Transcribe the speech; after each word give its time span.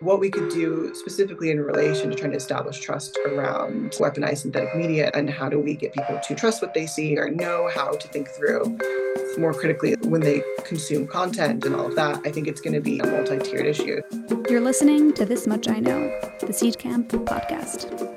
what 0.00 0.20
we 0.20 0.30
could 0.30 0.48
do 0.50 0.94
specifically 0.94 1.50
in 1.50 1.60
relation 1.60 2.10
to 2.10 2.16
trying 2.16 2.30
to 2.30 2.36
establish 2.36 2.78
trust 2.78 3.18
around 3.26 3.90
weaponized 3.92 4.38
synthetic 4.38 4.74
media 4.76 5.10
and 5.14 5.28
how 5.28 5.48
do 5.48 5.58
we 5.58 5.74
get 5.74 5.92
people 5.92 6.20
to 6.26 6.34
trust 6.34 6.62
what 6.62 6.72
they 6.72 6.86
see 6.86 7.18
or 7.18 7.30
know 7.30 7.68
how 7.74 7.90
to 7.90 8.08
think 8.08 8.28
through 8.28 8.78
more 9.38 9.52
critically 9.52 9.94
when 10.04 10.20
they 10.20 10.42
consume 10.64 11.06
content 11.06 11.64
and 11.64 11.74
all 11.74 11.86
of 11.86 11.94
that. 11.96 12.20
I 12.24 12.30
think 12.30 12.46
it's 12.48 12.60
going 12.60 12.74
to 12.74 12.80
be 12.80 12.98
a 13.00 13.06
multi 13.06 13.38
tiered 13.38 13.66
issue. 13.66 14.00
You're 14.48 14.60
listening 14.60 15.12
to 15.14 15.24
This 15.24 15.46
Much 15.46 15.68
I 15.68 15.80
Know, 15.80 16.08
the 16.40 16.48
Seedcamp 16.48 17.08
podcast. 17.08 18.07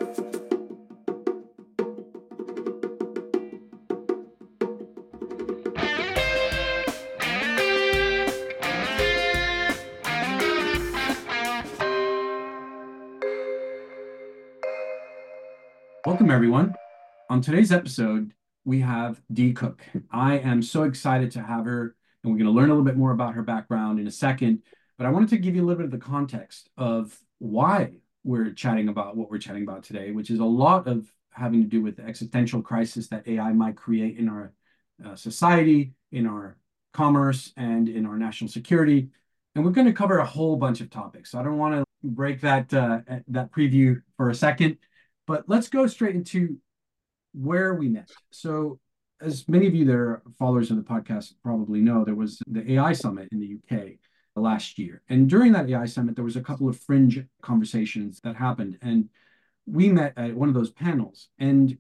Welcome, 16.32 16.46
everyone. 16.46 16.76
On 17.30 17.42
today's 17.42 17.74
episode, 17.74 18.34
we 18.64 18.80
have 18.80 19.22
Di 19.34 19.52
Cooke. 19.52 19.84
I 20.12 20.38
am 20.38 20.62
so 20.62 20.84
excited 20.84 21.30
to 21.32 21.42
have 21.42 21.66
her, 21.66 21.94
and 22.24 22.32
we're 22.32 22.38
going 22.38 22.46
to 22.46 22.54
learn 22.54 22.70
a 22.70 22.74
little 22.74 22.86
bit 22.86 22.96
more 22.96 23.12
about 23.12 23.34
her 23.34 23.42
background 23.44 24.00
in 24.00 24.08
a 24.08 24.12
second. 24.12 24.62
But 24.98 25.08
I 25.08 25.10
wanted 25.10 25.28
to 25.32 25.38
give 25.38 25.58
you 25.58 25.62
a 25.62 25.66
little 25.66 25.80
bit 25.80 25.88
of 25.88 25.92
the 25.92 25.98
context 25.98 26.70
of 26.78 27.20
why 27.40 27.96
we're 28.24 28.52
chatting 28.52 28.88
about 28.88 29.18
what 29.18 29.30
we're 29.30 29.40
chatting 29.40 29.64
about 29.64 29.84
today, 29.84 30.12
which 30.12 30.30
is 30.30 30.40
a 30.40 30.46
lot 30.46 30.88
of 30.88 31.12
having 31.32 31.64
to 31.64 31.68
do 31.68 31.82
with 31.82 31.98
the 31.98 32.04
existential 32.04 32.62
crisis 32.62 33.08
that 33.10 33.28
AI 33.28 33.52
might 33.52 33.76
create 33.76 34.18
in 34.18 34.30
our 34.30 34.54
uh, 35.06 35.18
society, 35.18 35.96
in 36.14 36.26
our 36.26 36.56
commerce, 36.94 37.52
and 37.58 37.90
in 37.90 38.06
our 38.06 38.18
national 38.18 38.50
security. 38.50 39.10
And 39.54 39.66
we're 39.66 39.72
going 39.72 39.88
to 39.88 39.92
cover 39.92 40.20
a 40.20 40.26
whole 40.26 40.56
bunch 40.56 40.80
of 40.80 40.90
topics. 40.90 41.32
So 41.32 41.42
I 41.42 41.44
don't 41.44 41.58
want 41.58 41.76
to 41.76 41.84
break 42.06 42.40
that 42.40 42.74
uh, 42.74 43.02
that 43.28 43.52
preview 43.52 44.02
for 44.16 44.30
a 44.30 44.36
second. 44.36 44.78
But 45.32 45.46
let's 45.48 45.70
go 45.70 45.88
straight 45.88 46.14
into 46.14 46.58
where 47.34 47.76
we 47.76 47.88
met. 47.88 48.12
So, 48.32 48.82
as 49.22 49.48
many 49.48 49.66
of 49.66 49.74
you 49.74 49.86
that 49.86 49.96
are 49.96 50.22
followers 50.38 50.72
of 50.72 50.76
the 50.76 50.84
podcast 50.84 51.36
probably 51.42 51.80
know, 51.80 52.04
there 52.04 52.16
was 52.16 52.42
the 52.48 52.74
AI 52.74 52.92
summit 52.92 53.30
in 53.32 53.40
the 53.40 53.56
UK 53.56 53.92
last 54.36 54.78
year. 54.78 55.04
And 55.08 55.30
during 55.30 55.54
that 55.54 55.70
AI 55.70 55.86
summit, 55.86 56.16
there 56.16 56.26
was 56.26 56.36
a 56.36 56.42
couple 56.42 56.68
of 56.68 56.78
fringe 56.82 57.24
conversations 57.42 58.20
that 58.26 58.36
happened. 58.36 58.78
And 58.82 59.08
we 59.66 59.88
met 59.88 60.18
at 60.18 60.36
one 60.36 60.50
of 60.50 60.54
those 60.54 60.72
panels. 60.72 61.30
And 61.40 61.78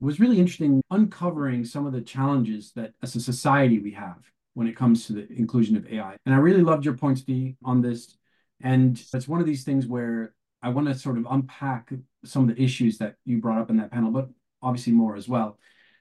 was 0.00 0.18
really 0.18 0.40
interesting 0.40 0.82
uncovering 0.90 1.64
some 1.64 1.86
of 1.86 1.92
the 1.92 2.00
challenges 2.00 2.72
that 2.74 2.94
as 3.00 3.14
a 3.14 3.20
society 3.20 3.78
we 3.78 3.92
have 3.92 4.18
when 4.54 4.66
it 4.66 4.74
comes 4.74 5.06
to 5.06 5.12
the 5.12 5.32
inclusion 5.32 5.76
of 5.76 5.86
AI. 5.86 6.16
And 6.26 6.34
I 6.34 6.38
really 6.38 6.62
loved 6.62 6.84
your 6.84 6.94
points, 6.94 7.20
Di, 7.20 7.54
on 7.64 7.80
this. 7.80 8.16
And 8.60 9.00
it's 9.14 9.28
one 9.28 9.38
of 9.38 9.46
these 9.46 9.62
things 9.62 9.86
where 9.86 10.34
I 10.62 10.70
want 10.70 10.88
to 10.88 10.94
sort 10.94 11.16
of 11.16 11.26
unpack 11.30 11.92
some 12.26 12.48
of 12.48 12.54
the 12.54 12.62
issues 12.62 12.98
that 12.98 13.16
you 13.24 13.38
brought 13.40 13.58
up 13.58 13.70
in 13.70 13.76
that 13.78 13.90
panel, 13.90 14.10
but 14.10 14.28
obviously 14.62 14.92
more 14.92 15.16
as 15.16 15.28
well. 15.28 15.58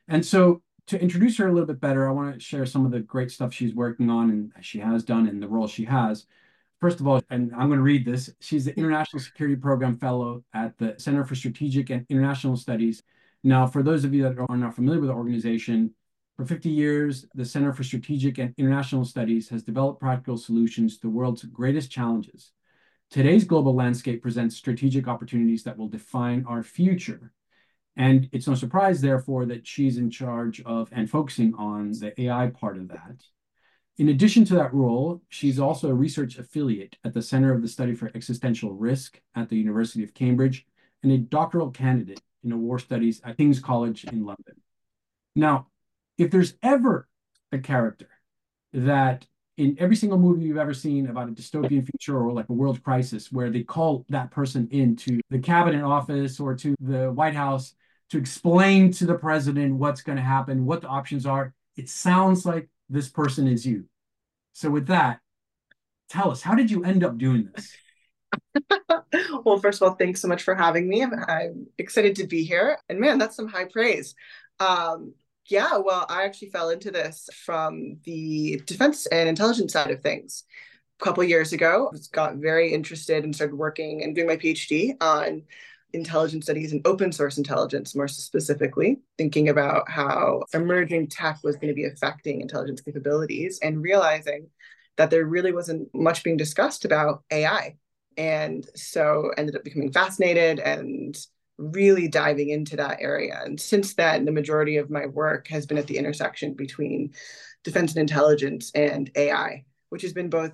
And 0.08 0.26
so 0.26 0.62
to 0.88 1.02
introduce 1.02 1.38
her 1.38 1.48
a 1.48 1.52
little 1.52 1.68
bit 1.68 1.82
better, 1.82 2.08
I 2.08 2.12
want 2.12 2.34
to 2.34 2.40
share 2.40 2.66
some 2.66 2.86
of 2.86 2.92
the 2.92 3.00
great 3.00 3.32
stuff 3.32 3.54
she's 3.54 3.74
working 3.74 4.10
on 4.10 4.30
and 4.30 4.52
she 4.62 4.80
has 4.80 5.04
done 5.04 5.28
in 5.28 5.40
the 5.40 5.48
role 5.48 5.68
she 5.68 5.86
has. 5.86 6.26
First 6.80 7.00
of 7.00 7.08
all, 7.08 7.22
and 7.30 7.52
I'm 7.54 7.68
going 7.68 7.80
to 7.80 7.84
read 7.84 8.06
this, 8.06 8.30
she's 8.40 8.66
the 8.66 8.78
International 8.78 9.22
Security 9.22 9.56
Program 9.56 9.98
Fellow 9.98 10.44
at 10.54 10.78
the 10.78 10.96
Center 10.98 11.24
for 11.24 11.34
Strategic 11.34 11.90
and 11.90 12.06
International 12.10 12.58
Studies. 12.58 13.02
Now, 13.44 13.66
for 13.66 13.82
those 13.82 14.04
of 14.04 14.14
you 14.14 14.24
that 14.24 14.38
are 14.38 14.58
not 14.58 14.76
familiar 14.76 15.00
with 15.00 15.10
the 15.10 15.16
organization, 15.16 15.94
for 16.36 16.46
50 16.46 16.70
years, 16.70 17.26
the 17.34 17.46
Center 17.46 17.72
for 17.72 17.84
Strategic 17.84 18.38
and 18.38 18.54
International 18.58 19.06
Studies 19.06 19.48
has 19.50 19.64
developed 19.64 20.02
practical 20.02 20.38
solutions 20.38 20.96
to 20.96 21.02
the 21.04 21.10
world's 21.10 21.44
greatest 21.44 21.90
challenges 21.90 22.52
Today's 23.12 23.46
global 23.46 23.74
landscape 23.74 24.22
presents 24.22 24.56
strategic 24.56 25.08
opportunities 25.08 25.64
that 25.64 25.78
will 25.78 25.88
define 25.88 26.46
our 26.48 26.64
future. 26.64 27.32
And 27.96 28.28
it's 28.34 28.48
no 28.48 28.56
surprise, 28.56 29.00
therefore, 29.00 29.46
that 29.46 29.66
she's 29.66 29.98
in 29.98 30.10
charge 30.10 30.62
of 30.64 30.90
and 30.92 31.10
focusing 31.10 31.54
on 31.56 31.92
the 31.92 32.14
AI 32.22 32.48
part 32.48 32.78
of 32.78 32.90
that. 32.90 33.24
In 33.98 34.10
addition 34.10 34.44
to 34.46 34.56
that 34.56 34.74
role, 34.74 35.22
she's 35.30 35.60
also 35.60 35.90
a 35.90 35.94
research 35.94 36.38
affiliate 36.38 36.98
at 37.06 37.14
the 37.14 37.22
Center 37.22 37.54
of 37.54 37.62
the 37.62 37.70
Study 37.70 37.96
for 37.96 38.12
Existential 38.14 38.74
Risk 38.74 39.22
at 39.34 39.48
the 39.48 39.56
University 39.56 40.04
of 40.04 40.14
Cambridge 40.14 40.66
and 41.02 41.12
a 41.12 41.18
doctoral 41.18 41.72
candidate 41.72 42.22
in 42.44 42.62
war 42.62 42.80
studies 42.80 43.22
at 43.24 43.38
King's 43.38 43.60
College 43.60 44.04
in 44.04 44.26
London. 44.26 44.56
Now, 45.36 45.68
if 46.18 46.32
there's 46.32 46.56
ever 46.62 47.08
a 47.52 47.60
character 47.60 48.10
that 48.74 49.26
in 49.58 49.76
every 49.80 49.96
single 49.96 50.18
movie 50.18 50.44
you've 50.44 50.58
ever 50.58 50.74
seen 50.74 51.08
about 51.08 51.30
a 51.30 51.32
dystopian 51.32 51.88
future 51.90 52.18
or 52.18 52.34
like 52.34 52.50
a 52.50 52.54
world 52.54 52.84
crisis 52.84 53.32
where 53.32 53.50
they 53.50 53.64
call 53.64 54.06
that 54.10 54.32
person 54.32 54.68
into 54.72 55.22
the 55.30 55.40
cabinet 55.40 55.84
office 55.84 56.40
or 56.40 56.56
to 56.56 56.76
the 56.82 57.12
White 57.12 57.36
House 57.36 57.74
to 58.10 58.18
explain 58.18 58.92
to 58.92 59.06
the 59.06 59.16
president 59.16 59.76
what's 59.76 60.02
going 60.02 60.18
to 60.18 60.24
happen, 60.24 60.66
what 60.66 60.82
the 60.82 60.88
options 60.88 61.26
are, 61.26 61.54
it 61.78 61.90
sounds 61.90 62.46
like 62.46 62.70
this 62.90 63.10
person 63.10 63.48
is 63.48 63.66
you. 63.66 63.86
So 64.54 64.70
with 64.70 64.88
that, 64.88 65.20
tell 66.10 66.32
us, 66.32 66.42
how 66.42 66.56
did 66.56 66.70
you 66.70 66.84
end 66.84 67.04
up 67.04 67.18
doing 67.18 67.50
this? 67.54 67.76
well, 69.44 69.60
first 69.60 69.82
of 69.82 69.88
all, 69.88 69.96
thanks 69.96 70.22
so 70.22 70.28
much 70.28 70.44
for 70.44 70.56
having 70.56 70.88
me. 70.88 71.04
I'm, 71.04 71.68
excited 71.78 72.16
to 72.18 72.28
be 72.28 72.44
here. 72.44 72.78
And 72.90 73.00
man, 73.00 73.18
that's 73.18 73.36
some 73.36 73.48
high 73.48 73.66
praise. 73.66 74.16
Um, 74.60 75.14
yeah, 75.48 75.78
well, 75.78 76.06
I 76.10 76.24
actually 76.24 76.50
fell 76.50 76.70
into 76.70 76.92
this 76.92 77.30
from 77.34 77.98
the 78.04 78.62
defense 78.66 79.06
and 79.08 79.30
intelligence 79.30 79.74
side 79.74 79.92
of 79.92 80.02
things. 80.02 80.44
A 81.00 81.04
couple 81.04 81.24
years 81.24 81.54
ago, 81.54 81.92
I 81.94 81.98
got 82.12 82.38
very 82.38 82.74
interested 82.74 83.24
and 83.24 83.36
started 83.36 83.56
working 83.56 84.04
and 84.04 84.16
doing 84.16 84.28
my 84.28 84.38
PhD 84.38 84.96
on 85.02 85.44
intelligence 85.94 86.46
studies 86.46 86.72
and 86.72 86.86
open 86.86 87.12
source 87.12 87.38
intelligence, 87.38 87.96
more 87.96 88.08
specifically, 88.08 89.00
thinking 89.18 89.50
about 89.50 89.90
how 89.90 90.44
emerging 90.54 91.08
tech 91.08 91.40
was 91.44 91.56
going 91.56 91.70
to 91.70 91.74
be 91.76 91.86
affecting 91.86 92.42
intelligence 92.42 92.82
capabilities 92.82 93.60
and 93.62 93.82
realizing 93.82 94.48
that 94.98 95.10
there 95.10 95.26
really 95.26 95.52
wasn't 95.52 95.94
much 95.94 96.24
being 96.24 96.38
discussed 96.38 96.86
about 96.86 97.24
AI. 97.32 97.76
And 98.18 98.68
so 98.76 99.32
ended 99.38 99.56
up 99.56 99.64
becoming 99.64 99.92
fascinated 99.92 100.60
and 100.60 101.18
really 101.58 102.08
diving 102.08 102.50
into 102.50 102.76
that 102.76 102.98
area. 103.00 103.42
And 103.44 103.60
since 103.60 103.94
then, 103.94 104.26
the 104.26 104.32
majority 104.32 104.78
of 104.78 104.90
my 104.90 105.06
work 105.06 105.48
has 105.48 105.66
been 105.66 105.78
at 105.78 105.88
the 105.88 105.98
intersection 105.98 106.54
between 106.54 107.14
defense 107.64 107.94
and 107.94 108.02
intelligence 108.02 108.72
and 108.76 109.10
AI, 109.16 109.66
which 109.90 110.02
has 110.02 110.14
been 110.14 110.30
both 110.30 110.52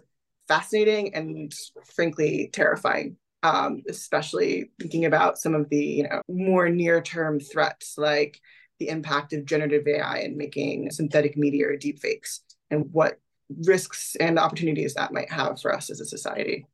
fascinating 0.48 1.14
and 1.16 1.54
frankly 1.86 2.50
terrifying. 2.54 3.18
Um, 3.44 3.82
especially 3.90 4.70
thinking 4.80 5.06
about 5.06 5.40
some 5.40 5.56
of 5.56 5.68
the 5.70 5.84
you 5.84 6.04
know 6.04 6.22
more 6.30 6.70
near-term 6.70 7.40
threats 7.40 7.96
like 7.98 8.40
the 8.78 8.90
impact 8.90 9.34
of 9.34 9.46
generative 9.46 9.88
AI 9.88 10.20
and 10.20 10.38
making 10.38 10.92
synthetic 10.92 11.36
media 11.36 11.70
or 11.70 11.76
deepfakes 11.76 12.42
and 12.70 12.86
what 12.92 13.20
risks 13.66 14.16
and 14.20 14.38
opportunities 14.38 14.94
that 14.94 15.12
might 15.12 15.32
have 15.32 15.60
for 15.60 15.74
us 15.74 15.90
as 15.90 16.00
a 16.00 16.06
society. 16.06 16.68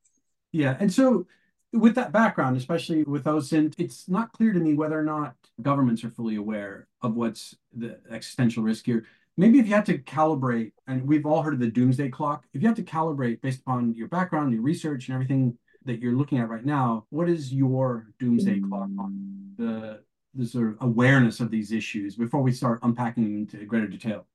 Yeah, 0.51 0.75
and 0.77 0.91
so 0.91 1.25
with 1.73 1.95
that 1.95 2.11
background, 2.11 2.57
especially 2.57 3.03
with 3.03 3.25
OSINT, 3.25 3.75
it's 3.77 4.07
not 4.07 4.31
clear 4.31 4.53
to 4.53 4.59
me 4.59 4.73
whether 4.73 4.97
or 4.97 5.03
not 5.03 5.35
governments 5.61 6.03
are 6.03 6.09
fully 6.09 6.35
aware 6.35 6.87
of 7.01 7.15
what's 7.15 7.55
the 7.75 7.99
existential 8.09 8.63
risk 8.63 8.85
here. 8.85 9.05
Maybe 9.35 9.59
if 9.59 9.67
you 9.67 9.73
had 9.73 9.85
to 9.87 9.99
calibrate, 9.99 10.71
and 10.87 11.07
we've 11.07 11.25
all 11.25 11.43
heard 11.43 11.53
of 11.53 11.59
the 11.59 11.69
doomsday 11.69 12.09
clock, 12.09 12.45
if 12.53 12.61
you 12.61 12.67
had 12.67 12.77
to 12.77 12.83
calibrate 12.83 13.41
based 13.41 13.59
upon 13.59 13.93
your 13.93 14.07
background, 14.07 14.53
your 14.53 14.63
research, 14.63 15.07
and 15.07 15.13
everything 15.13 15.57
that 15.85 15.99
you're 15.99 16.15
looking 16.15 16.39
at 16.39 16.49
right 16.49 16.65
now, 16.65 17.05
what 17.09 17.29
is 17.29 17.53
your 17.53 18.07
doomsday 18.19 18.59
clock 18.59 18.89
on 18.99 19.53
the 19.57 20.01
the 20.33 20.45
sort 20.45 20.69
of 20.69 20.77
awareness 20.81 21.39
of 21.39 21.49
these 21.49 21.71
issues 21.71 22.15
before 22.15 22.41
we 22.41 22.51
start 22.51 22.79
unpacking 22.83 23.23
them 23.23 23.37
into 23.37 23.65
greater 23.65 23.87
detail? 23.87 24.25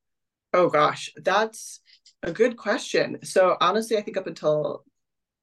Oh 0.52 0.68
gosh, 0.68 1.12
that's 1.16 1.80
a 2.22 2.32
good 2.32 2.56
question. 2.56 3.18
So 3.22 3.56
honestly, 3.60 3.96
I 3.96 4.02
think 4.02 4.16
up 4.16 4.26
until 4.26 4.84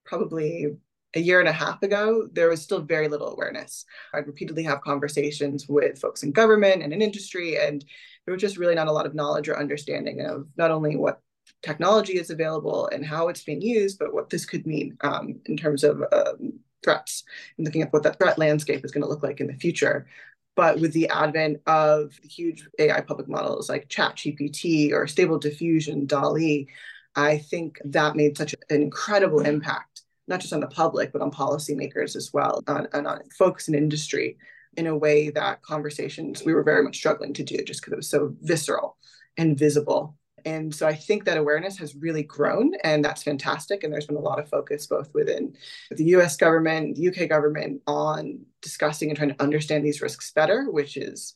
probably 0.06 0.68
a 1.16 1.20
year 1.20 1.40
and 1.40 1.50
a 1.50 1.54
half 1.54 1.82
ago, 1.82 2.28
there 2.32 2.50
was 2.50 2.62
still 2.62 2.82
very 2.82 3.08
little 3.08 3.32
awareness. 3.32 3.86
I'd 4.14 4.28
repeatedly 4.28 4.64
have 4.64 4.82
conversations 4.82 5.68
with 5.68 6.00
folks 6.00 6.24
in 6.24 6.32
government 6.32 6.84
and 6.84 6.94
in 6.94 7.02
industry, 7.02 7.58
and 7.58 7.84
there 8.26 8.34
was 8.34 8.42
just 8.42 8.58
really 8.58 8.76
not 8.76 8.88
a 8.88 8.92
lot 8.92 9.06
of 9.06 9.16
knowledge 9.16 9.50
or 9.50 9.58
understanding 9.58 10.22
of 10.22 10.48
not 10.56 10.72
only 10.72 10.96
what 10.96 11.22
technology 11.64 12.14
is 12.14 12.30
available 12.30 12.88
and 12.92 13.06
how 13.06 13.28
it's 13.28 13.44
being 13.44 13.62
used, 13.62 13.98
but 13.98 14.14
what 14.14 14.30
this 14.30 14.46
could 14.46 14.68
mean 14.68 14.98
um, 15.02 15.40
in 15.46 15.58
terms 15.58 15.84
of 15.84 16.04
um, 16.12 16.60
threats 16.84 17.24
and 17.58 17.66
looking 17.66 17.82
at 17.82 17.92
what 17.92 18.04
that 18.04 18.18
threat 18.18 18.38
landscape 18.38 18.86
is 18.86 18.92
going 18.92 19.04
to 19.04 19.10
look 19.10 19.24
like 19.24 19.40
in 19.40 19.48
the 19.48 19.54
future. 19.54 20.08
But 20.56 20.80
with 20.80 20.94
the 20.94 21.08
advent 21.10 21.62
of 21.68 22.14
huge 22.22 22.68
AI 22.80 23.02
public 23.02 23.30
models 23.30 23.70
like 23.70 23.88
ChatGPT 23.88 24.92
or 24.92 25.08
Stable 25.08 25.40
Diffusion, 25.40 26.06
DALL-E, 26.06 26.68
I 27.16 27.38
think 27.38 27.80
that 27.86 28.16
made 28.16 28.38
such 28.38 28.54
an 28.54 28.82
incredible 28.82 29.42
impact 29.42 29.89
not 30.30 30.40
just 30.40 30.54
on 30.54 30.62
the 30.62 30.68
public, 30.68 31.12
but 31.12 31.22
on 31.22 31.32
policymakers 31.32 32.16
as 32.16 32.32
well, 32.34 32.62
on, 32.68 32.88
and 32.94 33.08
on 33.08 33.20
folks 33.38 33.68
in 33.68 33.76
industry 33.76 34.38
in 34.78 34.88
a 34.88 34.98
way 34.98 35.30
that 35.32 35.62
conversations 35.64 36.46
we 36.46 36.54
were 36.54 36.64
very 36.64 36.84
much 36.84 36.96
struggling 36.96 37.34
to 37.34 37.44
do 37.44 37.58
just 37.64 37.82
because 37.82 37.94
it 37.94 37.98
was 37.98 38.10
so 38.10 38.36
visceral 38.42 38.98
and 39.38 39.58
visible 39.58 40.16
And 40.46 40.74
so 40.74 40.88
I 40.88 40.96
think 40.96 41.26
that 41.26 41.38
awareness 41.38 41.78
has 41.80 41.96
really 41.96 42.24
grown, 42.24 42.74
and 42.84 43.04
that's 43.04 43.24
fantastic. 43.24 43.84
And 43.84 43.92
there's 43.92 44.06
been 44.06 44.16
a 44.18 44.22
lot 44.22 44.40
of 44.40 44.50
focus 44.50 44.88
both 44.88 45.14
within 45.14 45.56
the 45.92 46.06
US 46.16 46.38
government, 46.38 46.96
the 46.96 47.10
UK 47.10 47.30
government 47.30 47.82
on 47.88 48.46
discussing 48.62 49.10
and 49.10 49.18
trying 49.18 49.30
to 49.30 49.44
understand 49.44 49.86
these 49.86 50.02
risks 50.02 50.32
better, 50.32 50.70
which 50.70 50.98
is 50.98 51.36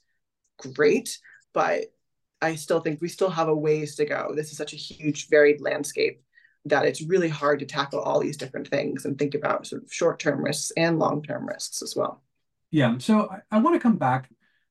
great. 0.57 1.18
But 1.54 1.94
I 2.42 2.56
still 2.56 2.80
think 2.80 3.01
we 3.01 3.07
still 3.07 3.30
have 3.30 3.48
a 3.48 3.56
ways 3.56 3.95
to 3.95 4.06
go. 4.06 4.34
This 4.36 4.51
is 4.51 4.57
such 4.57 4.74
a 4.74 4.78
huge, 4.78 5.30
varied 5.30 5.62
landscape 5.62 6.22
that 6.65 6.86
it's 6.86 7.01
really 7.01 7.30
hard 7.30 7.60
to 7.60 7.65
tackle 7.65 8.00
all 8.00 8.19
these 8.19 8.38
different 8.38 8.68
things 8.68 9.06
and 9.06 9.18
think 9.18 9.36
about 9.36 9.68
sort 9.68 9.83
of 9.83 9.94
short 9.94 10.19
term 10.19 10.44
risks 10.44 10.71
and 10.77 11.00
long 11.00 11.21
term 11.21 11.48
risks 11.48 11.81
as 11.81 11.95
well. 11.95 12.24
Yeah. 12.71 12.98
So 12.98 13.30
I, 13.30 13.39
I 13.51 13.60
want 13.60 13.75
to 13.75 13.80
come 13.80 13.98
back 13.98 14.30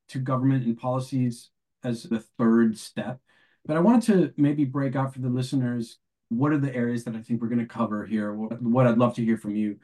to 0.08 0.18
government 0.18 0.64
and 0.64 0.76
policies 0.76 1.50
as 1.84 2.04
the 2.04 2.20
third 2.38 2.78
step. 2.78 3.20
But 3.64 3.76
I 3.76 3.80
wanted 3.80 4.02
to 4.12 4.32
maybe 4.36 4.64
break 4.64 4.96
out 4.96 5.14
for 5.14 5.20
the 5.20 5.28
listeners 5.28 5.98
what 6.28 6.52
are 6.52 6.58
the 6.58 6.74
areas 6.74 7.04
that 7.04 7.14
I 7.14 7.20
think 7.20 7.42
we're 7.42 7.48
going 7.48 7.58
to 7.58 7.66
cover 7.66 8.06
here. 8.06 8.32
What, 8.32 8.60
what 8.62 8.86
I'd 8.86 8.98
love 8.98 9.14
to 9.16 9.24
hear 9.24 9.36
from 9.36 9.54
you 9.54 9.78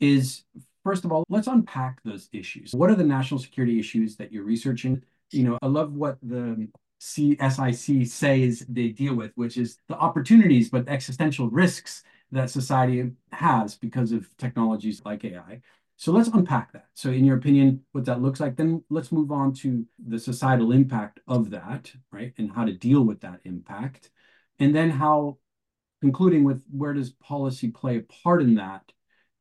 is 0.00 0.44
first 0.82 1.04
of 1.04 1.12
all, 1.12 1.24
let's 1.28 1.46
unpack 1.46 2.02
those 2.04 2.28
issues. 2.32 2.72
What 2.72 2.90
are 2.90 2.94
the 2.94 3.04
national 3.04 3.40
security 3.40 3.78
issues 3.78 4.16
that 4.16 4.32
you're 4.32 4.44
researching? 4.44 5.02
You 5.30 5.44
know, 5.44 5.58
I 5.62 5.66
love 5.66 5.92
what 5.92 6.18
the 6.22 6.68
CSIS 7.00 8.08
says 8.08 8.64
they 8.68 8.88
deal 8.88 9.14
with, 9.14 9.32
which 9.34 9.56
is 9.56 9.78
the 9.88 9.96
opportunities 9.96 10.70
but 10.70 10.88
existential 10.88 11.50
risks 11.50 12.02
that 12.32 12.50
society 12.50 13.10
has 13.32 13.76
because 13.76 14.12
of 14.12 14.28
technologies 14.38 15.02
like 15.04 15.24
AI. 15.24 15.60
So 15.96 16.12
let's 16.12 16.28
unpack 16.28 16.72
that. 16.72 16.86
So, 16.94 17.10
in 17.10 17.24
your 17.24 17.36
opinion, 17.36 17.84
what 17.92 18.04
that 18.06 18.20
looks 18.20 18.40
like, 18.40 18.56
then 18.56 18.82
let's 18.90 19.12
move 19.12 19.30
on 19.30 19.52
to 19.54 19.86
the 20.04 20.18
societal 20.18 20.72
impact 20.72 21.20
of 21.28 21.50
that, 21.50 21.92
right? 22.10 22.32
And 22.36 22.50
how 22.50 22.64
to 22.64 22.72
deal 22.72 23.02
with 23.02 23.20
that 23.20 23.40
impact. 23.44 24.10
And 24.58 24.74
then 24.74 24.90
how, 24.90 25.38
concluding 26.00 26.42
with 26.42 26.64
where 26.70 26.94
does 26.94 27.10
policy 27.10 27.70
play 27.70 27.98
a 27.98 28.22
part 28.22 28.42
in 28.42 28.56
that? 28.56 28.82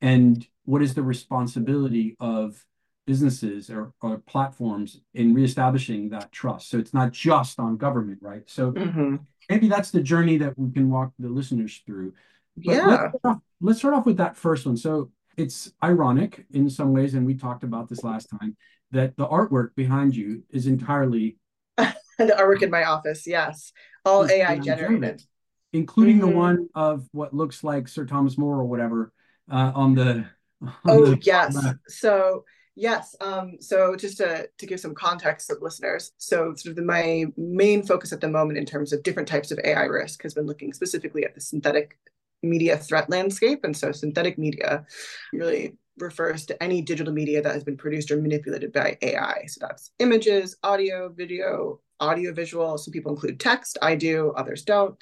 And 0.02 0.46
what 0.66 0.84
is 0.84 0.94
the 0.94 1.04
responsibility 1.04 2.16
of 2.20 2.64
businesses 3.06 3.70
or, 3.70 3.94
or 4.02 4.18
platforms 4.20 5.02
in 5.14 5.34
reestablishing 5.34 6.10
that 6.10 6.32
trust? 6.32 6.70
So 6.70 6.78
it's 6.78 6.94
not 6.94 7.12
just 7.12 7.60
on 7.60 7.78
government, 7.78 8.20
right? 8.22 8.44
So 8.48 8.72
mm-hmm. 8.72 9.18
maybe 9.50 9.68
that's 9.68 9.92
the 9.92 10.02
journey 10.02 10.38
that 10.38 10.58
we 10.58 10.72
can 10.72 10.90
walk 10.90 11.12
the 11.20 11.30
listeners 11.30 11.82
through. 11.86 12.14
But 12.58 12.76
yeah. 12.76 12.86
Let's 12.86 12.96
start, 12.96 13.22
off, 13.24 13.38
let's 13.62 13.80
start 13.80 13.94
off 13.96 14.06
with 14.06 14.18
that 14.18 14.38
first 14.38 14.66
one. 14.66 14.78
So 14.78 15.12
it's 15.38 15.72
ironic 15.84 16.46
in 16.52 16.70
some 16.70 16.94
ways, 16.94 17.14
and 17.14 17.26
we 17.26 17.36
talked 17.36 17.64
about 17.64 17.90
this 17.90 18.04
last 18.04 18.30
time, 18.30 18.56
that 18.92 19.18
the 19.18 19.28
artwork 19.28 19.76
behind 19.76 20.16
you 20.16 20.44
is 20.50 20.68
entirely 20.68 21.38
the 21.78 21.96
artwork 22.20 22.62
in 22.62 22.70
my 22.70 22.84
office. 22.84 23.26
Yes, 23.26 23.72
all 24.06 24.30
AI 24.30 24.60
generated, 24.60 25.24
including 25.72 26.20
mm-hmm. 26.20 26.30
the 26.30 26.36
one 26.36 26.70
of 26.76 27.08
what 27.12 27.34
looks 27.34 27.64
like 27.64 27.88
Sir 27.88 28.06
Thomas 28.06 28.38
More 28.38 28.56
or 28.56 28.66
whatever 28.66 29.12
uh, 29.52 29.72
on 29.76 29.96
the. 29.96 30.26
On 30.62 30.72
oh 30.86 31.06
the, 31.08 31.20
yes, 31.22 31.58
so 31.90 32.46
yes, 32.76 33.16
um, 33.22 33.58
so 33.60 33.96
just 33.96 34.18
to 34.18 34.48
to 34.58 34.66
give 34.66 34.80
some 34.80 34.96
context 34.96 35.48
to 35.48 35.58
listeners, 35.62 36.12
so 36.18 36.54
sort 36.56 36.72
of 36.72 36.76
the, 36.76 36.82
my 36.82 37.26
main 37.38 37.84
focus 37.86 38.14
at 38.14 38.22
the 38.22 38.30
moment 38.30 38.58
in 38.58 38.66
terms 38.66 38.94
of 38.94 39.04
different 39.04 39.28
types 39.28 39.52
of 39.52 39.60
AI 39.64 39.84
risk 39.84 40.24
has 40.24 40.34
been 40.34 40.46
looking 40.46 40.74
specifically 40.74 41.24
at 41.26 41.36
the 41.36 41.42
synthetic 41.42 41.98
media 42.44 42.78
threat 42.78 43.10
landscape. 43.10 43.64
And 43.64 43.76
so 43.76 43.92
synthetic 43.92 44.38
media 44.38 44.86
really 45.32 45.78
refers 45.98 46.46
to 46.48 46.62
any 46.62 46.82
digital 46.82 47.14
media 47.14 47.42
that 47.42 47.54
has 47.54 47.64
been 47.64 47.78
produced 47.78 48.12
or 48.12 48.22
manipulated 48.22 48.74
by 48.74 48.98
AI. 49.02 49.46
So 49.48 49.60
that's 49.62 49.92
images, 50.00 50.58
audio, 50.64 51.10
video, 51.10 51.80
audio 52.00 52.34
visual. 52.34 52.78
Some 52.78 52.92
people 52.92 53.12
include 53.12 53.40
text. 53.40 53.78
I 53.82 53.96
do, 53.96 54.34
others 54.36 54.64
don't. 54.64 55.02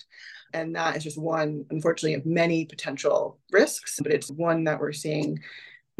And 0.53 0.75
that 0.75 0.97
is 0.97 1.03
just 1.03 1.19
one, 1.19 1.65
unfortunately, 1.69 2.15
of 2.15 2.25
many 2.25 2.65
potential 2.65 3.39
risks, 3.51 3.99
but 4.03 4.11
it's 4.11 4.29
one 4.29 4.65
that 4.65 4.79
we're 4.79 4.91
seeing 4.91 5.39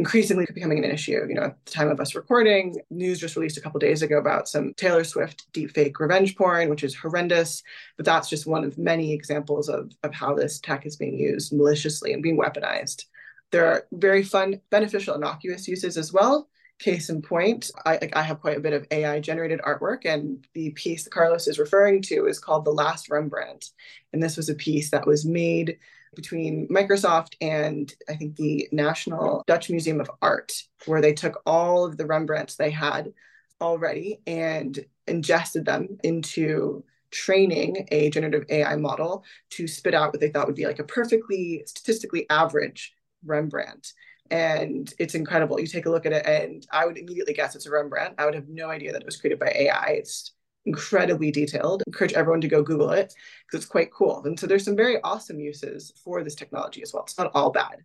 increasingly 0.02 0.48
becoming 0.52 0.84
an 0.84 0.90
issue. 0.90 1.24
You 1.30 1.36
know, 1.36 1.44
at 1.44 1.64
the 1.64 1.72
time 1.72 1.90
of 1.90 2.00
us 2.00 2.16
recording, 2.16 2.82
news 2.90 3.20
just 3.20 3.36
released 3.36 3.58
a 3.58 3.62
couple 3.62 3.80
days 3.80 4.02
ago 4.02 4.18
about 4.18 4.48
some 4.48 4.74
Taylor 4.74 5.04
Swift 5.04 5.46
deepfake 5.54 6.00
revenge 6.00 6.36
porn, 6.36 6.70
which 6.70 6.84
is 6.84 6.96
horrendous. 6.96 7.62
But 7.98 8.08
that's 8.08 8.28
just 8.28 8.48
one 8.48 8.64
of 8.64 8.80
many 8.80 9.14
examples 9.14 9.70
of, 9.70 9.92
of 10.02 10.12
how 10.12 10.34
this 10.34 10.60
tech 10.60 10.88
is 10.88 10.96
being 10.96 11.20
used 11.20 11.54
maliciously 11.54 12.14
and 12.14 12.24
being 12.24 12.36
weaponized. 12.36 13.06
There 13.52 13.68
are 13.68 13.86
very 13.92 14.24
fun, 14.24 14.60
beneficial, 14.72 15.14
innocuous 15.14 15.68
uses 15.68 15.98
as 15.98 16.12
well. 16.12 16.50
Case 16.80 17.12
in 17.12 17.22
point, 17.22 17.70
I, 17.86 18.10
I 18.14 18.24
have 18.24 18.42
quite 18.42 18.58
a 18.58 18.62
bit 18.62 18.74
of 18.74 18.88
AI 18.90 19.20
generated 19.20 19.60
artwork, 19.60 20.04
and 20.06 20.48
the 20.56 20.72
piece 20.72 21.04
that 21.04 21.14
Carlos 21.14 21.48
is 21.48 21.60
referring 21.60 22.02
to 22.04 22.26
is 22.26 22.40
called 22.40 22.66
The 22.66 22.72
Last 22.72 23.12
Rembrandt. 23.12 23.70
And 24.14 24.24
this 24.24 24.36
was 24.36 24.50
a 24.50 24.56
piece 24.56 24.90
that 24.90 25.06
was 25.06 25.26
made 25.26 25.78
between 26.16 26.68
Microsoft 26.68 27.36
and 27.42 27.94
I 28.10 28.16
think 28.16 28.36
the 28.36 28.68
National 28.72 29.44
Dutch 29.48 29.70
Museum 29.70 30.02
of 30.02 30.12
Art, 30.22 30.52
where 30.86 31.02
they 31.02 31.14
took 31.14 31.42
all 31.46 31.86
of 31.86 31.98
the 31.98 32.06
Rembrandts 32.06 32.56
they 32.56 32.72
had 32.72 33.14
already 33.62 34.20
and 34.28 34.84
ingested 35.08 35.66
them 35.66 35.98
into 36.04 36.84
training 37.12 37.88
a 37.92 38.10
generative 38.10 38.46
AI 38.50 38.76
model 38.78 39.24
to 39.52 39.68
spit 39.68 39.94
out 39.94 40.12
what 40.12 40.20
they 40.20 40.30
thought 40.30 40.48
would 40.48 40.56
be 40.56 40.66
like 40.66 40.80
a 40.80 40.84
perfectly 40.84 41.64
statistically 41.66 42.26
average 42.30 42.94
Rembrandt. 43.26 43.94
And 44.30 44.92
it's 44.98 45.14
incredible. 45.16 45.60
You 45.60 45.68
take 45.68 45.86
a 45.86 45.90
look 45.90 46.06
at 46.06 46.14
it, 46.14 46.26
and 46.26 46.66
I 46.72 46.86
would 46.86 46.98
immediately 46.98 47.34
guess 47.34 47.54
it's 47.54 47.66
a 47.66 47.72
Rembrandt. 47.72 48.16
I 48.18 48.26
would 48.26 48.34
have 48.34 48.48
no 48.48 48.70
idea 48.70 48.94
that 48.94 49.02
it 49.02 49.06
was 49.06 49.18
created 49.18 49.40
by 49.40 49.52
AI. 49.54 49.96
It's 50.00 50.32
incredibly 50.66 51.32
detailed. 51.32 51.84
Encourage 51.88 52.14
everyone 52.14 52.42
to 52.42 52.48
go 52.48 52.64
Google 52.64 52.92
it 52.92 53.14
because 53.46 53.64
it's 53.64 53.72
quite 53.72 53.92
cool. 53.92 54.24
And 54.26 54.40
so 54.40 54.48
there's 54.48 54.66
some 54.66 54.76
very 54.76 55.02
awesome 55.02 55.40
uses 55.40 55.92
for 56.04 56.24
this 56.24 56.36
technology 56.36 56.82
as 56.82 56.94
well. 56.94 57.04
It's 57.04 57.18
not 57.18 57.32
all 57.34 57.52
bad. 57.52 57.78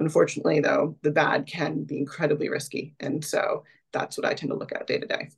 Unfortunately, 0.00 0.60
though, 0.60 0.96
the 1.02 1.10
bad 1.10 1.46
can 1.46 1.84
be 1.84 1.98
incredibly 1.98 2.48
risky. 2.48 2.94
And 3.00 3.24
so 3.24 3.64
that's 3.92 4.16
what 4.16 4.26
I 4.26 4.34
tend 4.34 4.50
to 4.50 4.56
look 4.56 4.72
at 4.72 4.86
day 4.86 4.98
to 4.98 5.06
day. 5.06 5.28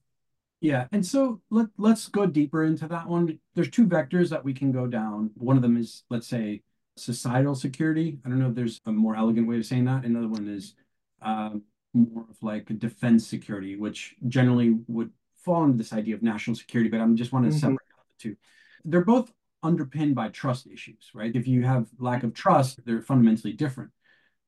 Yeah. 0.61 0.87
And 0.93 1.05
so 1.05 1.43
let, 1.51 1.67
let's 1.77 2.09
go 2.09 2.25
deeper 2.25 2.65
into 2.65 2.89
that 2.89 3.07
one. 3.07 3.39
There's 3.55 3.69
two 3.69 3.87
vectors 3.87 4.31
that 4.31 4.45
we 4.45 4.55
can 4.55 4.73
go 4.73 4.87
down. 4.87 5.31
One 5.35 5.57
of 5.57 5.63
them 5.63 5.77
is, 5.77 6.05
let's 6.09 6.27
say, 6.27 6.63
societal 6.97 7.55
security. 7.55 8.19
I 8.25 8.29
don't 8.29 8.39
know 8.39 8.49
if 8.49 8.55
there's 8.55 8.81
a 8.87 8.93
more 8.93 9.17
elegant 9.17 9.47
way 9.47 9.59
of 9.59 9.67
saying 9.67 9.85
that. 9.87 10.05
Another 10.05 10.29
one 10.29 10.49
is 10.49 10.75
uh, 11.21 11.51
more 11.93 12.25
of 12.31 12.37
like 12.41 12.79
defense 12.79 13.27
security, 13.27 13.77
which 13.77 14.15
generally 14.27 14.79
would 14.87 15.11
fall 15.45 15.65
into 15.65 15.77
this 15.77 15.93
idea 15.93 16.15
of 16.15 16.23
national 16.23 16.57
security, 16.57 16.91
but 16.91 17.01
I'm 17.01 17.17
just 17.17 17.33
want 17.33 17.45
to 17.45 17.51
mm-hmm. 17.51 17.59
separate 17.59 17.79
the 18.19 18.23
two. 18.23 18.37
They're 18.85 19.05
both 19.05 19.33
underpinned 19.63 20.15
by 20.15 20.29
trust 20.29 20.67
issues, 20.67 21.11
right? 21.15 21.35
If 21.35 21.47
you 21.47 21.63
have 21.63 21.89
lack 21.99 22.23
of 22.23 22.35
trust, 22.35 22.81
they're 22.85 23.03
fundamentally 23.03 23.53
different. 23.53 23.91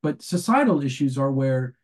But 0.03 0.21
societal 0.21 0.83
issues 0.83 1.17
are 1.17 1.31
where, 1.31 1.75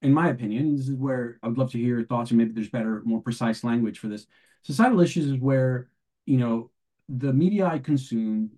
in 0.00 0.12
my 0.12 0.28
opinion, 0.28 0.76
this 0.76 0.88
is 0.88 0.96
where 0.96 1.38
I 1.42 1.48
would 1.48 1.58
love 1.58 1.70
to 1.72 1.78
hear 1.78 1.98
your 1.98 2.06
thoughts, 2.06 2.30
and 2.30 2.38
maybe 2.38 2.52
there's 2.52 2.68
better, 2.68 3.02
more 3.04 3.20
precise 3.20 3.62
language 3.62 3.98
for 3.98 4.08
this. 4.08 4.26
Societal 4.62 5.00
issues 5.00 5.26
is 5.26 5.38
where, 5.38 5.88
you 6.26 6.38
know, 6.38 6.70
the 7.08 7.32
media 7.32 7.66
I 7.66 7.78
consume 7.78 8.50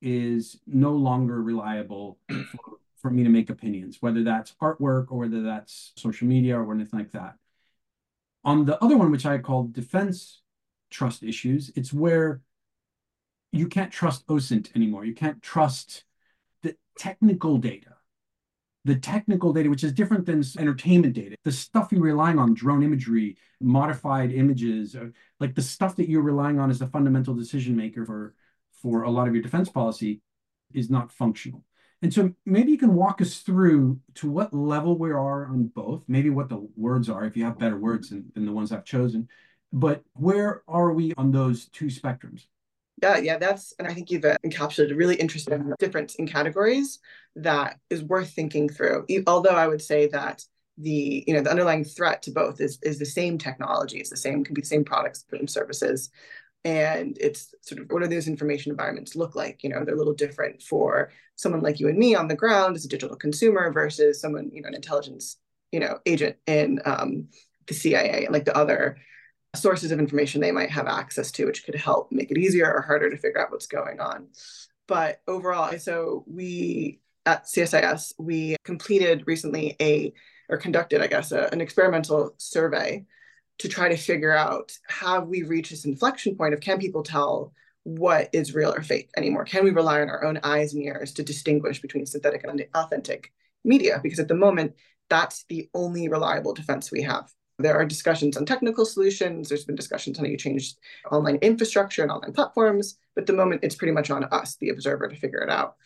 is 0.00 0.58
no 0.66 0.92
longer 0.92 1.42
reliable 1.42 2.18
for, 2.28 2.78
for 2.96 3.10
me 3.10 3.24
to 3.24 3.30
make 3.30 3.50
opinions, 3.50 3.98
whether 4.00 4.22
that's 4.22 4.54
artwork 4.62 5.06
or 5.10 5.18
whether 5.18 5.42
that's 5.42 5.92
social 5.96 6.26
media 6.26 6.58
or 6.58 6.72
anything 6.72 6.98
like 6.98 7.12
that. 7.12 7.36
On 8.46 8.64
the 8.64 8.82
other 8.82 8.96
one, 8.96 9.10
which 9.10 9.26
I 9.26 9.38
call 9.38 9.64
defense 9.64 10.40
trust 10.88 11.24
issues, 11.24 11.72
it's 11.74 11.92
where 11.92 12.40
you 13.50 13.66
can't 13.66 13.90
trust 13.90 14.24
OSINT 14.28 14.74
anymore. 14.76 15.04
You 15.04 15.14
can't 15.14 15.42
trust 15.42 16.04
the 16.62 16.76
technical 16.96 17.58
data. 17.58 17.96
The 18.84 18.94
technical 18.94 19.52
data, 19.52 19.68
which 19.68 19.82
is 19.82 19.92
different 19.92 20.26
than 20.26 20.44
entertainment 20.58 21.14
data, 21.14 21.34
the 21.42 21.50
stuff 21.50 21.88
you're 21.90 22.00
relying 22.00 22.38
on, 22.38 22.54
drone 22.54 22.84
imagery, 22.84 23.36
modified 23.60 24.30
images, 24.30 24.94
uh, 24.94 25.08
like 25.40 25.56
the 25.56 25.62
stuff 25.62 25.96
that 25.96 26.08
you're 26.08 26.22
relying 26.22 26.60
on 26.60 26.70
as 26.70 26.80
a 26.80 26.86
fundamental 26.86 27.34
decision 27.34 27.74
maker 27.76 28.06
for, 28.06 28.36
for 28.80 29.02
a 29.02 29.10
lot 29.10 29.26
of 29.26 29.34
your 29.34 29.42
defense 29.42 29.68
policy 29.68 30.20
is 30.72 30.88
not 30.88 31.10
functional. 31.10 31.64
And 32.06 32.14
so 32.14 32.32
maybe 32.44 32.70
you 32.70 32.78
can 32.78 32.94
walk 32.94 33.20
us 33.20 33.38
through 33.38 33.98
to 34.14 34.30
what 34.30 34.54
level 34.54 34.96
we 34.96 35.10
are 35.10 35.46
on 35.46 35.64
both, 35.74 36.04
maybe 36.06 36.30
what 36.30 36.48
the 36.48 36.64
words 36.76 37.10
are, 37.10 37.24
if 37.24 37.36
you 37.36 37.44
have 37.44 37.58
better 37.58 37.76
words 37.76 38.10
than, 38.10 38.30
than 38.32 38.46
the 38.46 38.52
ones 38.52 38.70
I've 38.70 38.84
chosen. 38.84 39.26
But 39.72 40.04
where 40.12 40.62
are 40.68 40.92
we 40.92 41.14
on 41.14 41.32
those 41.32 41.66
two 41.66 41.86
spectrums? 41.86 42.46
Yeah, 43.02 43.18
yeah, 43.18 43.38
that's, 43.38 43.74
and 43.80 43.88
I 43.88 43.92
think 43.92 44.12
you've 44.12 44.22
encapsulated 44.22 44.92
a 44.92 44.94
really 44.94 45.16
interesting 45.16 45.72
difference 45.80 46.14
in 46.14 46.28
categories 46.28 47.00
that 47.34 47.80
is 47.90 48.04
worth 48.04 48.30
thinking 48.30 48.68
through. 48.68 49.04
Although 49.26 49.56
I 49.56 49.66
would 49.66 49.82
say 49.82 50.06
that 50.06 50.44
the 50.78 51.24
you 51.26 51.34
know 51.34 51.40
the 51.40 51.50
underlying 51.50 51.82
threat 51.82 52.22
to 52.22 52.30
both 52.30 52.60
is 52.60 52.78
is 52.82 53.00
the 53.00 53.04
same 53.06 53.36
technology, 53.36 53.98
it's 53.98 54.10
the 54.10 54.16
same 54.16 54.44
can 54.44 54.54
be 54.54 54.60
the 54.60 54.66
same 54.68 54.84
products 54.84 55.24
and 55.32 55.50
services, 55.50 56.10
and 56.66 57.16
it's 57.20 57.54
sort 57.62 57.80
of 57.80 57.90
what 57.90 58.02
do 58.02 58.08
those 58.08 58.28
information 58.28 58.70
environments 58.70 59.16
look 59.16 59.34
like 59.34 59.62
you 59.62 59.70
know 59.70 59.84
they're 59.84 59.94
a 59.94 59.98
little 59.98 60.12
different 60.12 60.60
for 60.62 61.10
someone 61.36 61.62
like 61.62 61.80
you 61.80 61.88
and 61.88 61.96
me 61.96 62.14
on 62.14 62.28
the 62.28 62.34
ground 62.34 62.76
as 62.76 62.84
a 62.84 62.88
digital 62.88 63.16
consumer 63.16 63.72
versus 63.72 64.20
someone 64.20 64.50
you 64.52 64.60
know 64.60 64.68
an 64.68 64.74
intelligence 64.74 65.38
you 65.72 65.80
know 65.80 65.98
agent 66.04 66.36
in 66.46 66.80
um, 66.84 67.28
the 67.68 67.74
cia 67.74 68.24
and 68.24 68.34
like 68.34 68.44
the 68.44 68.56
other 68.56 68.96
sources 69.56 69.90
of 69.90 69.98
information 69.98 70.40
they 70.40 70.52
might 70.52 70.70
have 70.70 70.86
access 70.86 71.30
to, 71.32 71.46
which 71.46 71.64
could 71.64 71.74
help 71.74 72.12
make 72.12 72.30
it 72.30 72.38
easier 72.38 72.72
or 72.72 72.82
harder 72.82 73.10
to 73.10 73.16
figure 73.16 73.40
out 73.40 73.50
what's 73.50 73.66
going 73.66 74.00
on. 74.00 74.28
But 74.86 75.22
overall, 75.26 75.76
so 75.78 76.24
we 76.26 77.00
at 77.24 77.46
CSIS, 77.46 78.12
we 78.18 78.56
completed 78.62 79.24
recently 79.26 79.74
a, 79.80 80.12
or 80.48 80.58
conducted, 80.58 81.00
I 81.00 81.08
guess, 81.08 81.32
a, 81.32 81.48
an 81.52 81.60
experimental 81.60 82.34
survey 82.38 83.04
to 83.58 83.68
try 83.68 83.88
to 83.88 83.96
figure 83.96 84.36
out 84.36 84.72
have 84.88 85.28
we 85.28 85.42
reached 85.42 85.70
this 85.70 85.84
inflection 85.84 86.36
point 86.36 86.54
of 86.54 86.60
can 86.60 86.78
people 86.78 87.02
tell 87.02 87.52
what 87.84 88.28
is 88.32 88.54
real 88.54 88.74
or 88.74 88.82
fake 88.82 89.10
anymore? 89.16 89.44
Can 89.44 89.64
we 89.64 89.70
rely 89.70 90.00
on 90.00 90.10
our 90.10 90.24
own 90.24 90.40
eyes 90.42 90.74
and 90.74 90.82
ears 90.82 91.12
to 91.14 91.22
distinguish 91.22 91.80
between 91.80 92.04
synthetic 92.04 92.42
and 92.44 92.66
authentic 92.74 93.32
media? 93.64 94.00
Because 94.02 94.18
at 94.18 94.26
the 94.26 94.34
moment, 94.34 94.74
that's 95.08 95.44
the 95.48 95.68
only 95.72 96.08
reliable 96.08 96.52
defense 96.52 96.90
we 96.90 97.02
have. 97.02 97.32
There 97.58 97.76
are 97.76 97.86
discussions 97.86 98.36
on 98.36 98.44
technical 98.44 98.84
solutions. 98.84 99.48
There's 99.48 99.64
been 99.64 99.76
discussions 99.76 100.18
on 100.18 100.24
how 100.24 100.30
you 100.30 100.36
change 100.36 100.74
online 101.10 101.36
infrastructure 101.36 102.02
and 102.02 102.10
online 102.10 102.32
platforms. 102.32 102.98
But 103.14 103.22
at 103.22 103.26
the 103.28 103.32
moment, 103.32 103.62
it's 103.62 103.76
pretty 103.76 103.92
much 103.92 104.10
on 104.10 104.24
us, 104.24 104.56
the 104.56 104.70
observer, 104.70 105.08
to 105.08 105.16
figure 105.16 105.40
it 105.40 105.48
out. 105.48 105.76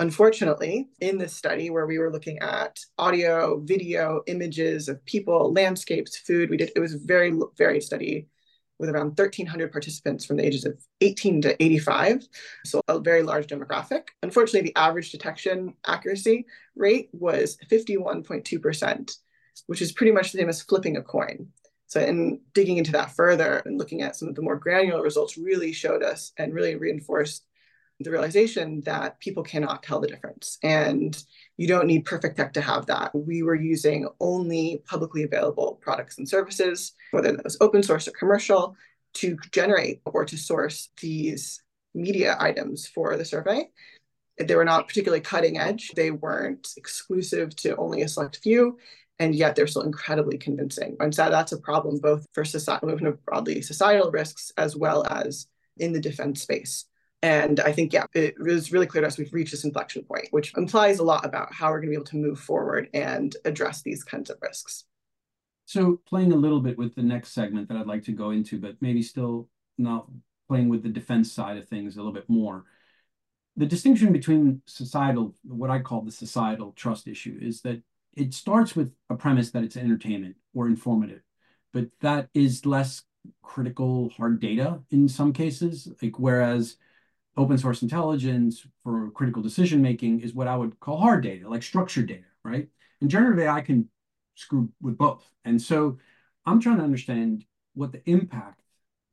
Unfortunately, 0.00 0.88
in 1.00 1.18
this 1.18 1.34
study 1.34 1.70
where 1.70 1.86
we 1.86 1.98
were 1.98 2.12
looking 2.12 2.38
at 2.38 2.78
audio, 2.98 3.58
video, 3.64 4.22
images 4.28 4.88
of 4.88 5.04
people, 5.06 5.52
landscapes, 5.52 6.16
food, 6.16 6.50
we 6.50 6.56
did 6.56 6.70
it 6.76 6.80
was 6.80 6.94
a 6.94 6.98
very 6.98 7.36
very 7.56 7.80
study 7.80 8.28
with 8.78 8.90
around 8.90 9.18
1,300 9.18 9.72
participants 9.72 10.24
from 10.24 10.36
the 10.36 10.46
ages 10.46 10.64
of 10.64 10.78
18 11.00 11.42
to 11.42 11.60
85, 11.60 12.28
so 12.64 12.80
a 12.86 13.00
very 13.00 13.24
large 13.24 13.48
demographic. 13.48 14.04
Unfortunately, 14.22 14.68
the 14.68 14.76
average 14.76 15.10
detection 15.10 15.74
accuracy 15.84 16.46
rate 16.76 17.08
was 17.12 17.58
51.2%, 17.68 19.16
which 19.66 19.82
is 19.82 19.90
pretty 19.90 20.12
much 20.12 20.30
the 20.30 20.38
same 20.38 20.48
as 20.48 20.62
flipping 20.62 20.96
a 20.96 21.02
coin. 21.02 21.48
So, 21.88 22.00
in 22.00 22.40
digging 22.54 22.76
into 22.76 22.92
that 22.92 23.16
further 23.16 23.62
and 23.64 23.78
looking 23.78 24.02
at 24.02 24.14
some 24.14 24.28
of 24.28 24.36
the 24.36 24.42
more 24.42 24.56
granular 24.56 25.02
results, 25.02 25.36
really 25.36 25.72
showed 25.72 26.04
us 26.04 26.32
and 26.36 26.54
really 26.54 26.76
reinforced 26.76 27.47
the 28.00 28.10
realization 28.10 28.80
that 28.82 29.18
people 29.18 29.42
cannot 29.42 29.82
tell 29.82 30.00
the 30.00 30.06
difference. 30.06 30.58
And 30.62 31.20
you 31.56 31.66
don't 31.66 31.86
need 31.86 32.04
perfect 32.04 32.36
tech 32.36 32.52
to 32.52 32.60
have 32.60 32.86
that. 32.86 33.12
We 33.14 33.42
were 33.42 33.56
using 33.56 34.08
only 34.20 34.82
publicly 34.86 35.24
available 35.24 35.78
products 35.82 36.18
and 36.18 36.28
services, 36.28 36.92
whether 37.10 37.32
that 37.32 37.44
was 37.44 37.56
open 37.60 37.82
source 37.82 38.06
or 38.06 38.12
commercial, 38.12 38.76
to 39.14 39.36
generate 39.50 40.00
or 40.04 40.24
to 40.24 40.36
source 40.36 40.90
these 41.00 41.62
media 41.94 42.36
items 42.38 42.86
for 42.86 43.16
the 43.16 43.24
survey. 43.24 43.68
They 44.38 44.54
were 44.54 44.64
not 44.64 44.86
particularly 44.86 45.20
cutting 45.20 45.58
edge. 45.58 45.90
They 45.96 46.12
weren't 46.12 46.68
exclusive 46.76 47.56
to 47.56 47.74
only 47.76 48.02
a 48.02 48.08
select 48.08 48.36
few, 48.36 48.78
and 49.18 49.34
yet 49.34 49.56
they're 49.56 49.66
still 49.66 49.82
incredibly 49.82 50.38
convincing. 50.38 50.96
And 51.00 51.12
so 51.12 51.28
that's 51.28 51.50
a 51.50 51.58
problem 51.58 51.98
both 51.98 52.24
for 52.32 52.44
society, 52.44 52.86
broadly 53.24 53.62
societal 53.62 54.12
risks, 54.12 54.52
as 54.56 54.76
well 54.76 55.04
as 55.10 55.48
in 55.78 55.92
the 55.92 56.00
defense 56.00 56.42
space. 56.42 56.84
And 57.22 57.58
I 57.60 57.72
think, 57.72 57.92
yeah, 57.92 58.06
it 58.14 58.38
was 58.38 58.72
really 58.72 58.86
clear 58.86 59.00
to 59.00 59.08
us 59.08 59.18
we've 59.18 59.32
reached 59.32 59.50
this 59.50 59.64
inflection 59.64 60.04
point, 60.04 60.28
which 60.30 60.56
implies 60.56 61.00
a 61.00 61.04
lot 61.04 61.24
about 61.24 61.52
how 61.52 61.70
we're 61.70 61.80
going 61.80 61.88
to 61.88 61.90
be 61.90 61.96
able 61.96 62.04
to 62.06 62.16
move 62.16 62.38
forward 62.38 62.88
and 62.94 63.34
address 63.44 63.82
these 63.82 64.04
kinds 64.04 64.30
of 64.30 64.38
risks. 64.40 64.84
So, 65.64 66.00
playing 66.06 66.32
a 66.32 66.36
little 66.36 66.60
bit 66.60 66.78
with 66.78 66.94
the 66.94 67.02
next 67.02 67.32
segment 67.32 67.68
that 67.68 67.76
I'd 67.76 67.86
like 67.86 68.04
to 68.04 68.12
go 68.12 68.30
into, 68.30 68.58
but 68.58 68.76
maybe 68.80 69.02
still 69.02 69.48
not 69.76 70.06
playing 70.48 70.68
with 70.68 70.82
the 70.82 70.88
defense 70.88 71.30
side 71.30 71.58
of 71.58 71.68
things 71.68 71.94
a 71.94 71.98
little 71.98 72.12
bit 72.12 72.28
more. 72.28 72.64
The 73.56 73.66
distinction 73.66 74.12
between 74.12 74.62
societal, 74.66 75.34
what 75.42 75.70
I 75.70 75.80
call 75.80 76.02
the 76.02 76.12
societal 76.12 76.72
trust 76.72 77.08
issue, 77.08 77.36
is 77.40 77.60
that 77.62 77.82
it 78.16 78.32
starts 78.32 78.74
with 78.74 78.92
a 79.10 79.16
premise 79.16 79.50
that 79.50 79.64
it's 79.64 79.76
entertainment 79.76 80.36
or 80.54 80.68
informative, 80.68 81.20
but 81.72 81.88
that 82.00 82.28
is 82.32 82.64
less 82.64 83.02
critical 83.42 84.10
hard 84.16 84.40
data 84.40 84.80
in 84.90 85.08
some 85.08 85.32
cases. 85.32 85.88
Like, 86.00 86.18
whereas 86.18 86.76
open 87.38 87.56
source 87.56 87.82
intelligence 87.82 88.66
for 88.82 89.10
critical 89.12 89.42
decision 89.42 89.80
making 89.80 90.20
is 90.20 90.34
what 90.34 90.48
I 90.48 90.56
would 90.56 90.78
call 90.80 90.98
hard 90.98 91.22
data, 91.22 91.48
like 91.48 91.62
structured 91.62 92.08
data, 92.08 92.24
right? 92.44 92.68
And 93.00 93.08
generative 93.08 93.38
AI 93.44 93.60
can 93.60 93.88
screw 94.34 94.70
with 94.82 94.98
both. 94.98 95.30
And 95.44 95.60
so 95.60 95.98
I'm 96.44 96.60
trying 96.60 96.78
to 96.78 96.84
understand 96.84 97.44
what 97.74 97.92
the 97.92 98.02
impact 98.10 98.60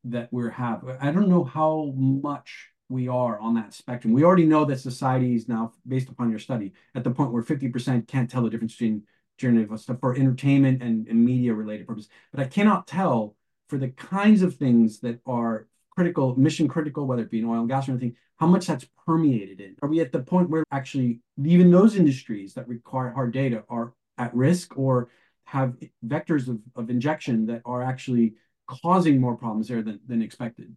that 0.05 0.29
we're 0.31 0.49
having. 0.49 0.97
I 0.99 1.11
don't 1.11 1.29
know 1.29 1.43
how 1.43 1.93
much 1.95 2.69
we 2.89 3.07
are 3.07 3.39
on 3.39 3.55
that 3.55 3.73
spectrum. 3.73 4.13
We 4.13 4.23
already 4.23 4.45
know 4.45 4.65
that 4.65 4.79
society 4.79 5.35
is 5.35 5.47
now, 5.47 5.73
based 5.87 6.09
upon 6.09 6.29
your 6.29 6.39
study, 6.39 6.73
at 6.93 7.03
the 7.03 7.11
point 7.11 7.31
where 7.31 7.43
50% 7.43 8.07
can't 8.07 8.29
tell 8.29 8.43
the 8.43 8.49
difference 8.49 8.73
between 8.73 9.03
generative 9.37 9.79
stuff 9.79 9.99
for 9.99 10.15
entertainment 10.15 10.81
and, 10.81 11.07
and 11.07 11.25
media 11.25 11.53
related 11.53 11.87
purposes. 11.87 12.09
But 12.31 12.41
I 12.41 12.47
cannot 12.47 12.87
tell 12.87 13.35
for 13.67 13.77
the 13.77 13.89
kinds 13.89 14.41
of 14.41 14.55
things 14.55 14.99
that 14.99 15.19
are 15.25 15.67
critical, 15.95 16.35
mission 16.37 16.67
critical, 16.67 17.05
whether 17.05 17.23
it 17.23 17.31
be 17.31 17.39
in 17.39 17.45
oil 17.45 17.59
and 17.59 17.69
gas 17.69 17.87
or 17.87 17.91
anything, 17.91 18.15
how 18.37 18.47
much 18.47 18.67
that's 18.67 18.87
permeated 19.05 19.61
in? 19.61 19.75
Are 19.81 19.89
we 19.89 20.01
at 20.01 20.11
the 20.11 20.19
point 20.19 20.49
where 20.49 20.63
actually 20.71 21.21
even 21.43 21.71
those 21.71 21.95
industries 21.95 22.53
that 22.55 22.67
require 22.67 23.11
hard 23.11 23.33
data 23.33 23.63
are 23.69 23.93
at 24.17 24.35
risk 24.35 24.77
or 24.77 25.09
have 25.45 25.75
vectors 26.05 26.47
of, 26.47 26.59
of 26.75 26.89
injection 26.89 27.45
that 27.45 27.61
are 27.65 27.81
actually 27.81 28.35
causing 28.67 29.21
more 29.21 29.35
problems 29.35 29.67
there 29.67 29.81
than, 29.81 29.99
than 30.07 30.21
expected? 30.21 30.75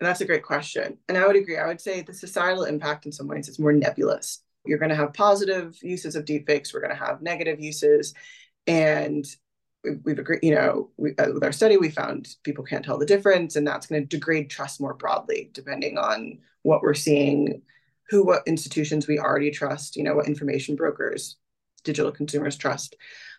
And 0.00 0.08
that's 0.08 0.20
a 0.20 0.26
great 0.26 0.42
question. 0.42 0.98
And 1.08 1.18
I 1.18 1.26
would 1.26 1.36
agree. 1.36 1.58
I 1.58 1.66
would 1.66 1.80
say 1.80 2.02
the 2.02 2.14
societal 2.14 2.64
impact 2.64 3.06
in 3.06 3.12
some 3.12 3.28
ways 3.28 3.48
is 3.48 3.58
more 3.58 3.72
nebulous. 3.72 4.42
You're 4.64 4.78
going 4.78 4.90
to 4.90 4.96
have 4.96 5.12
positive 5.12 5.76
uses 5.82 6.16
of 6.16 6.24
deepfakes, 6.24 6.72
we're 6.72 6.80
going 6.80 6.96
to 6.96 7.04
have 7.04 7.20
negative 7.20 7.60
uses. 7.60 8.14
And 8.66 9.24
we've 10.04 10.18
agreed, 10.18 10.40
you 10.42 10.54
know, 10.54 10.90
we, 10.96 11.14
uh, 11.16 11.32
with 11.32 11.44
our 11.44 11.52
study, 11.52 11.76
we 11.76 11.90
found 11.90 12.28
people 12.42 12.64
can't 12.64 12.84
tell 12.84 12.98
the 12.98 13.06
difference, 13.06 13.56
and 13.56 13.66
that's 13.66 13.86
going 13.86 14.02
to 14.02 14.08
degrade 14.08 14.50
trust 14.50 14.80
more 14.80 14.94
broadly, 14.94 15.50
depending 15.52 15.98
on 15.98 16.38
what 16.62 16.82
we're 16.82 16.94
seeing, 16.94 17.62
who, 18.08 18.24
what 18.24 18.42
institutions 18.46 19.06
we 19.06 19.18
already 19.18 19.50
trust, 19.50 19.96
you 19.96 20.02
know, 20.02 20.14
what 20.14 20.26
information 20.26 20.76
brokers, 20.76 21.36
digital 21.84 22.10
consumers 22.10 22.56
trust. 22.56 22.96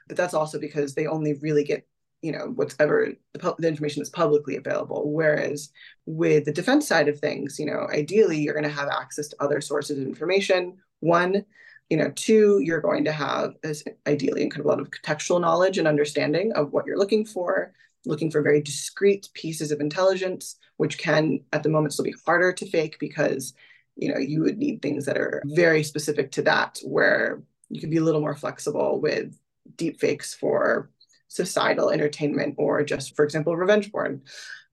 But 0.07 0.17
that's 0.17 0.33
also 0.33 0.59
because 0.59 0.93
they 0.93 1.07
only 1.07 1.33
really 1.33 1.63
get, 1.63 1.87
you 2.21 2.31
know, 2.31 2.51
whatever 2.55 3.11
the, 3.33 3.55
the 3.57 3.67
information 3.67 4.01
that's 4.01 4.09
publicly 4.09 4.55
available. 4.55 5.11
Whereas 5.11 5.71
with 6.05 6.45
the 6.45 6.51
defense 6.51 6.87
side 6.87 7.07
of 7.07 7.19
things, 7.19 7.59
you 7.59 7.65
know, 7.65 7.87
ideally 7.91 8.39
you're 8.39 8.53
going 8.53 8.63
to 8.63 8.69
have 8.69 8.89
access 8.89 9.27
to 9.29 9.43
other 9.43 9.61
sources 9.61 9.99
of 9.99 10.05
information. 10.05 10.77
One, 10.99 11.45
you 11.89 11.97
know 11.97 12.11
two 12.15 12.59
you're 12.63 12.81
going 12.81 13.03
to 13.05 13.11
have 13.11 13.53
is 13.63 13.83
ideally 14.07 14.49
kind 14.49 14.59
of 14.59 14.65
a 14.65 14.69
lot 14.69 14.79
of 14.79 14.91
contextual 14.91 15.41
knowledge 15.41 15.77
and 15.77 15.87
understanding 15.87 16.51
of 16.53 16.71
what 16.71 16.85
you're 16.85 16.97
looking 16.97 17.25
for 17.25 17.73
looking 18.05 18.29
for 18.29 18.41
very 18.41 18.61
discrete 18.61 19.29
pieces 19.33 19.71
of 19.71 19.79
intelligence 19.79 20.57
which 20.77 20.97
can 20.97 21.39
at 21.53 21.63
the 21.63 21.69
moment 21.69 21.93
still 21.93 22.05
be 22.05 22.15
harder 22.25 22.51
to 22.51 22.69
fake 22.69 22.97
because 22.99 23.53
you 23.95 24.11
know 24.11 24.19
you 24.19 24.41
would 24.41 24.57
need 24.57 24.81
things 24.81 25.05
that 25.05 25.17
are 25.17 25.41
very 25.45 25.83
specific 25.83 26.31
to 26.31 26.41
that 26.41 26.79
where 26.83 27.41
you 27.69 27.79
could 27.79 27.89
be 27.89 27.97
a 27.97 28.03
little 28.03 28.21
more 28.21 28.35
flexible 28.35 28.99
with 28.99 29.37
deep 29.75 29.99
fakes 29.99 30.33
for 30.33 30.89
societal 31.27 31.89
entertainment 31.89 32.55
or 32.57 32.83
just 32.83 33.15
for 33.15 33.25
example 33.25 33.57
revenge 33.57 33.91
porn. 33.91 34.21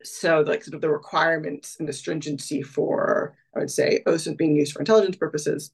So 0.05 0.41
like 0.41 0.63
sort 0.63 0.75
of 0.75 0.81
the 0.81 0.91
requirements 0.91 1.77
and 1.79 1.89
the 1.89 1.93
stringency 1.93 2.63
for 2.63 3.37
i 3.55 3.61
would 3.61 3.71
say 3.71 4.03
osint 4.07 4.37
being 4.37 4.57
used 4.57 4.73
for 4.73 4.81
intelligence 4.81 5.17
purposes 5.17 5.71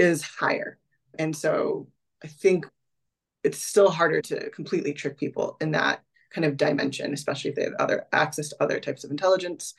is 0.00 0.22
higher. 0.22 0.78
And 1.18 1.36
so 1.36 1.88
I 2.24 2.28
think 2.28 2.66
it's 3.44 3.62
still 3.62 3.90
harder 3.90 4.20
to 4.22 4.50
completely 4.50 4.92
trick 4.92 5.18
people 5.18 5.56
in 5.60 5.72
that 5.72 6.02
kind 6.30 6.44
of 6.44 6.56
dimension, 6.56 7.12
especially 7.12 7.50
if 7.50 7.56
they 7.56 7.64
have 7.64 7.74
other 7.78 8.06
access 8.12 8.48
to 8.48 8.62
other 8.62 8.80
types 8.80 9.04
of 9.04 9.10
intelligence. 9.10 9.74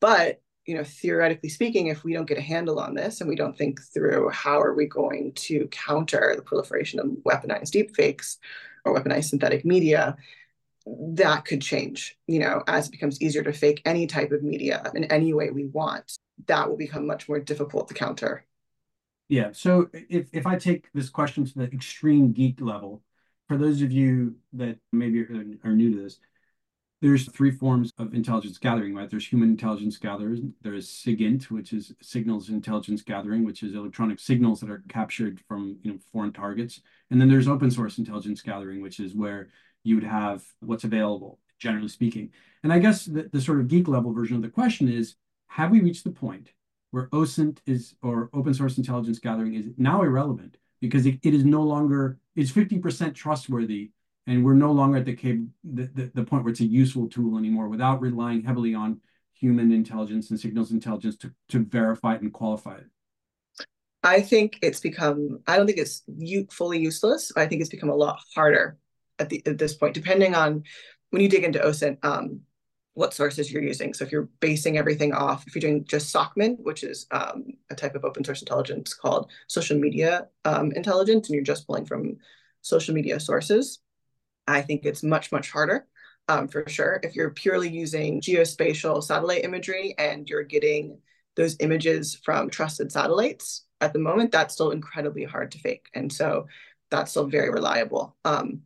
But 0.00 0.40
you 0.66 0.76
know, 0.76 0.84
theoretically 0.84 1.48
speaking, 1.48 1.88
if 1.88 2.04
we 2.04 2.12
don't 2.12 2.28
get 2.28 2.38
a 2.38 2.42
handle 2.42 2.78
on 2.78 2.94
this 2.94 3.20
and 3.20 3.28
we 3.28 3.34
don't 3.34 3.58
think 3.58 3.82
through 3.82 4.28
how 4.30 4.60
are 4.60 4.74
we 4.74 4.86
going 4.86 5.32
to 5.34 5.66
counter 5.68 6.34
the 6.36 6.42
proliferation 6.42 7.00
of 7.00 7.06
weaponized 7.24 7.72
deepfakes 7.72 8.36
or 8.84 8.94
weaponized 8.94 9.24
synthetic 9.24 9.64
media, 9.64 10.16
that 10.86 11.44
could 11.44 11.60
change. 11.60 12.16
You 12.28 12.38
know, 12.40 12.62
as 12.68 12.86
it 12.86 12.92
becomes 12.92 13.20
easier 13.20 13.42
to 13.42 13.52
fake 13.52 13.82
any 13.84 14.06
type 14.06 14.30
of 14.30 14.44
media 14.44 14.90
in 14.94 15.04
any 15.04 15.34
way 15.34 15.50
we 15.50 15.66
want, 15.66 16.16
that 16.46 16.68
will 16.68 16.76
become 16.76 17.06
much 17.06 17.28
more 17.28 17.40
difficult 17.40 17.88
to 17.88 17.94
counter. 17.94 18.44
Yeah. 19.28 19.50
So 19.52 19.88
if, 19.92 20.28
if 20.32 20.46
I 20.46 20.56
take 20.56 20.92
this 20.92 21.08
question 21.08 21.44
to 21.44 21.58
the 21.58 21.64
extreme 21.64 22.32
geek 22.32 22.60
level, 22.60 23.02
for 23.48 23.56
those 23.56 23.82
of 23.82 23.92
you 23.92 24.36
that 24.54 24.78
maybe 24.92 25.20
are, 25.20 25.72
new 25.72 25.94
to 25.94 26.02
this, 26.02 26.18
there's 27.00 27.28
three 27.28 27.50
forms 27.50 27.92
of 27.98 28.14
intelligence 28.14 28.58
gathering, 28.58 28.94
right? 28.94 29.10
There's 29.10 29.26
human 29.26 29.50
intelligence 29.50 29.98
gathering. 29.98 30.54
There's 30.62 30.88
SIGINT, 30.88 31.50
which 31.50 31.72
is 31.72 31.92
signals 32.00 32.48
intelligence 32.48 33.02
gathering, 33.02 33.44
which 33.44 33.62
is 33.62 33.74
electronic 33.74 34.20
signals 34.20 34.60
that 34.60 34.70
are 34.70 34.84
captured 34.88 35.40
from 35.48 35.78
you 35.82 35.92
know 35.92 35.98
foreign 36.12 36.32
targets. 36.32 36.80
And 37.10 37.20
then 37.20 37.28
there's 37.28 37.48
open 37.48 37.70
source 37.70 37.98
intelligence 37.98 38.40
gathering, 38.40 38.82
which 38.82 39.00
is 39.00 39.14
where 39.14 39.48
you 39.82 39.96
would 39.96 40.04
have 40.04 40.44
what's 40.60 40.84
available, 40.84 41.40
generally 41.58 41.88
speaking. 41.88 42.30
And 42.62 42.72
I 42.72 42.78
guess 42.78 43.04
the, 43.04 43.28
the 43.32 43.40
sort 43.40 43.58
of 43.58 43.68
geek 43.68 43.88
level 43.88 44.12
version 44.12 44.36
of 44.36 44.42
the 44.42 44.48
question 44.48 44.88
is, 44.88 45.16
have 45.48 45.72
we 45.72 45.80
reached 45.80 46.04
the 46.04 46.10
point 46.10 46.50
where 46.92 47.08
OSINT 47.08 47.58
is 47.66 47.96
or 48.02 48.30
open 48.32 48.54
source 48.54 48.78
intelligence 48.78 49.18
gathering 49.18 49.54
is 49.54 49.66
now 49.76 50.02
irrelevant 50.02 50.58
because 50.80 51.04
it, 51.06 51.18
it 51.22 51.34
is 51.34 51.44
no 51.44 51.62
longer 51.62 52.18
it's 52.36 52.52
50% 52.52 53.14
trustworthy 53.14 53.90
and 54.26 54.44
we're 54.44 54.54
no 54.54 54.70
longer 54.70 54.98
at 54.98 55.04
the, 55.04 55.14
the, 55.64 55.90
the, 55.94 56.12
the 56.14 56.24
point 56.24 56.44
where 56.44 56.52
it's 56.52 56.60
a 56.60 56.64
useful 56.64 57.08
tool 57.08 57.36
anymore 57.36 57.68
without 57.68 58.00
relying 58.00 58.42
heavily 58.42 58.74
on 58.74 59.00
human 59.32 59.72
intelligence 59.72 60.30
and 60.30 60.38
signals 60.38 60.70
intelligence 60.70 61.16
to, 61.16 61.32
to 61.48 61.64
verify 61.64 62.14
it 62.14 62.22
and 62.22 62.32
qualify 62.32 62.76
it? 62.76 62.86
I 64.04 64.20
think 64.20 64.58
it's 64.62 64.80
become, 64.80 65.40
I 65.46 65.56
don't 65.56 65.66
think 65.66 65.78
it's 65.78 66.02
fully 66.50 66.78
useless. 66.78 67.32
I 67.36 67.46
think 67.46 67.60
it's 67.60 67.70
become 67.70 67.88
a 67.88 67.94
lot 67.94 68.20
harder 68.34 68.76
at, 69.18 69.28
the, 69.28 69.42
at 69.46 69.58
this 69.58 69.74
point, 69.74 69.94
depending 69.94 70.34
on 70.34 70.64
when 71.10 71.22
you 71.22 71.28
dig 71.28 71.44
into 71.44 71.58
OSINT, 71.58 71.98
um, 72.04 72.40
what 72.94 73.14
sources 73.14 73.50
you're 73.50 73.62
using. 73.62 73.94
So 73.94 74.04
if 74.04 74.12
you're 74.12 74.28
basing 74.40 74.76
everything 74.76 75.14
off, 75.14 75.46
if 75.46 75.54
you're 75.54 75.60
doing 75.60 75.84
just 75.84 76.14
SOCMINT, 76.14 76.58
which 76.60 76.84
is 76.84 77.06
um, 77.10 77.44
a 77.70 77.74
type 77.74 77.94
of 77.94 78.04
open 78.04 78.22
source 78.24 78.42
intelligence 78.42 78.92
called 78.92 79.30
social 79.46 79.78
media 79.78 80.28
um, 80.44 80.72
intelligence, 80.72 81.28
and 81.28 81.34
you're 81.34 81.44
just 81.44 81.66
pulling 81.66 81.86
from 81.86 82.18
social 82.60 82.94
media 82.94 83.18
sources, 83.18 83.80
I 84.46 84.60
think 84.60 84.84
it's 84.84 85.02
much, 85.02 85.32
much 85.32 85.50
harder 85.50 85.86
um, 86.28 86.48
for 86.48 86.68
sure. 86.68 87.00
If 87.02 87.14
you're 87.16 87.30
purely 87.30 87.70
using 87.70 88.20
geospatial 88.20 89.02
satellite 89.02 89.44
imagery 89.44 89.94
and 89.98 90.28
you're 90.28 90.42
getting 90.44 90.98
those 91.34 91.56
images 91.60 92.14
from 92.22 92.50
trusted 92.50 92.92
satellites 92.92 93.64
at 93.80 93.92
the 93.92 93.98
moment, 93.98 94.32
that's 94.32 94.54
still 94.54 94.70
incredibly 94.70 95.24
hard 95.24 95.50
to 95.52 95.58
fake. 95.58 95.88
And 95.94 96.12
so 96.12 96.46
that's 96.90 97.10
still 97.10 97.26
very 97.26 97.50
reliable. 97.50 98.16
Um, 98.24 98.62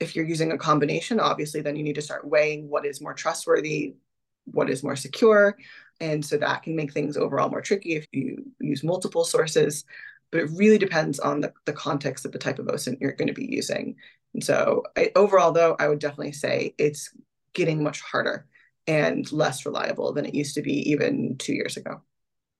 if 0.00 0.14
you're 0.14 0.24
using 0.24 0.52
a 0.52 0.58
combination, 0.58 1.20
obviously, 1.20 1.60
then 1.60 1.76
you 1.76 1.82
need 1.82 1.96
to 1.96 2.02
start 2.02 2.26
weighing 2.26 2.68
what 2.68 2.86
is 2.86 3.00
more 3.00 3.14
trustworthy, 3.14 3.96
what 4.44 4.70
is 4.70 4.82
more 4.82 4.96
secure. 4.96 5.56
And 6.00 6.24
so 6.24 6.36
that 6.36 6.62
can 6.62 6.76
make 6.76 6.92
things 6.92 7.16
overall 7.16 7.50
more 7.50 7.60
tricky 7.60 7.96
if 7.96 8.06
you 8.12 8.44
use 8.60 8.84
multiple 8.84 9.24
sources. 9.24 9.84
But 10.30 10.42
it 10.42 10.50
really 10.54 10.78
depends 10.78 11.18
on 11.18 11.40
the, 11.40 11.52
the 11.64 11.72
context 11.72 12.24
of 12.24 12.32
the 12.32 12.38
type 12.38 12.58
of 12.58 12.66
OSINT 12.66 12.98
you're 13.00 13.12
going 13.12 13.28
to 13.28 13.34
be 13.34 13.48
using. 13.50 13.96
And 14.34 14.44
so 14.44 14.84
I, 14.96 15.10
overall, 15.16 15.52
though, 15.52 15.74
I 15.78 15.88
would 15.88 15.98
definitely 15.98 16.32
say 16.32 16.74
it's 16.78 17.10
getting 17.54 17.82
much 17.82 18.00
harder 18.00 18.46
and 18.86 19.30
less 19.32 19.66
reliable 19.66 20.12
than 20.12 20.26
it 20.26 20.34
used 20.34 20.54
to 20.54 20.62
be 20.62 20.90
even 20.90 21.36
two 21.38 21.54
years 21.54 21.76
ago. 21.76 22.02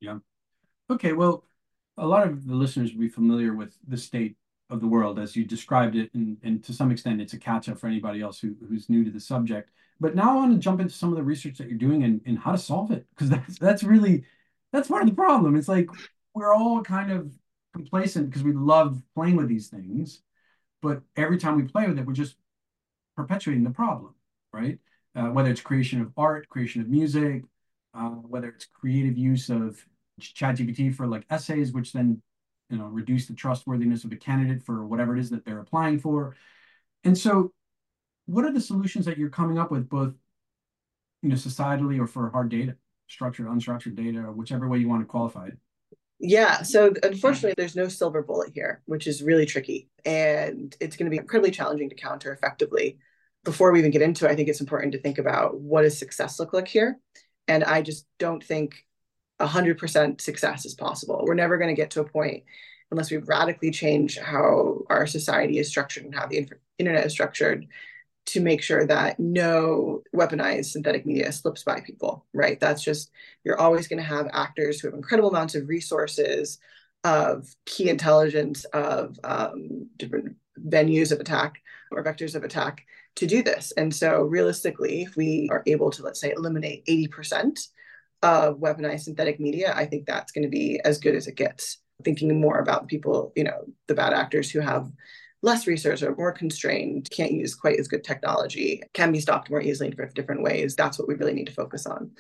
Yeah. 0.01 0.19
Okay. 0.91 1.13
Well, 1.13 1.45
a 1.97 2.07
lot 2.07 2.27
of 2.27 2.47
the 2.47 2.55
listeners 2.55 2.93
will 2.93 3.01
be 3.01 3.09
familiar 3.09 3.55
with 3.55 3.77
the 3.87 3.97
state 3.97 4.37
of 4.71 4.81
the 4.81 4.87
world 4.87 5.19
as 5.19 5.35
you 5.35 5.45
described 5.45 5.97
it, 5.97 6.11
and, 6.15 6.37
and 6.43 6.63
to 6.65 6.73
some 6.73 6.91
extent, 6.91 7.21
it's 7.21 7.33
a 7.33 7.39
catch 7.39 7.69
up 7.69 7.79
for 7.79 7.87
anybody 7.87 8.21
else 8.21 8.39
who, 8.39 8.55
who's 8.69 8.91
new 8.91 9.05
to 9.05 9.11
the 9.11 9.21
subject. 9.21 9.71
But 10.01 10.15
now 10.15 10.33
I 10.33 10.35
want 10.37 10.53
to 10.53 10.59
jump 10.59 10.81
into 10.81 10.95
some 10.95 11.11
of 11.11 11.17
the 11.17 11.23
research 11.23 11.59
that 11.59 11.69
you're 11.69 11.79
doing 11.79 12.05
and, 12.05 12.21
and 12.27 12.39
how 12.39 12.53
to 12.53 12.59
solve 12.59 12.91
it, 12.91 13.07
because 13.11 13.31
that's 13.31 13.59
that's 13.59 13.83
really 13.83 14.25
that's 14.73 14.89
part 14.89 15.03
of 15.03 15.09
the 15.09 15.15
problem. 15.15 15.57
It's 15.57 15.69
like 15.69 15.89
we're 16.35 16.55
all 16.55 16.83
kind 16.83 17.11
of 17.11 17.33
complacent 17.73 18.31
because 18.31 18.43
we 18.43 18.53
love 18.53 19.03
playing 19.15 19.37
with 19.37 19.49
these 19.49 19.69
things, 19.69 20.23
but 20.83 21.03
every 21.17 21.39
time 21.39 21.57
we 21.57 21.65
play 21.65 21.87
with 21.87 21.99
it, 21.99 22.07
we're 22.07 22.13
just 22.13 22.37
perpetuating 23.17 23.65
the 23.65 23.71
problem, 23.71 24.15
right? 24.53 24.79
Uh, 25.15 25.29
whether 25.29 25.51
it's 25.51 25.61
creation 25.61 26.01
of 26.01 26.13
art, 26.17 26.49
creation 26.49 26.81
of 26.81 26.89
music, 26.89 27.43
uh, 27.95 28.11
whether 28.11 28.49
it's 28.49 28.67
creative 28.67 29.17
use 29.17 29.49
of 29.49 29.85
ChatGPT 30.21 30.95
for 30.95 31.07
like 31.07 31.25
essays, 31.31 31.73
which 31.73 31.93
then 31.93 32.23
you 32.71 32.79
know 32.79 32.85
reduce 32.87 33.27
the 33.27 33.35
trustworthiness 33.35 34.05
of 34.05 34.13
a 34.13 34.17
candidate 34.17 34.63
for 34.63 34.87
whatever 34.87 35.17
it 35.17 35.21
is 35.21 35.31
that 35.31 35.45
they're 35.45 35.61
applying 35.61 35.99
for. 35.99 36.37
And 37.05 37.17
so, 37.17 37.53
what 38.27 38.45
are 38.45 38.53
the 38.53 38.61
solutions 38.61 39.07
that 39.07 39.19
you're 39.19 39.31
coming 39.31 39.59
up 39.59 39.71
with, 39.71 39.89
both 39.89 40.15
you 41.23 41.29
know 41.29 41.37
societally 41.37 41.99
or 42.01 42.07
for 42.07 42.31
hard 42.31 42.49
data, 42.49 42.77
structured, 43.09 43.47
unstructured 43.47 43.97
data, 43.97 44.21
or 44.21 44.33
whichever 44.33 44.69
way 44.69 44.79
you 44.79 44.89
want 44.89 45.03
to 45.03 45.07
qualify 45.07 45.47
it? 45.49 45.59
Yeah. 46.21 46.63
So 46.63 46.93
unfortunately, 47.03 47.55
there's 47.57 47.77
no 47.77 47.89
silver 47.89 48.23
bullet 48.23 48.51
here, 48.53 48.83
which 48.87 49.07
is 49.07 49.23
really 49.23 49.47
tricky. 49.47 49.89
And 50.05 50.75
it's 50.81 50.97
going 50.97 51.07
to 51.07 51.11
be 51.11 51.19
incredibly 51.19 51.53
challenging 51.53 51.89
to 51.91 51.95
counter 51.95 52.33
effectively. 52.33 52.99
Before 53.45 53.71
we 53.71 53.79
even 53.79 53.93
get 53.93 54.03
into 54.03 54.27
it, 54.27 54.33
I 54.33 54.35
think 54.35 54.49
it's 54.49 54.61
important 54.61 54.93
to 54.93 55.01
think 55.01 55.19
about 55.19 55.61
what 55.61 55.83
does 55.83 55.97
success 55.97 56.41
look 56.41 56.53
like 56.53 56.67
here. 56.67 56.99
And 57.47 57.63
I 57.63 57.83
just 57.83 58.05
don't 58.19 58.43
think 58.43 58.85
100% 59.41 60.21
success 60.21 60.65
is 60.65 60.75
possible. 60.75 61.23
We're 61.25 61.35
never 61.35 61.59
going 61.59 61.75
to 61.75 61.81
get 61.81 61.91
to 61.93 62.01
a 62.01 62.09
point 62.09 62.45
unless 62.91 63.11
we 63.11 63.19
radically 63.19 63.71
change 63.71 64.19
how 64.19 64.83
our 64.89 65.07
society 65.07 65.59
is 65.59 65.69
structured 65.69 66.05
and 66.05 66.15
how 66.15 66.27
the 66.27 66.49
internet 66.79 67.07
is 67.07 67.13
structured 67.13 67.67
to 68.27 68.41
make 68.41 68.63
sure 68.63 68.87
that 68.87 69.19
no 69.19 70.03
weaponized 70.15 70.67
synthetic 70.67 71.07
media 71.07 71.33
slips 71.33 71.63
by 71.63 71.81
people, 71.81 72.27
right? 72.35 72.61
That's 72.61 72.83
just, 72.83 73.11
you're 73.43 73.61
always 73.61 73.89
going 73.89 74.03
to 74.03 74.09
have 74.09 74.29
actors 74.33 74.81
who 74.81 74.89
have 74.89 74.95
incredible 74.95 75.31
amounts 75.31 75.55
of 75.55 75.69
resources, 75.69 76.59
of 77.05 77.49
key 77.65 77.89
intelligence, 77.89 78.65
of 78.67 79.19
um, 79.25 79.89
different 79.97 80.37
venues 80.59 81.11
of 81.11 81.21
attack 81.21 81.55
or 81.91 82.05
vectors 82.05 82.35
of 82.35 82.45
attack 82.45 82.85
to 83.17 83.27
do 83.27 83.43
this. 83.43 83.73
And 83.77 83.95
so, 83.95 84.23
realistically, 84.23 85.03
if 85.03 85.17
we 85.17 85.49
are 85.51 85.63
able 85.67 85.91
to, 85.91 86.03
let's 86.03 86.21
say, 86.21 86.33
eliminate 86.33 86.85
80% 86.87 87.59
of 88.23 88.59
weaponized 88.59 89.01
synthetic 89.01 89.39
media, 89.41 89.73
I 89.75 89.87
think 89.87 90.07
that's 90.07 90.33
going 90.33 90.45
to 90.45 90.51
be 90.51 90.81
as 90.85 90.99
good 90.99 91.15
as 91.15 91.27
it 91.27 91.37
gets. 91.37 91.79
Thinking 92.05 92.41
more 92.41 92.59
about 92.59 92.89
people, 92.89 93.33
you 93.35 93.45
know, 93.45 93.65
the 93.87 93.95
bad 93.95 94.13
actors 94.13 94.51
who 94.51 94.61
have 94.61 94.91
less 95.43 95.69
resource 95.69 96.03
or 96.03 96.15
more 96.17 96.33
constrained, 96.33 97.09
can't 97.11 97.33
use 97.33 97.55
quite 97.55 97.79
as 97.79 97.87
good 97.87 98.03
technology, 98.03 98.83
can 98.93 99.13
be 99.13 99.21
stopped 99.21 99.51
more 99.51 99.61
easily 99.61 99.89
in 99.89 100.11
different 100.15 100.43
ways. 100.43 100.75
That's 100.75 100.99
what 100.99 101.07
we 101.07 101.15
really 101.15 101.33
need 101.33 101.47
to 101.47 101.53
focus 101.53 101.87
on. 101.87 102.11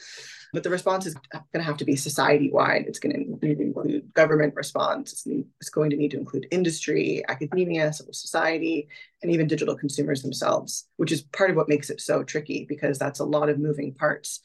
But 0.53 0.63
the 0.63 0.71
response 0.71 1.05
is 1.05 1.15
going 1.15 1.45
to 1.55 1.63
have 1.63 1.77
to 1.79 1.85
be 1.85 1.97
society 1.97 2.51
wide. 2.51 2.85
It's 2.87 3.01
going 3.01 3.13
to 3.13 3.47
need 3.47 3.57
to 3.57 3.63
include 3.63 4.15
government 4.15 4.55
response. 4.55 5.27
It's 5.61 5.69
going 5.69 5.91
to 5.91 5.97
need 5.97 6.13
to 6.13 6.17
include 6.17 6.47
industry, 6.51 7.23
academia, 7.29 7.93
civil 7.93 8.15
society, 8.15 8.89
and 9.23 9.31
even 9.31 9.47
digital 9.47 9.77
consumers 9.77 10.23
themselves, 10.23 10.87
which 10.97 11.13
is 11.13 11.23
part 11.23 11.51
of 11.51 11.57
what 11.57 11.69
makes 11.69 11.91
it 11.91 12.01
so 12.01 12.23
tricky 12.23 12.67
because 12.69 12.99
that's 12.99 13.21
a 13.21 13.25
lot 13.25 13.49
of 13.49 13.59
moving 13.59 13.95
parts. 13.95 14.41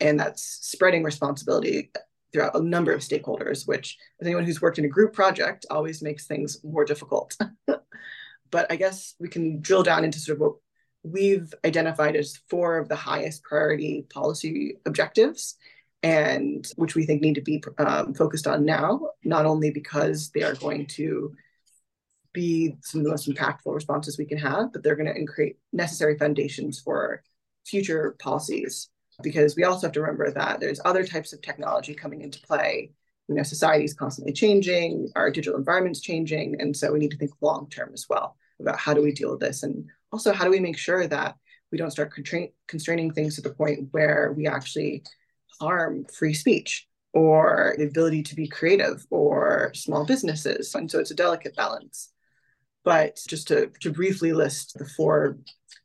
And 0.00 0.18
that's 0.18 0.42
spreading 0.42 1.02
responsibility 1.02 1.90
throughout 2.32 2.56
a 2.56 2.62
number 2.62 2.92
of 2.92 3.00
stakeholders, 3.00 3.66
which 3.66 3.96
as 4.20 4.26
anyone 4.26 4.44
who's 4.44 4.60
worked 4.60 4.78
in 4.78 4.84
a 4.84 4.88
group 4.88 5.12
project 5.12 5.66
always 5.70 6.02
makes 6.02 6.26
things 6.26 6.62
more 6.64 6.84
difficult. 6.84 7.36
but 8.50 8.70
I 8.70 8.76
guess 8.76 9.14
we 9.18 9.28
can 9.28 9.60
drill 9.60 9.82
down 9.82 10.04
into 10.04 10.18
sort 10.18 10.36
of 10.36 10.40
what 10.40 10.54
we've 11.02 11.52
identified 11.64 12.16
as 12.16 12.40
four 12.48 12.78
of 12.78 12.88
the 12.88 12.96
highest 12.96 13.42
priority 13.44 14.06
policy 14.12 14.76
objectives 14.86 15.56
and 16.02 16.66
which 16.76 16.94
we 16.94 17.06
think 17.06 17.22
need 17.22 17.34
to 17.34 17.40
be 17.40 17.62
um, 17.78 18.14
focused 18.14 18.46
on 18.46 18.64
now, 18.64 19.00
not 19.24 19.46
only 19.46 19.70
because 19.70 20.30
they 20.30 20.42
are 20.42 20.54
going 20.54 20.86
to 20.86 21.32
be 22.32 22.76
some 22.82 23.00
of 23.00 23.04
the 23.04 23.10
most 23.10 23.28
impactful 23.28 23.74
responses 23.74 24.18
we 24.18 24.26
can 24.26 24.38
have, 24.38 24.72
but 24.72 24.82
they're 24.82 24.94
going 24.94 25.12
to 25.12 25.24
create 25.24 25.56
necessary 25.72 26.18
foundations 26.18 26.78
for 26.78 27.22
future 27.64 28.14
policies. 28.18 28.88
Because 29.22 29.56
we 29.56 29.64
also 29.64 29.86
have 29.86 29.94
to 29.94 30.00
remember 30.00 30.30
that 30.30 30.60
there's 30.60 30.80
other 30.84 31.04
types 31.04 31.32
of 31.32 31.40
technology 31.40 31.94
coming 31.94 32.22
into 32.22 32.40
play. 32.40 32.92
You 33.28 33.34
know, 33.34 33.42
society 33.42 33.84
is 33.84 33.94
constantly 33.94 34.32
changing, 34.32 35.10
our 35.16 35.30
digital 35.30 35.58
environment's 35.58 36.00
changing, 36.00 36.60
and 36.60 36.76
so 36.76 36.92
we 36.92 36.98
need 36.98 37.10
to 37.10 37.16
think 37.16 37.32
long 37.40 37.68
term 37.70 37.90
as 37.92 38.06
well 38.08 38.36
about 38.60 38.78
how 38.78 38.94
do 38.94 39.02
we 39.02 39.12
deal 39.12 39.30
with 39.30 39.40
this. 39.40 39.62
And 39.62 39.86
also 40.12 40.32
how 40.32 40.44
do 40.44 40.50
we 40.50 40.60
make 40.60 40.78
sure 40.78 41.06
that 41.06 41.36
we 41.72 41.78
don't 41.78 41.90
start 41.90 42.14
constraining 42.68 43.12
things 43.12 43.34
to 43.34 43.42
the 43.42 43.54
point 43.54 43.88
where 43.90 44.32
we 44.36 44.46
actually 44.46 45.02
harm 45.60 46.04
free 46.04 46.34
speech 46.34 46.86
or 47.12 47.74
the 47.78 47.86
ability 47.86 48.22
to 48.22 48.34
be 48.36 48.46
creative 48.46 49.04
or 49.10 49.72
small 49.74 50.04
businesses? 50.04 50.74
And 50.74 50.90
so 50.90 51.00
it's 51.00 51.10
a 51.10 51.14
delicate 51.14 51.56
balance 51.56 52.12
but 52.86 53.18
just 53.28 53.48
to, 53.48 53.70
to 53.82 53.92
briefly 53.92 54.32
list 54.32 54.78
the 54.78 54.86
four 54.86 55.36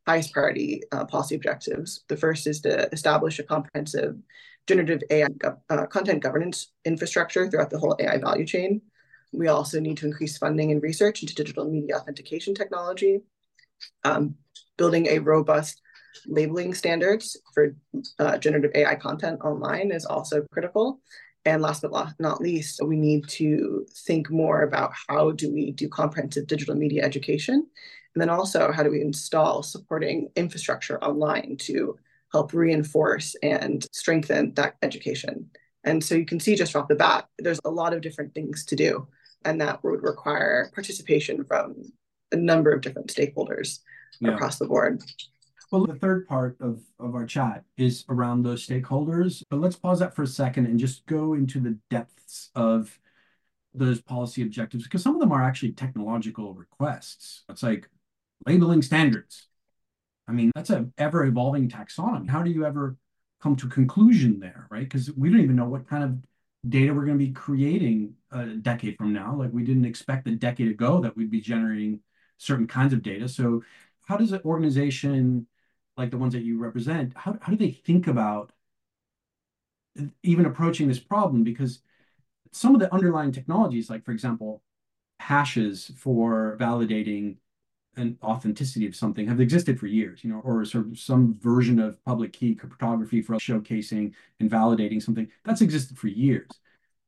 highest 0.08 0.32
priority 0.32 0.82
uh, 0.94 1.04
policy 1.06 1.36
objectives 1.36 2.06
the 2.08 2.16
first 2.16 2.48
is 2.48 2.62
to 2.62 2.88
establish 2.94 3.40
a 3.40 3.44
comprehensive 3.44 4.16
generative 4.68 5.02
ai 5.10 5.28
uh, 5.70 5.86
content 5.88 6.24
governance 6.24 6.72
infrastructure 6.86 7.50
throughout 7.50 7.70
the 7.70 7.78
whole 7.78 7.98
ai 8.00 8.18
value 8.18 8.46
chain 8.46 8.82
we 9.32 9.48
also 9.48 9.80
need 9.80 9.98
to 9.98 10.06
increase 10.06 10.38
funding 10.38 10.72
and 10.72 10.84
research 10.84 11.22
into 11.22 11.36
digital 11.36 11.66
media 11.66 11.96
authentication 11.96 12.54
technology, 12.54 13.22
um, 14.04 14.36
building 14.78 15.08
a 15.08 15.20
robust 15.20 15.82
labeling 16.28 16.74
standards 16.74 17.38
for 17.54 17.76
uh, 18.20 18.38
generative 18.38 18.72
AI 18.76 18.96
content 18.96 19.40
online 19.42 19.92
is 19.92 20.06
also 20.06 20.46
critical. 20.52 21.00
And 21.46 21.62
last 21.62 21.82
but 21.82 22.14
not 22.20 22.42
least, 22.42 22.80
we 22.84 22.96
need 22.96 23.28
to 23.30 23.86
think 24.06 24.30
more 24.30 24.62
about 24.62 24.94
how 25.08 25.32
do 25.32 25.52
we 25.52 25.72
do 25.72 25.90
comprehensive 25.90 26.48
digital 26.48 26.76
media 26.76 27.04
education? 27.04 27.66
And 28.14 28.22
then 28.22 28.30
also, 28.30 28.72
how 28.72 28.84
do 28.84 28.92
we 28.92 29.02
install 29.02 29.64
supporting 29.64 30.30
infrastructure 30.36 31.04
online 31.04 31.58
to 31.62 31.98
help 32.32 32.54
reinforce 32.54 33.36
and 33.42 33.86
strengthen 33.92 34.54
that 34.54 34.76
education? 34.82 35.50
And 35.84 36.04
so 36.04 36.14
you 36.14 36.26
can 36.26 36.40
see 36.40 36.56
just 36.56 36.76
off 36.76 36.88
the 36.88 36.96
bat, 36.96 37.28
there's 37.40 37.60
a 37.66 37.72
lot 37.72 37.94
of 37.94 38.02
different 38.02 38.36
things 38.36 38.66
to 38.66 38.76
do 38.76 39.08
and 39.46 39.60
that 39.62 39.84
would 39.84 40.04
require 40.04 40.72
participation 40.74 41.44
from 41.44 41.76
a 42.32 42.36
number 42.36 42.72
of 42.72 42.82
different 42.82 43.14
stakeholders 43.14 43.80
yeah. 44.20 44.34
across 44.34 44.58
the 44.60 44.68
board. 44.68 45.02
Well, 45.72 45.86
the 45.86 45.96
third 45.96 46.28
part 46.28 46.58
of, 46.60 46.82
of 47.00 47.16
our 47.16 47.26
chat 47.26 47.64
is 47.78 48.04
around 48.10 48.44
those 48.44 48.68
stakeholders. 48.68 49.42
But 49.50 49.62
let's 49.62 49.78
pause 49.78 50.00
that 50.00 50.16
for 50.16 50.24
a 50.24 50.28
second 50.28 50.66
and 50.66 50.78
just 50.78 51.06
go 51.06 51.34
into 51.34 51.60
the 51.62 51.78
depths 51.90 52.50
of 52.56 53.00
those 53.74 54.02
policy 54.02 54.42
objectives 54.42 54.84
because 54.84 55.02
some 55.02 55.16
of 55.16 55.22
them 55.22 55.32
are 55.32 55.42
actually 55.42 55.72
technological 55.72 56.54
requests. 56.54 57.44
It's 57.50 57.64
like, 57.64 57.90
labeling 58.46 58.82
standards. 58.82 59.48
I 60.28 60.34
mean, 60.34 60.52
that's 60.56 60.70
an 60.72 60.94
ever 60.98 61.26
evolving 61.26 61.70
taxonomy. 61.70 62.30
How 62.30 62.44
do 62.44 62.52
you 62.52 62.66
ever 62.66 62.98
come 63.42 63.56
to 63.58 63.68
a 63.68 63.70
conclusion 63.70 64.40
there, 64.40 64.68
right? 64.70 64.84
Because 64.84 65.12
we 65.14 65.30
don't 65.30 65.42
even 65.42 65.56
know 65.56 65.70
what 65.70 65.88
kind 65.88 66.04
of 66.04 66.18
data 66.70 66.94
we're 66.94 67.06
going 67.06 67.18
to 67.18 67.26
be 67.26 67.32
creating 67.32 68.14
a 68.32 68.46
decade 68.46 68.98
from 68.98 69.14
now. 69.14 69.36
Like 69.36 69.52
we 69.52 69.64
didn't 69.64 69.86
expect 69.86 70.28
a 70.28 70.36
decade 70.36 70.70
ago 70.70 71.02
that 71.02 71.16
we'd 71.16 71.32
be 71.32 71.42
generating 71.42 72.02
certain 72.38 72.68
kinds 72.68 72.94
of 72.94 73.02
data. 73.02 73.28
So 73.28 73.64
how 74.06 74.18
does 74.18 74.32
an 74.32 74.42
organization 74.44 75.48
like 76.02 76.12
the 76.12 76.18
ones 76.18 76.34
that 76.34 76.44
you 76.44 76.58
represent, 76.58 77.14
how, 77.16 77.38
how 77.42 77.52
do 77.52 77.58
they 77.58 77.72
think 77.72 78.08
about 78.08 78.52
even 80.24 80.46
approaching 80.48 80.88
this 80.88 81.00
problem? 81.00 81.44
Because 81.44 81.82
some 82.52 82.74
of 82.74 82.82
the 82.82 82.92
underlying 82.94 83.32
technologies, 83.32 83.90
like 83.90 84.04
for 84.04 84.12
example, 84.12 84.64
hashes 85.20 85.92
for 85.98 86.58
validating 86.60 87.38
an 87.98 88.18
authenticity 88.24 88.88
of 88.88 88.96
something 88.96 89.28
have 89.28 89.40
existed 89.40 89.80
for 89.80 89.86
years, 89.86 90.24
you 90.24 90.30
know, 90.32 90.42
or 90.44 90.66
sort 90.66 90.88
of 90.88 90.98
some 90.98 91.38
version 91.40 91.78
of 91.78 92.04
public 92.04 92.34
key 92.34 92.56
cryptography 92.56 93.22
for 93.22 93.36
showcasing 93.36 94.14
and 94.40 94.50
validating 94.50 95.02
something 95.02 95.28
that's 95.44 95.62
existed 95.62 95.98
for 95.98 96.08
years. 96.08 96.50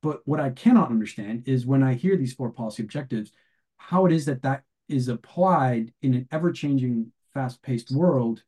But 0.04 0.22
what 0.26 0.40
I 0.40 0.52
cannot 0.52 0.92
understand 0.92 1.48
is 1.48 1.66
when 1.66 1.82
I 1.82 1.96
hear 1.96 2.16
these 2.16 2.34
four 2.34 2.52
policy 2.52 2.84
objectives, 2.84 3.32
how 3.78 4.06
it 4.06 4.12
is 4.12 4.26
that 4.26 4.44
that 4.44 4.64
is 4.88 5.08
applied 5.08 5.94
in 6.02 6.14
an 6.14 6.28
ever-changing, 6.32 7.12
fast-paced 7.34 7.90
world, 7.90 8.44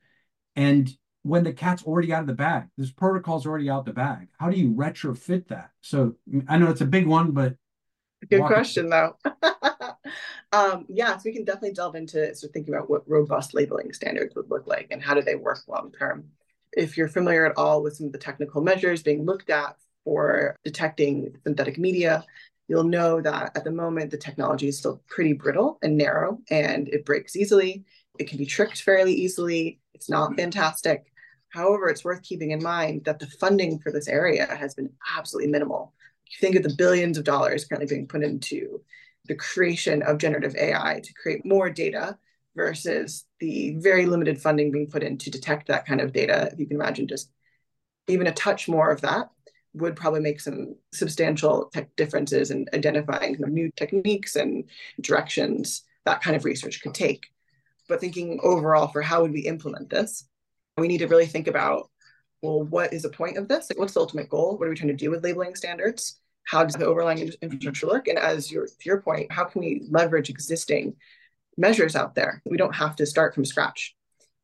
and 0.55 0.95
when 1.23 1.43
the 1.43 1.53
cat's 1.53 1.83
already 1.83 2.13
out 2.13 2.21
of 2.21 2.27
the 2.27 2.33
bag, 2.33 2.65
this 2.77 2.91
protocol's 2.91 3.47
already 3.47 3.67
out 3.67 3.79
of 3.79 3.85
the 3.85 3.93
bag. 3.93 4.27
How 4.37 4.51
do 4.51 4.57
you 4.57 4.71
retrofit 4.71 5.47
that? 5.47 5.71
So 5.81 6.15
I 6.47 6.59
know 6.59 6.69
it's 6.69 6.81
a 6.81 6.85
big 6.85 7.07
one, 7.07 7.31
but 7.31 7.55
good 8.29 8.43
question 8.43 8.89
though. 8.89 9.17
um, 10.51 10.85
yeah, 10.87 11.17
so 11.17 11.23
we 11.25 11.33
can 11.33 11.43
definitely 11.43 11.73
delve 11.73 11.95
into 11.95 12.33
sort 12.35 12.49
of 12.49 12.53
thinking 12.53 12.75
about 12.75 12.91
what 12.91 13.09
robust 13.09 13.55
labeling 13.55 13.91
standards 13.91 14.35
would 14.35 14.51
look 14.51 14.67
like 14.67 14.87
and 14.91 15.01
how 15.01 15.15
do 15.15 15.21
they 15.21 15.35
work 15.35 15.61
long 15.67 15.91
term. 15.97 16.25
If 16.73 16.95
you're 16.95 17.07
familiar 17.07 17.45
at 17.45 17.57
all 17.57 17.81
with 17.81 17.95
some 17.95 18.07
of 18.07 18.11
the 18.13 18.19
technical 18.19 18.61
measures 18.61 19.01
being 19.01 19.25
looked 19.25 19.49
at 19.49 19.75
for 20.03 20.55
detecting 20.63 21.35
synthetic 21.43 21.79
media, 21.79 22.23
you'll 22.67 22.83
know 22.83 23.19
that 23.21 23.51
at 23.55 23.63
the 23.63 23.71
moment 23.71 24.11
the 24.11 24.17
technology 24.17 24.67
is 24.67 24.77
still 24.77 25.01
pretty 25.07 25.33
brittle 25.33 25.79
and 25.81 25.97
narrow 25.97 26.39
and 26.49 26.87
it 26.89 27.05
breaks 27.05 27.35
easily. 27.35 27.83
It 28.19 28.27
can 28.27 28.37
be 28.37 28.45
tricked 28.45 28.81
fairly 28.81 29.13
easily. 29.13 29.79
It's 29.93 30.09
not 30.09 30.31
mm-hmm. 30.31 30.39
fantastic. 30.39 31.11
However, 31.49 31.87
it's 31.87 32.03
worth 32.03 32.21
keeping 32.21 32.51
in 32.51 32.61
mind 32.61 33.05
that 33.05 33.19
the 33.19 33.27
funding 33.27 33.79
for 33.79 33.91
this 33.91 34.07
area 34.07 34.45
has 34.45 34.75
been 34.75 34.91
absolutely 35.15 35.51
minimal. 35.51 35.93
You 36.25 36.37
think 36.39 36.55
of 36.55 36.63
the 36.63 36.75
billions 36.77 37.17
of 37.17 37.23
dollars 37.23 37.65
currently 37.65 37.87
being 37.87 38.07
put 38.07 38.23
into 38.23 38.81
the 39.27 39.35
creation 39.35 40.01
of 40.03 40.17
generative 40.17 40.55
AI 40.55 40.99
to 41.03 41.13
create 41.13 41.45
more 41.45 41.69
data 41.69 42.17
versus 42.55 43.25
the 43.39 43.75
very 43.77 44.05
limited 44.05 44.41
funding 44.41 44.71
being 44.71 44.89
put 44.89 45.03
in 45.03 45.17
to 45.19 45.29
detect 45.29 45.67
that 45.67 45.85
kind 45.85 46.01
of 46.01 46.13
data. 46.13 46.49
If 46.51 46.59
you 46.59 46.67
can 46.67 46.77
imagine 46.77 47.07
just 47.07 47.31
even 48.07 48.27
a 48.27 48.33
touch 48.33 48.67
more 48.67 48.91
of 48.91 49.01
that 49.01 49.29
would 49.73 49.95
probably 49.95 50.21
make 50.21 50.39
some 50.39 50.75
substantial 50.93 51.69
tech 51.73 51.93
differences 51.95 52.51
in 52.51 52.65
identifying 52.73 53.33
kind 53.33 53.43
of 53.43 53.51
new 53.51 53.69
techniques 53.75 54.35
and 54.35 54.65
directions 55.01 55.83
that 56.05 56.21
kind 56.21 56.35
of 56.35 56.45
research 56.45 56.81
could 56.81 56.93
take. 56.93 57.27
But 57.87 57.99
thinking 57.99 58.39
overall 58.43 58.87
for 58.87 59.01
how 59.01 59.21
would 59.21 59.31
we 59.31 59.41
implement 59.41 59.89
this, 59.89 60.27
we 60.77 60.87
need 60.87 60.99
to 60.99 61.07
really 61.07 61.27
think 61.27 61.47
about 61.47 61.89
well, 62.41 62.63
what 62.63 62.93
is 62.93 63.01
the 63.01 63.09
point 63.09 63.37
of 63.37 63.47
this? 63.47 63.71
Like, 63.71 63.79
what's 63.79 63.93
the 63.93 64.01
ultimate 64.01 64.29
goal? 64.29 64.57
What 64.57 64.67
are 64.67 64.69
we 64.69 64.75
trying 64.75 64.89
to 64.89 64.93
do 64.93 65.09
with 65.09 65.23
labeling 65.23 65.55
standards? 65.55 66.19
how 66.45 66.63
does 66.63 66.75
the 66.75 66.85
overlying 66.85 67.31
infrastructure 67.41 67.87
look? 67.87 68.07
And 68.07 68.17
as 68.17 68.51
your 68.51 68.67
to 68.67 68.73
your 68.85 69.01
point, 69.01 69.31
how 69.31 69.45
can 69.45 69.61
we 69.61 69.85
leverage 69.89 70.29
existing 70.29 70.95
measures 71.57 71.95
out 71.95 72.15
there? 72.15 72.41
We 72.45 72.57
don't 72.57 72.75
have 72.75 72.95
to 72.97 73.05
start 73.05 73.33
from 73.33 73.45
scratch. 73.45 73.95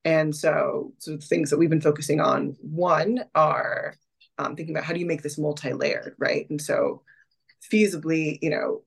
And 0.04 0.36
so, 0.36 0.94
so 0.98 1.18
things 1.18 1.52
that 1.52 1.58
we've 1.58 1.70
been 1.70 1.80
focusing 1.80 2.20
on, 2.20 2.56
one 2.60 3.24
are 3.36 3.96
um, 4.40 4.56
thinking 4.56 4.76
about 4.76 4.86
how 4.86 4.94
do 4.94 5.00
you 5.00 5.06
make 5.06 5.22
this 5.22 5.38
multi-layered, 5.38 6.16
right? 6.18 6.50
And 6.50 6.60
so 6.60 7.04
feasibly, 7.72 8.40
you 8.42 8.50
know, 8.50 8.82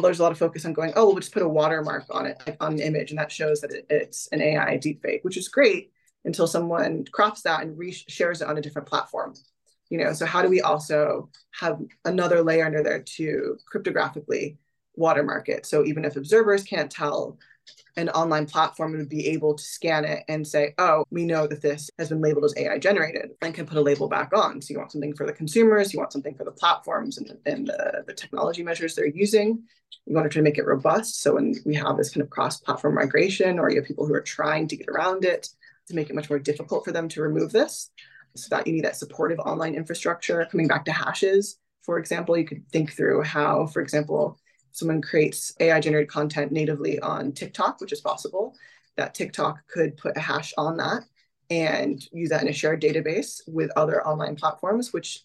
there's 0.00 0.20
a 0.20 0.22
lot 0.22 0.32
of 0.32 0.38
focus 0.38 0.64
on 0.64 0.72
going, 0.72 0.92
oh, 0.96 1.06
we'll 1.06 1.18
just 1.18 1.32
put 1.32 1.42
a 1.42 1.48
watermark 1.48 2.04
on 2.10 2.26
it, 2.26 2.40
like 2.46 2.56
on 2.60 2.72
an 2.72 2.80
image, 2.80 3.10
and 3.10 3.18
that 3.18 3.30
shows 3.30 3.60
that 3.60 3.72
it, 3.72 3.86
it's 3.90 4.26
an 4.28 4.40
AI 4.40 4.78
deepfake, 4.78 5.22
which 5.22 5.36
is 5.36 5.48
great 5.48 5.92
until 6.24 6.46
someone 6.46 7.04
crops 7.12 7.42
that 7.42 7.62
and 7.62 7.76
re- 7.76 7.92
shares 7.92 8.40
it 8.40 8.48
on 8.48 8.56
a 8.56 8.62
different 8.62 8.88
platform. 8.88 9.34
You 9.90 9.98
know 9.98 10.14
so 10.14 10.24
how 10.24 10.40
do 10.40 10.48
we 10.48 10.62
also 10.62 11.28
have 11.60 11.78
another 12.06 12.42
layer 12.42 12.64
under 12.64 12.82
there 12.82 13.02
to 13.02 13.58
cryptographically 13.70 14.56
watermark 14.94 15.50
it? 15.50 15.66
So 15.66 15.84
even 15.84 16.06
if 16.06 16.16
observers 16.16 16.64
can't 16.64 16.90
tell 16.90 17.38
an 17.96 18.08
online 18.10 18.46
platform 18.46 18.92
would 18.92 19.08
be 19.08 19.28
able 19.28 19.54
to 19.54 19.62
scan 19.62 20.04
it 20.04 20.24
and 20.28 20.46
say 20.46 20.74
oh 20.78 21.04
we 21.10 21.24
know 21.24 21.46
that 21.46 21.62
this 21.62 21.90
has 21.98 22.08
been 22.08 22.20
labeled 22.20 22.44
as 22.44 22.54
ai 22.56 22.78
generated 22.78 23.30
and 23.42 23.54
can 23.54 23.66
put 23.66 23.78
a 23.78 23.80
label 23.80 24.08
back 24.08 24.30
on. 24.34 24.60
So 24.60 24.72
you 24.72 24.78
want 24.78 24.92
something 24.92 25.14
for 25.14 25.26
the 25.26 25.32
consumers 25.32 25.92
you 25.92 25.98
want 25.98 26.12
something 26.12 26.34
for 26.34 26.44
the 26.44 26.52
platforms 26.52 27.18
and, 27.18 27.36
and 27.46 27.66
the, 27.66 28.04
the 28.06 28.14
technology 28.14 28.62
measures 28.62 28.94
they're 28.94 29.06
using. 29.06 29.62
You 30.06 30.14
want 30.14 30.24
to 30.24 30.30
try 30.30 30.40
to 30.40 30.44
make 30.44 30.58
it 30.58 30.66
robust. 30.66 31.22
So 31.22 31.34
when 31.34 31.54
we 31.64 31.74
have 31.74 31.96
this 31.96 32.10
kind 32.10 32.22
of 32.22 32.30
cross-platform 32.30 32.94
migration 32.94 33.58
or 33.58 33.70
you 33.70 33.76
have 33.76 33.86
people 33.86 34.06
who 34.06 34.14
are 34.14 34.20
trying 34.22 34.66
to 34.68 34.76
get 34.76 34.88
around 34.88 35.24
it 35.24 35.48
to 35.88 35.94
make 35.94 36.10
it 36.10 36.14
much 36.14 36.30
more 36.30 36.38
difficult 36.38 36.84
for 36.84 36.92
them 36.92 37.08
to 37.10 37.22
remove 37.22 37.52
this 37.52 37.90
so 38.34 38.48
that 38.50 38.66
you 38.66 38.72
need 38.72 38.84
that 38.84 38.96
supportive 38.96 39.38
online 39.40 39.74
infrastructure. 39.74 40.46
Coming 40.50 40.68
back 40.68 40.84
to 40.86 40.92
hashes, 40.92 41.58
for 41.82 41.98
example, 41.98 42.36
you 42.36 42.46
could 42.46 42.66
think 42.70 42.92
through 42.92 43.22
how, 43.22 43.66
for 43.66 43.82
example, 43.82 44.38
someone 44.72 45.02
creates 45.02 45.54
AI 45.60 45.80
generated 45.80 46.10
content 46.10 46.52
natively 46.52 46.98
on 47.00 47.32
TikTok, 47.32 47.80
which 47.80 47.92
is 47.92 48.00
possible, 48.00 48.54
that 48.96 49.14
TikTok 49.14 49.58
could 49.68 49.96
put 49.96 50.16
a 50.16 50.20
hash 50.20 50.52
on 50.58 50.76
that 50.78 51.04
and 51.50 52.02
use 52.12 52.30
that 52.30 52.42
in 52.42 52.48
a 52.48 52.52
shared 52.52 52.80
database 52.80 53.40
with 53.46 53.70
other 53.76 54.06
online 54.06 54.36
platforms, 54.36 54.92
which 54.92 55.24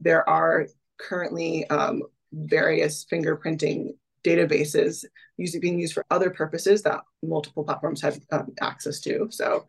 there 0.00 0.28
are 0.28 0.66
currently 0.98 1.68
um, 1.68 2.02
various 2.32 3.04
fingerprinting 3.10 3.94
databases 4.22 5.04
using, 5.36 5.60
being 5.60 5.80
used 5.80 5.94
for 5.94 6.04
other 6.10 6.30
purposes 6.30 6.82
that 6.82 7.00
multiple 7.22 7.64
platforms 7.64 8.00
have 8.00 8.20
um, 8.30 8.52
access 8.60 9.00
to. 9.00 9.28
So 9.30 9.66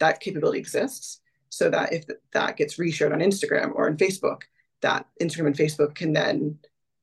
that 0.00 0.20
capability 0.20 0.58
exists 0.58 1.20
so 1.48 1.70
that 1.70 1.92
if 1.92 2.04
that 2.32 2.56
gets 2.56 2.78
reshared 2.78 3.12
on 3.12 3.20
Instagram 3.20 3.72
or 3.74 3.86
on 3.86 3.96
Facebook, 3.96 4.42
that 4.80 5.06
Instagram 5.20 5.46
and 5.46 5.56
Facebook 5.56 5.94
can 5.94 6.12
then 6.12 6.58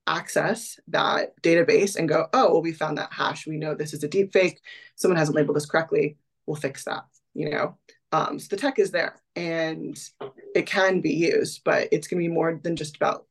access 0.09 0.79
that 0.87 1.39
database 1.41 1.95
and 1.95 2.09
go, 2.09 2.27
oh, 2.33 2.51
well, 2.51 2.61
we 2.61 2.73
found 2.73 2.97
that 2.97 3.13
hash. 3.13 3.47
We 3.47 3.57
know 3.57 3.75
this 3.75 3.93
is 3.93 4.03
a 4.03 4.07
deep 4.07 4.33
fake. 4.33 4.59
Someone 4.95 5.17
hasn't 5.17 5.35
labeled 5.35 5.55
this 5.55 5.65
correctly. 5.65 6.17
We'll 6.45 6.55
fix 6.55 6.83
that, 6.85 7.03
you 7.33 7.49
know? 7.49 7.77
Um, 8.11 8.39
so 8.39 8.47
the 8.49 8.57
tech 8.57 8.79
is 8.79 8.91
there 8.91 9.21
and 9.35 9.97
it 10.55 10.65
can 10.65 11.01
be 11.01 11.13
used, 11.13 11.61
but 11.63 11.89
it's 11.91 12.07
going 12.07 12.21
to 12.21 12.27
be 12.27 12.33
more 12.33 12.59
than 12.61 12.75
just 12.75 12.95
about 12.95 13.25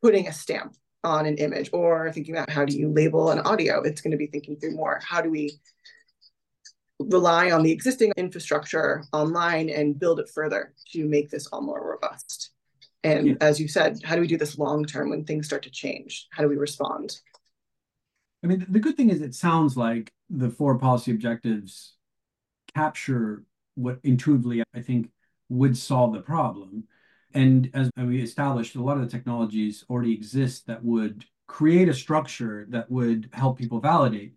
putting 0.00 0.26
a 0.28 0.32
stamp 0.32 0.74
on 1.04 1.26
an 1.26 1.36
image 1.36 1.68
or 1.72 2.10
thinking 2.10 2.34
about 2.34 2.48
how 2.48 2.64
do 2.64 2.76
you 2.76 2.88
label 2.88 3.30
an 3.30 3.40
audio. 3.40 3.82
It's 3.82 4.00
going 4.00 4.12
to 4.12 4.16
be 4.16 4.28
thinking 4.28 4.56
through 4.56 4.76
more, 4.76 5.00
how 5.06 5.20
do 5.20 5.30
we 5.30 5.60
rely 6.98 7.50
on 7.50 7.62
the 7.62 7.72
existing 7.72 8.12
infrastructure 8.16 9.04
online 9.12 9.68
and 9.68 9.98
build 9.98 10.20
it 10.20 10.30
further 10.32 10.72
to 10.92 11.06
make 11.06 11.30
this 11.30 11.46
all 11.48 11.60
more 11.60 11.90
robust. 11.90 12.50
And 13.04 13.26
yeah. 13.28 13.34
as 13.40 13.60
you 13.60 13.68
said, 13.68 13.98
how 14.04 14.14
do 14.14 14.20
we 14.20 14.26
do 14.26 14.36
this 14.36 14.58
long 14.58 14.84
term 14.84 15.10
when 15.10 15.24
things 15.24 15.46
start 15.46 15.62
to 15.64 15.70
change? 15.70 16.28
How 16.30 16.42
do 16.42 16.48
we 16.48 16.56
respond? 16.56 17.16
I 18.44 18.46
mean, 18.46 18.66
the 18.68 18.80
good 18.80 18.96
thing 18.96 19.10
is 19.10 19.20
it 19.20 19.34
sounds 19.34 19.76
like 19.76 20.12
the 20.30 20.50
four 20.50 20.78
policy 20.78 21.10
objectives 21.10 21.94
capture 22.74 23.44
what 23.74 23.98
intuitively 24.02 24.62
I 24.74 24.80
think 24.80 25.10
would 25.48 25.76
solve 25.76 26.12
the 26.12 26.20
problem. 26.20 26.84
And 27.34 27.70
as 27.74 27.90
we 27.96 28.22
established, 28.22 28.74
a 28.76 28.82
lot 28.82 28.96
of 28.96 29.02
the 29.02 29.08
technologies 29.08 29.84
already 29.88 30.12
exist 30.12 30.66
that 30.66 30.84
would 30.84 31.24
create 31.46 31.88
a 31.88 31.94
structure 31.94 32.66
that 32.70 32.90
would 32.90 33.30
help 33.32 33.58
people 33.58 33.80
validate. 33.80 34.34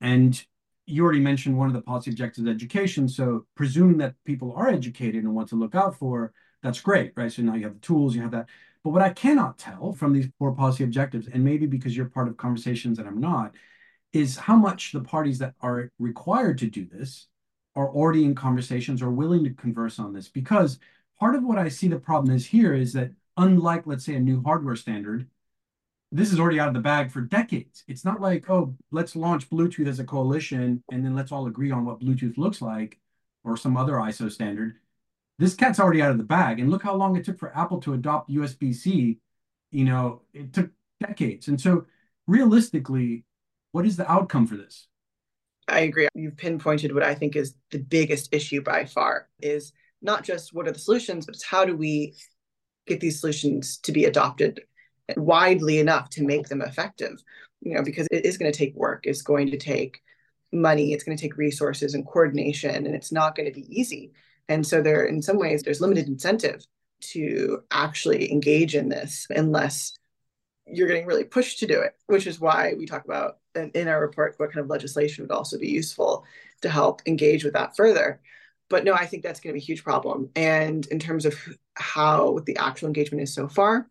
And 0.00 0.40
you 0.86 1.02
already 1.02 1.20
mentioned 1.20 1.56
one 1.56 1.68
of 1.68 1.74
the 1.74 1.82
policy 1.82 2.10
objectives 2.10 2.48
education. 2.48 3.08
So 3.08 3.46
presuming 3.56 3.98
that 3.98 4.14
people 4.24 4.52
are 4.56 4.68
educated 4.68 5.24
and 5.24 5.34
want 5.34 5.48
to 5.48 5.56
look 5.56 5.74
out 5.74 5.98
for, 5.98 6.32
that's 6.66 6.80
great, 6.80 7.12
right? 7.14 7.30
So 7.30 7.42
now 7.42 7.54
you 7.54 7.62
have 7.64 7.74
the 7.74 7.80
tools, 7.80 8.16
you 8.16 8.22
have 8.22 8.32
that. 8.32 8.48
But 8.82 8.90
what 8.90 9.02
I 9.02 9.10
cannot 9.10 9.56
tell 9.56 9.92
from 9.92 10.12
these 10.12 10.28
four 10.36 10.52
policy 10.52 10.82
objectives, 10.82 11.28
and 11.28 11.44
maybe 11.44 11.66
because 11.66 11.96
you're 11.96 12.06
part 12.06 12.26
of 12.26 12.36
conversations 12.36 12.98
that 12.98 13.06
I'm 13.06 13.20
not, 13.20 13.54
is 14.12 14.36
how 14.36 14.56
much 14.56 14.90
the 14.90 15.00
parties 15.00 15.38
that 15.38 15.54
are 15.60 15.92
required 16.00 16.58
to 16.58 16.66
do 16.66 16.84
this 16.84 17.28
are 17.76 17.88
already 17.88 18.24
in 18.24 18.34
conversations 18.34 19.00
or 19.00 19.10
willing 19.10 19.44
to 19.44 19.50
converse 19.50 20.00
on 20.00 20.12
this. 20.12 20.28
Because 20.28 20.80
part 21.20 21.36
of 21.36 21.44
what 21.44 21.58
I 21.58 21.68
see 21.68 21.86
the 21.86 22.00
problem 22.00 22.34
is 22.34 22.46
here 22.46 22.74
is 22.74 22.92
that 22.94 23.12
unlike, 23.36 23.86
let's 23.86 24.04
say, 24.04 24.16
a 24.16 24.20
new 24.20 24.42
hardware 24.42 24.76
standard, 24.76 25.28
this 26.10 26.32
is 26.32 26.40
already 26.40 26.58
out 26.58 26.68
of 26.68 26.74
the 26.74 26.80
bag 26.80 27.12
for 27.12 27.20
decades. 27.20 27.84
It's 27.86 28.04
not 28.04 28.20
like, 28.20 28.50
oh, 28.50 28.74
let's 28.90 29.14
launch 29.14 29.50
Bluetooth 29.50 29.88
as 29.88 30.00
a 30.00 30.04
coalition 30.04 30.82
and 30.90 31.04
then 31.04 31.14
let's 31.14 31.30
all 31.30 31.46
agree 31.46 31.70
on 31.70 31.84
what 31.84 32.00
Bluetooth 32.00 32.38
looks 32.38 32.60
like 32.60 32.98
or 33.44 33.56
some 33.56 33.76
other 33.76 33.94
ISO 33.94 34.30
standard. 34.32 34.78
This 35.38 35.54
cat's 35.54 35.78
already 35.78 36.02
out 36.02 36.10
of 36.10 36.18
the 36.18 36.24
bag. 36.24 36.60
And 36.60 36.70
look 36.70 36.82
how 36.82 36.94
long 36.94 37.16
it 37.16 37.24
took 37.24 37.38
for 37.38 37.56
Apple 37.56 37.80
to 37.82 37.94
adopt 37.94 38.30
USB 38.30 38.74
C. 38.74 39.18
You 39.70 39.84
know, 39.84 40.22
it 40.32 40.52
took 40.52 40.70
decades. 41.00 41.48
And 41.48 41.60
so, 41.60 41.86
realistically, 42.26 43.24
what 43.72 43.86
is 43.86 43.96
the 43.96 44.10
outcome 44.10 44.46
for 44.46 44.56
this? 44.56 44.88
I 45.68 45.80
agree. 45.80 46.08
You've 46.14 46.36
pinpointed 46.36 46.94
what 46.94 47.02
I 47.02 47.14
think 47.14 47.36
is 47.36 47.54
the 47.70 47.78
biggest 47.78 48.32
issue 48.32 48.62
by 48.62 48.84
far 48.84 49.28
is 49.40 49.72
not 50.00 50.22
just 50.22 50.54
what 50.54 50.68
are 50.68 50.72
the 50.72 50.78
solutions, 50.78 51.26
but 51.26 51.34
it's 51.34 51.44
how 51.44 51.64
do 51.64 51.76
we 51.76 52.14
get 52.86 53.00
these 53.00 53.20
solutions 53.20 53.78
to 53.78 53.92
be 53.92 54.04
adopted 54.04 54.60
widely 55.16 55.78
enough 55.78 56.08
to 56.10 56.24
make 56.24 56.48
them 56.48 56.62
effective? 56.62 57.22
You 57.60 57.74
know, 57.74 57.82
because 57.82 58.06
it 58.10 58.24
is 58.24 58.38
going 58.38 58.50
to 58.50 58.56
take 58.56 58.74
work, 58.76 59.00
it's 59.04 59.22
going 59.22 59.50
to 59.50 59.56
take 59.56 60.00
money, 60.52 60.92
it's 60.92 61.02
going 61.02 61.16
to 61.16 61.20
take 61.22 61.36
resources 61.36 61.94
and 61.94 62.06
coordination, 62.06 62.86
and 62.86 62.94
it's 62.94 63.10
not 63.10 63.34
going 63.34 63.46
to 63.46 63.60
be 63.60 63.66
easy. 63.68 64.12
And 64.48 64.66
so 64.66 64.82
there, 64.82 65.04
in 65.04 65.22
some 65.22 65.38
ways, 65.38 65.62
there's 65.62 65.80
limited 65.80 66.08
incentive 66.08 66.64
to 67.00 67.62
actually 67.70 68.32
engage 68.32 68.74
in 68.74 68.88
this 68.88 69.26
unless 69.30 69.92
you're 70.66 70.88
getting 70.88 71.06
really 71.06 71.24
pushed 71.24 71.58
to 71.60 71.66
do 71.66 71.80
it, 71.80 71.94
which 72.06 72.26
is 72.26 72.40
why 72.40 72.74
we 72.76 72.86
talk 72.86 73.04
about 73.04 73.38
in 73.54 73.88
our 73.88 74.00
report 74.00 74.34
what 74.38 74.52
kind 74.52 74.62
of 74.62 74.70
legislation 74.70 75.24
would 75.24 75.30
also 75.30 75.58
be 75.58 75.68
useful 75.68 76.24
to 76.62 76.68
help 76.68 77.02
engage 77.06 77.44
with 77.44 77.52
that 77.54 77.76
further. 77.76 78.20
But 78.68 78.84
no, 78.84 78.94
I 78.94 79.06
think 79.06 79.22
that's 79.22 79.38
going 79.38 79.54
to 79.54 79.58
be 79.58 79.62
a 79.62 79.66
huge 79.66 79.84
problem. 79.84 80.30
And 80.34 80.84
in 80.86 80.98
terms 80.98 81.24
of 81.24 81.34
how 81.74 82.40
the 82.46 82.56
actual 82.56 82.88
engagement 82.88 83.22
is 83.22 83.32
so 83.32 83.48
far, 83.48 83.88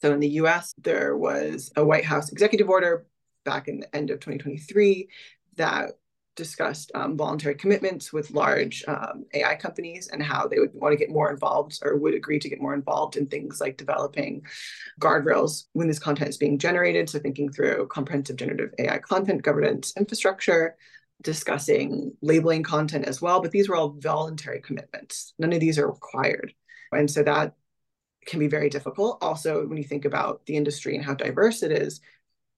so 0.00 0.12
in 0.12 0.20
the 0.20 0.28
US, 0.28 0.72
there 0.78 1.16
was 1.16 1.70
a 1.76 1.84
White 1.84 2.06
House 2.06 2.32
executive 2.32 2.70
order 2.70 3.06
back 3.44 3.68
in 3.68 3.80
the 3.80 3.94
end 3.94 4.10
of 4.10 4.20
2023 4.20 5.08
that 5.56 5.92
discussed 6.36 6.90
um, 6.94 7.16
voluntary 7.16 7.54
commitments 7.54 8.12
with 8.12 8.30
large 8.30 8.84
um, 8.88 9.24
AI 9.34 9.56
companies 9.56 10.08
and 10.08 10.22
how 10.22 10.46
they 10.46 10.58
would 10.58 10.72
want 10.74 10.92
to 10.92 10.96
get 10.96 11.10
more 11.10 11.30
involved 11.30 11.78
or 11.82 11.96
would 11.96 12.14
agree 12.14 12.38
to 12.38 12.48
get 12.48 12.60
more 12.60 12.74
involved 12.74 13.16
in 13.16 13.26
things 13.26 13.60
like 13.60 13.76
developing 13.76 14.42
guardrails 15.00 15.64
when 15.72 15.88
this 15.88 15.98
content 15.98 16.30
is 16.30 16.36
being 16.36 16.58
generated. 16.58 17.08
So, 17.08 17.18
thinking 17.18 17.50
through 17.50 17.88
comprehensive 17.88 18.36
generative 18.36 18.70
AI 18.78 18.98
content 18.98 19.42
governance 19.42 19.92
infrastructure, 19.96 20.76
discussing 21.22 22.12
labeling 22.22 22.62
content 22.62 23.06
as 23.06 23.20
well. 23.20 23.40
But 23.40 23.50
these 23.50 23.68
were 23.68 23.76
all 23.76 23.96
voluntary 23.98 24.60
commitments, 24.60 25.34
none 25.38 25.52
of 25.52 25.60
these 25.60 25.78
are 25.78 25.88
required. 25.88 26.54
And 26.92 27.10
so 27.10 27.22
that 27.22 27.54
can 28.26 28.38
be 28.40 28.48
very 28.48 28.68
difficult. 28.68 29.18
Also, 29.22 29.66
when 29.66 29.78
you 29.78 29.84
think 29.84 30.04
about 30.04 30.44
the 30.46 30.56
industry 30.56 30.94
and 30.94 31.04
how 31.04 31.14
diverse 31.14 31.62
it 31.62 31.72
is, 31.72 32.00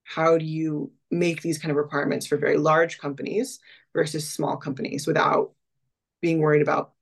how 0.04 0.38
do 0.38 0.44
you 0.44 0.92
make 1.10 1.42
these 1.42 1.58
kind 1.58 1.70
of 1.70 1.76
requirements 1.76 2.26
for 2.26 2.36
very 2.36 2.56
large 2.56 2.98
companies 2.98 3.60
versus 3.94 4.28
small 4.28 4.56
companies 4.56 5.06
without 5.06 5.52
being 6.20 6.40
worried 6.40 6.62
about 6.62 6.92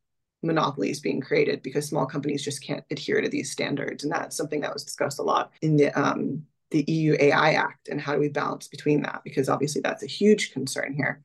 monopolies 0.42 1.00
being 1.00 1.20
created? 1.20 1.62
Because 1.62 1.86
small 1.86 2.06
companies 2.06 2.44
just 2.44 2.62
can't 2.62 2.84
adhere 2.90 3.20
to 3.20 3.28
these 3.28 3.50
standards. 3.50 4.04
And 4.04 4.12
that's 4.12 4.36
something 4.36 4.60
that 4.60 4.72
was 4.72 4.84
discussed 4.84 5.18
a 5.18 5.22
lot 5.22 5.52
in 5.62 5.76
the 5.76 5.90
um, 6.00 6.44
the 6.70 6.84
EU 6.86 7.16
AI 7.18 7.54
Act 7.54 7.88
and 7.88 8.00
how 8.00 8.14
do 8.14 8.20
we 8.20 8.28
balance 8.28 8.68
between 8.68 9.02
that? 9.02 9.22
Because 9.24 9.48
obviously 9.48 9.80
that's 9.80 10.04
a 10.04 10.06
huge 10.06 10.52
concern 10.52 10.94
here. 10.94 11.22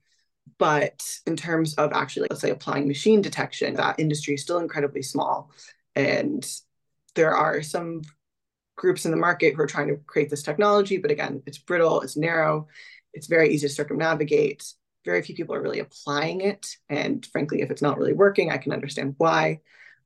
But 0.57 1.03
in 1.27 1.35
terms 1.35 1.75
of 1.75 1.91
actually 1.93 2.27
let's 2.29 2.41
say 2.41 2.49
applying 2.49 2.87
machine 2.87 3.21
detection 3.21 3.75
that 3.75 3.99
industry 3.99 4.35
is 4.35 4.41
still 4.41 4.59
incredibly 4.59 5.01
small. 5.01 5.51
And 5.95 6.45
there 7.15 7.35
are 7.35 7.61
some 7.61 8.01
groups 8.75 9.05
in 9.05 9.11
the 9.11 9.17
market 9.17 9.55
who 9.55 9.61
are 9.61 9.67
trying 9.67 9.87
to 9.87 9.97
create 10.05 10.29
this 10.29 10.43
technology. 10.43 10.97
But 10.97 11.11
again, 11.11 11.41
it's 11.45 11.57
brittle, 11.57 12.01
it's 12.01 12.17
narrow, 12.17 12.67
it's 13.13 13.27
very 13.27 13.53
easy 13.53 13.67
to 13.67 13.73
circumnavigate. 13.73 14.65
Very 15.05 15.21
few 15.21 15.35
people 15.35 15.55
are 15.55 15.61
really 15.61 15.79
applying 15.79 16.41
it. 16.41 16.67
And 16.89 17.25
frankly, 17.27 17.61
if 17.61 17.71
it's 17.71 17.81
not 17.81 17.97
really 17.97 18.13
working, 18.13 18.51
I 18.51 18.57
can 18.57 18.73
understand 18.73 19.15
why. 19.17 19.61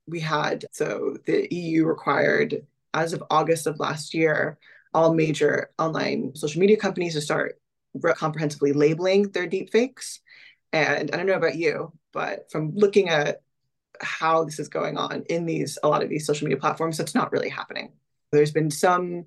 We 0.06 0.20
had, 0.20 0.64
so 0.72 1.16
the 1.26 1.46
EU 1.54 1.84
required, 1.86 2.66
as 2.94 3.12
of 3.12 3.22
August 3.30 3.66
of 3.66 3.78
last 3.78 4.14
year, 4.14 4.58
all 4.92 5.14
major 5.14 5.70
online 5.78 6.34
social 6.34 6.60
media 6.60 6.76
companies 6.76 7.14
to 7.14 7.20
start 7.20 7.60
comprehensively 8.16 8.72
labeling 8.72 9.30
their 9.30 9.48
deepfakes. 9.48 10.18
And 10.72 11.10
I 11.10 11.16
don't 11.16 11.26
know 11.26 11.34
about 11.34 11.56
you, 11.56 11.92
but 12.12 12.50
from 12.50 12.72
looking 12.74 13.08
at 13.08 13.42
how 14.00 14.44
this 14.44 14.58
is 14.58 14.68
going 14.68 14.96
on 14.96 15.24
in 15.28 15.46
these 15.46 15.78
a 15.82 15.88
lot 15.88 16.02
of 16.02 16.08
these 16.08 16.26
social 16.26 16.46
media 16.46 16.60
platforms, 16.60 16.96
that's 16.96 17.14
not 17.14 17.32
really 17.32 17.48
happening. 17.48 17.92
There's 18.32 18.52
been 18.52 18.70
some 18.70 19.26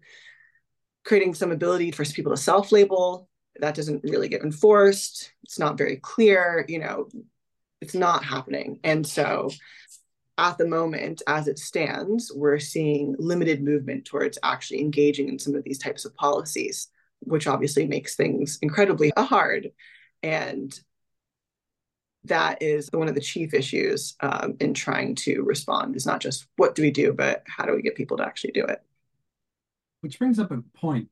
creating 1.05 1.33
some 1.33 1.51
ability 1.51 1.91
for 1.91 2.05
people 2.05 2.31
to 2.31 2.37
self-label. 2.37 3.27
That 3.59 3.75
doesn't 3.75 4.03
really 4.03 4.29
get 4.29 4.41
enforced. 4.41 5.33
It's 5.43 5.59
not 5.59 5.77
very 5.77 5.97
clear, 5.97 6.65
you 6.67 6.79
know, 6.79 7.09
it's 7.81 7.93
not 7.93 8.23
happening. 8.23 8.79
And 8.83 9.05
so 9.05 9.49
at 10.37 10.57
the 10.57 10.67
moment, 10.67 11.21
as 11.27 11.47
it 11.47 11.59
stands, 11.59 12.31
we're 12.33 12.59
seeing 12.59 13.15
limited 13.19 13.61
movement 13.61 14.05
towards 14.05 14.39
actually 14.41 14.81
engaging 14.81 15.27
in 15.29 15.37
some 15.37 15.55
of 15.55 15.63
these 15.63 15.77
types 15.77 16.05
of 16.05 16.15
policies, 16.15 16.87
which 17.19 17.45
obviously 17.45 17.85
makes 17.85 18.15
things 18.15 18.57
incredibly 18.61 19.11
hard. 19.17 19.71
And 20.23 20.73
that 22.23 22.61
is 22.61 22.89
one 22.91 23.09
of 23.09 23.15
the 23.15 23.21
chief 23.21 23.53
issues 23.53 24.15
um, 24.21 24.55
in 24.61 24.73
trying 24.73 25.13
to 25.15 25.41
respond 25.43 25.95
is 25.95 26.05
not 26.05 26.21
just 26.21 26.47
what 26.55 26.73
do 26.73 26.81
we 26.81 26.89
do, 26.89 27.13
but 27.13 27.43
how 27.45 27.65
do 27.65 27.75
we 27.75 27.81
get 27.81 27.95
people 27.95 28.17
to 28.17 28.25
actually 28.25 28.53
do 28.53 28.63
it? 28.63 28.81
Which 30.03 30.19
brings 30.19 30.37
up 30.37 30.51
a 30.51 30.61
point. 30.77 31.07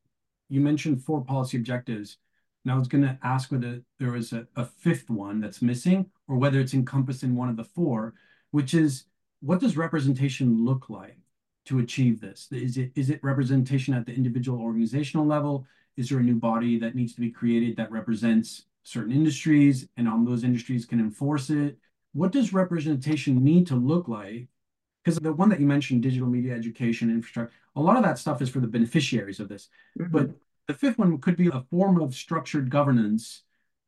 You 0.50 0.60
mentioned 0.60 1.02
four 1.02 1.24
policy 1.24 1.56
objectives. 1.56 2.18
And 2.66 2.74
I 2.74 2.78
was 2.78 2.90
going 2.90 3.06
to 3.06 3.18
ask 3.24 3.50
whether 3.50 3.82
there 4.00 4.12
was 4.12 4.34
a, 4.34 4.46
a 4.58 4.66
fifth 4.66 5.10
one 5.10 5.40
that's 5.40 5.62
missing 5.62 6.08
or 6.28 6.36
whether 6.36 6.60
it's 6.60 6.74
encompassed 6.74 7.24
in 7.24 7.34
one 7.34 7.48
of 7.48 7.56
the 7.56 7.64
four, 7.64 8.16
which 8.52 8.74
is 8.74 9.06
what 9.40 9.62
does 9.62 9.78
representation 9.78 10.66
look 10.66 10.90
like 10.90 11.18
to 11.68 11.80
achieve 11.80 12.20
this? 12.20 12.50
Is 12.52 12.76
it 12.76 12.92
is 12.96 13.10
it 13.10 13.24
representation 13.24 13.94
at 13.94 14.06
the 14.06 14.14
individual 14.14 14.62
organizational 14.62 15.26
level? 15.26 15.66
Is 15.96 16.10
there 16.10 16.20
a 16.20 16.24
new 16.24 16.36
body 16.36 16.78
that 16.80 16.94
needs 16.94 17.14
to 17.14 17.22
be 17.22 17.32
created 17.32 17.78
that 17.78 17.92
represents 17.92 18.66
certain 18.84 19.14
industries 19.14 19.88
and 19.96 20.10
on 20.10 20.26
those 20.26 20.44
industries 20.44 20.86
can 20.86 21.00
enforce 21.00 21.50
it? 21.50 21.78
What 22.12 22.34
does 22.34 22.52
representation 22.52 23.42
need 23.42 23.68
to 23.68 23.76
look 23.76 24.10
like 24.10 24.50
because 25.04 25.20
the 25.20 25.34
one 25.34 25.50
that 25.50 25.60
you 25.60 25.66
mentioned, 25.66 26.04
digital 26.04 26.28
media 26.28 26.54
education 26.54 27.10
infrastructure, 27.10 27.54
a 27.76 27.82
lot 27.82 27.98
of 27.98 28.04
that 28.04 28.20
stuff 28.20 28.42
is 28.42 28.50
for 28.50 28.60
the 28.60 28.68
beneficiaries 28.68 29.40
of 29.40 29.50
this. 29.50 29.70
Mm-hmm. 30.00 30.12
But 30.12 30.30
the 30.68 30.74
fifth 30.74 30.98
one 30.98 31.18
could 31.20 31.36
be 31.36 31.48
a 31.48 31.64
form 31.70 32.02
of 32.02 32.14
structured 32.14 32.70
governance 32.70 33.44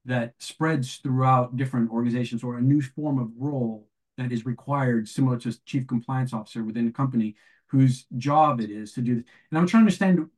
that 0.06 0.34
spreads 0.39 0.97
throughout 0.97 1.56
different 1.56 1.91
organizations 1.91 2.43
or 2.43 2.58
a 2.58 2.62
new 2.62 2.82
form 2.82 3.19
of 3.19 3.30
role 3.38 3.88
that 4.17 4.32
is 4.32 4.45
required, 4.45 5.08
similar 5.08 5.38
to 5.38 5.49
a 5.49 5.54
chief 5.65 5.88
compliance 5.88 6.34
officer 6.34 6.63
within 6.63 6.88
a 6.88 6.91
company 6.91 7.36
whose 7.67 8.06
job 8.17 8.60
it 8.60 8.69
is 8.69 8.93
to 8.93 9.02
do 9.02 9.15
this. 9.15 9.23
And 9.49 9.58
I'm 9.58 9.65
trying 9.65 9.82
to 9.82 9.86
understand 9.86 10.30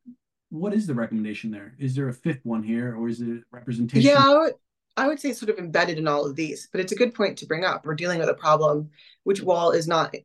what 0.49 0.73
is 0.73 0.87
the 0.87 0.93
recommendation 0.93 1.51
there? 1.51 1.75
Is 1.79 1.95
there 1.95 2.07
a 2.07 2.13
fifth 2.13 2.39
one 2.43 2.63
here 2.63 2.95
or 2.95 3.09
is 3.09 3.21
it 3.21 3.43
representation? 3.51 4.09
Yeah, 4.09 4.23
I 4.23 4.37
would, 4.37 4.53
I 4.95 5.07
would 5.07 5.19
say 5.19 5.33
sort 5.33 5.49
of 5.49 5.57
embedded 5.57 5.97
in 5.97 6.07
all 6.07 6.25
of 6.25 6.35
these, 6.35 6.69
but 6.71 6.79
it's 6.79 6.93
a 6.93 6.95
good 6.95 7.13
point 7.13 7.37
to 7.39 7.45
bring 7.45 7.65
up. 7.65 7.85
We're 7.85 7.95
dealing 7.95 8.19
with 8.19 8.29
a 8.29 8.35
problem 8.35 8.91
which, 9.23 9.41
while 9.41 9.71
is 9.71 9.87
not 9.87 10.15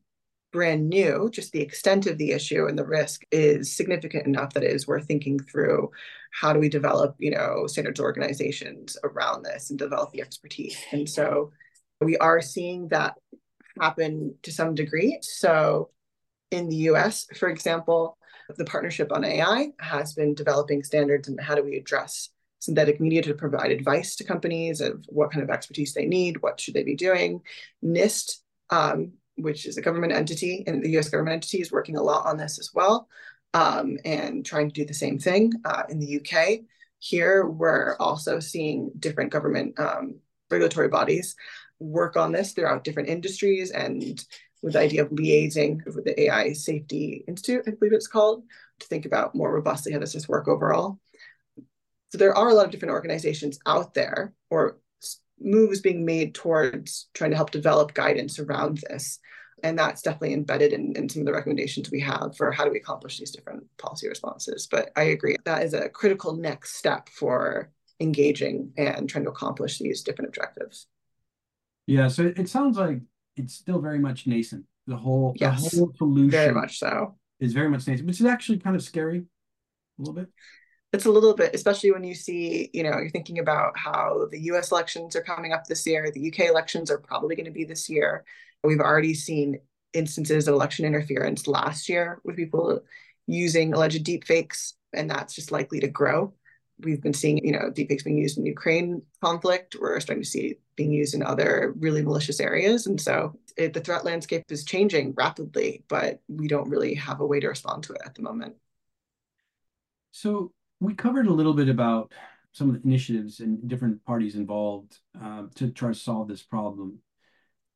brand 0.52 0.88
new, 0.88 1.30
just 1.32 1.52
the 1.52 1.60
extent 1.60 2.06
of 2.06 2.18
the 2.18 2.32
issue 2.32 2.66
and 2.66 2.78
the 2.78 2.86
risk 2.86 3.22
is 3.30 3.74
significant 3.76 4.26
enough 4.26 4.52
that 4.54 4.64
it 4.64 4.72
is 4.72 4.86
worth 4.86 5.06
thinking 5.06 5.38
through 5.38 5.90
how 6.32 6.52
do 6.52 6.58
we 6.58 6.68
develop, 6.68 7.14
you 7.18 7.30
know, 7.30 7.66
standards 7.66 8.00
organizations 8.00 8.96
around 9.04 9.44
this 9.44 9.70
and 9.70 9.78
develop 9.78 10.12
the 10.12 10.20
expertise. 10.20 10.76
And 10.92 11.08
so 11.08 11.52
we 12.00 12.16
are 12.16 12.40
seeing 12.40 12.88
that 12.88 13.14
happen 13.80 14.34
to 14.42 14.52
some 14.52 14.74
degree. 14.74 15.18
So 15.22 15.90
in 16.50 16.68
the 16.68 16.76
US, 16.76 17.26
for 17.36 17.48
example, 17.48 18.16
the 18.56 18.64
Partnership 18.64 19.12
on 19.12 19.24
AI 19.24 19.68
has 19.78 20.14
been 20.14 20.34
developing 20.34 20.82
standards 20.82 21.28
and 21.28 21.40
how 21.40 21.54
do 21.54 21.62
we 21.62 21.76
address 21.76 22.30
synthetic 22.58 23.00
media 23.00 23.22
to 23.22 23.34
provide 23.34 23.70
advice 23.70 24.16
to 24.16 24.24
companies 24.24 24.80
of 24.80 25.04
what 25.08 25.30
kind 25.30 25.42
of 25.42 25.50
expertise 25.50 25.94
they 25.94 26.06
need, 26.06 26.42
what 26.42 26.60
should 26.60 26.74
they 26.74 26.82
be 26.82 26.96
doing. 26.96 27.40
NIST 27.84 28.38
um, 28.70 29.12
which 29.42 29.66
is 29.66 29.76
a 29.76 29.82
government 29.82 30.12
entity, 30.12 30.64
and 30.66 30.82
the 30.82 30.98
US 30.98 31.08
government 31.08 31.34
entity 31.34 31.60
is 31.60 31.72
working 31.72 31.96
a 31.96 32.02
lot 32.02 32.26
on 32.26 32.36
this 32.36 32.58
as 32.58 32.70
well, 32.74 33.08
um, 33.54 33.98
and 34.04 34.44
trying 34.44 34.68
to 34.68 34.74
do 34.74 34.84
the 34.84 34.94
same 34.94 35.18
thing 35.18 35.52
uh, 35.64 35.82
in 35.88 35.98
the 35.98 36.20
UK. 36.20 36.60
Here, 36.98 37.46
we're 37.46 37.96
also 37.98 38.40
seeing 38.40 38.90
different 38.98 39.32
government 39.32 39.78
um, 39.78 40.16
regulatory 40.50 40.88
bodies 40.88 41.36
work 41.78 42.16
on 42.16 42.32
this 42.32 42.52
throughout 42.52 42.84
different 42.84 43.08
industries 43.08 43.70
and 43.70 44.22
with 44.62 44.74
the 44.74 44.80
idea 44.80 45.02
of 45.02 45.10
liaising 45.10 45.84
with 45.86 46.04
the 46.04 46.20
AI 46.22 46.52
Safety 46.52 47.24
Institute, 47.26 47.64
I 47.66 47.70
believe 47.70 47.92
it's 47.92 48.06
called, 48.06 48.44
to 48.80 48.86
think 48.86 49.06
about 49.06 49.34
more 49.34 49.52
robustly 49.52 49.92
how 49.92 49.98
does 49.98 50.12
this 50.12 50.28
work 50.28 50.48
overall. 50.48 50.98
So 52.10 52.18
there 52.18 52.34
are 52.36 52.48
a 52.48 52.54
lot 52.54 52.66
of 52.66 52.70
different 52.70 52.92
organizations 52.92 53.58
out 53.66 53.94
there 53.94 54.34
or 54.50 54.78
moves 55.40 55.80
being 55.80 56.04
made 56.04 56.34
towards 56.34 57.08
trying 57.14 57.30
to 57.30 57.36
help 57.36 57.50
develop 57.50 57.94
guidance 57.94 58.38
around 58.38 58.82
this. 58.88 59.18
And 59.62 59.78
that's 59.78 60.02
definitely 60.02 60.34
embedded 60.34 60.72
in, 60.72 60.94
in 60.96 61.08
some 61.08 61.20
of 61.20 61.26
the 61.26 61.32
recommendations 61.32 61.90
we 61.90 62.00
have 62.00 62.34
for 62.36 62.50
how 62.50 62.64
do 62.64 62.70
we 62.70 62.78
accomplish 62.78 63.18
these 63.18 63.30
different 63.30 63.64
policy 63.78 64.08
responses. 64.08 64.66
But 64.70 64.90
I 64.96 65.02
agree, 65.02 65.36
that 65.44 65.62
is 65.62 65.74
a 65.74 65.88
critical 65.88 66.34
next 66.34 66.76
step 66.76 67.08
for 67.08 67.70
engaging 68.00 68.72
and 68.78 69.08
trying 69.08 69.24
to 69.24 69.30
accomplish 69.30 69.78
these 69.78 70.02
different 70.02 70.28
objectives. 70.28 70.86
Yeah, 71.86 72.08
so 72.08 72.32
it 72.34 72.48
sounds 72.48 72.78
like 72.78 73.00
it's 73.36 73.54
still 73.54 73.80
very 73.80 73.98
much 73.98 74.26
nascent. 74.26 74.64
The 74.86 74.96
whole, 74.96 75.34
yes, 75.36 75.70
the 75.70 75.78
whole 75.78 75.92
solution 75.96 76.30
very 76.30 76.54
much 76.54 76.78
so 76.78 77.16
is 77.38 77.52
very 77.52 77.68
much 77.68 77.86
nascent, 77.86 78.06
which 78.06 78.20
is 78.20 78.26
actually 78.26 78.58
kind 78.58 78.76
of 78.76 78.82
scary 78.82 79.18
a 79.18 80.02
little 80.02 80.14
bit. 80.14 80.28
It's 80.92 81.06
a 81.06 81.10
little 81.10 81.34
bit, 81.34 81.54
especially 81.54 81.92
when 81.92 82.02
you 82.02 82.14
see, 82.14 82.68
you 82.72 82.82
know, 82.82 82.98
you're 82.98 83.10
thinking 83.10 83.38
about 83.38 83.78
how 83.78 84.26
the 84.30 84.40
US 84.52 84.72
elections 84.72 85.14
are 85.14 85.22
coming 85.22 85.52
up 85.52 85.66
this 85.66 85.86
year, 85.86 86.10
the 86.10 86.28
UK 86.28 86.48
elections 86.48 86.90
are 86.90 86.98
probably 86.98 87.36
going 87.36 87.46
to 87.46 87.52
be 87.52 87.64
this 87.64 87.88
year. 87.88 88.24
We've 88.64 88.80
already 88.80 89.14
seen 89.14 89.60
instances 89.92 90.48
of 90.48 90.54
election 90.54 90.84
interference 90.84 91.46
last 91.46 91.88
year 91.88 92.20
with 92.24 92.36
people 92.36 92.82
using 93.26 93.72
alleged 93.72 94.04
deepfakes, 94.04 94.74
and 94.92 95.08
that's 95.08 95.34
just 95.34 95.52
likely 95.52 95.80
to 95.80 95.88
grow. 95.88 96.34
We've 96.80 97.02
been 97.02 97.14
seeing, 97.14 97.44
you 97.44 97.52
know, 97.52 97.70
deepfakes 97.70 98.04
being 98.04 98.18
used 98.18 98.38
in 98.38 98.44
the 98.44 98.50
Ukraine 98.50 99.02
conflict. 99.22 99.76
We're 99.78 100.00
starting 100.00 100.24
to 100.24 100.28
see 100.28 100.40
it 100.48 100.60
being 100.74 100.92
used 100.92 101.14
in 101.14 101.22
other 101.22 101.74
really 101.78 102.02
malicious 102.02 102.40
areas. 102.40 102.86
And 102.86 103.00
so 103.00 103.38
it, 103.56 103.74
the 103.74 103.80
threat 103.80 104.04
landscape 104.04 104.44
is 104.48 104.64
changing 104.64 105.14
rapidly, 105.16 105.84
but 105.88 106.20
we 106.26 106.48
don't 106.48 106.70
really 106.70 106.94
have 106.94 107.20
a 107.20 107.26
way 107.26 107.38
to 107.38 107.48
respond 107.48 107.84
to 107.84 107.92
it 107.92 108.00
at 108.04 108.14
the 108.14 108.22
moment. 108.22 108.56
So 110.12 110.52
we 110.80 110.94
covered 110.94 111.26
a 111.26 111.32
little 111.32 111.54
bit 111.54 111.68
about 111.68 112.12
some 112.52 112.68
of 112.68 112.74
the 112.74 112.88
initiatives 112.88 113.40
and 113.40 113.68
different 113.68 114.04
parties 114.04 114.34
involved 114.34 114.98
uh, 115.22 115.44
to 115.54 115.70
try 115.70 115.90
to 115.90 115.94
solve 115.94 116.26
this 116.26 116.42
problem. 116.42 116.98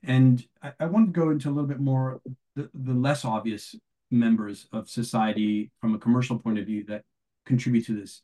And 0.03 0.45
I, 0.63 0.73
I, 0.81 0.87
want 0.87 1.15
to 1.15 1.21
go 1.21 1.31
into 1.31 1.49
a 1.49 1.53
little 1.53 1.69
bit 1.69 1.81
more 1.81 2.21
the, 2.57 2.69
the 2.75 2.93
less 2.93 3.25
obvious 3.25 3.75
members 4.11 4.67
of 4.73 4.89
society 4.89 5.71
from 5.81 5.95
a 5.95 5.99
commercial 5.99 6.39
point 6.39 6.59
of 6.59 6.67
view 6.67 6.85
that 6.89 7.05
contribute 7.47 7.87
to 7.87 7.99
this. 7.99 8.23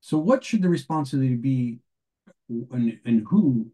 So, 0.00 0.18
what 0.18 0.44
should 0.44 0.62
the 0.62 0.68
responsibility 0.68 1.36
be 1.36 1.78
and, 2.48 2.98
and 3.04 3.26
who 3.28 3.70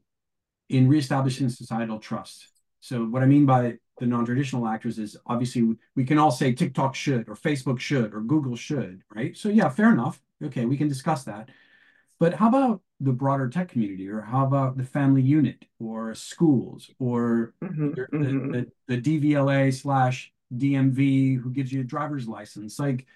in 0.68 0.88
reestablishing 0.88 1.48
societal 1.48 1.98
trust? 1.98 2.46
So, 2.80 3.04
what 3.04 3.22
I 3.22 3.26
mean 3.26 3.46
by 3.46 3.78
the 3.98 4.06
non-traditional 4.06 4.66
actors 4.66 4.98
is 4.98 5.16
obviously 5.26 5.76
we 5.96 6.04
can 6.04 6.18
all 6.18 6.30
say 6.30 6.52
TikTok 6.52 6.94
should 6.94 7.28
or 7.28 7.34
Facebook 7.34 7.80
should 7.80 8.14
or 8.14 8.20
Google 8.20 8.56
should, 8.56 9.02
right? 9.14 9.36
So 9.36 9.48
yeah, 9.48 9.68
fair 9.68 9.92
enough. 9.92 10.20
Okay, 10.42 10.64
we 10.64 10.76
can 10.76 10.88
discuss 10.88 11.24
that. 11.24 11.50
But 12.20 12.34
how 12.34 12.48
about 12.48 12.80
the 13.00 13.12
broader 13.12 13.48
tech 13.48 13.68
community, 13.68 14.08
or 14.08 14.20
how 14.20 14.44
about 14.44 14.76
the 14.76 14.84
family 14.84 15.22
unit, 15.22 15.64
or 15.78 16.14
schools, 16.14 16.90
or 16.98 17.54
mm-hmm, 17.62 17.90
the, 17.90 18.06
mm-hmm. 18.12 18.52
The, 18.52 18.66
the, 18.88 19.00
DVLA 19.00 19.72
slash 19.72 20.32
DMV 20.52 21.40
who 21.40 21.50
gives 21.50 21.72
you 21.72 21.82
a 21.82 21.84
driver's 21.84 22.26
license? 22.26 22.78
Like, 22.78 23.06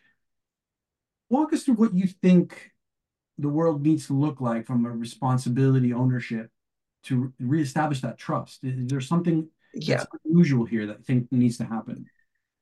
walk 1.28 1.52
us 1.52 1.64
through 1.64 1.74
what 1.74 1.94
you 1.94 2.06
think 2.06 2.70
the 3.38 3.48
world 3.48 3.82
needs 3.82 4.06
to 4.06 4.12
look 4.12 4.40
like 4.40 4.66
from 4.66 4.86
a 4.86 4.90
responsibility 4.90 5.92
ownership 5.92 6.50
to 7.04 7.32
reestablish 7.40 8.00
that 8.00 8.18
trust. 8.18 8.60
Is 8.62 8.86
there 8.86 9.00
something 9.00 9.48
yeah. 9.74 10.04
unusual 10.24 10.64
here 10.64 10.86
that 10.86 10.98
I 10.98 11.02
think 11.02 11.30
needs 11.30 11.58
to 11.58 11.64
happen. 11.64 12.06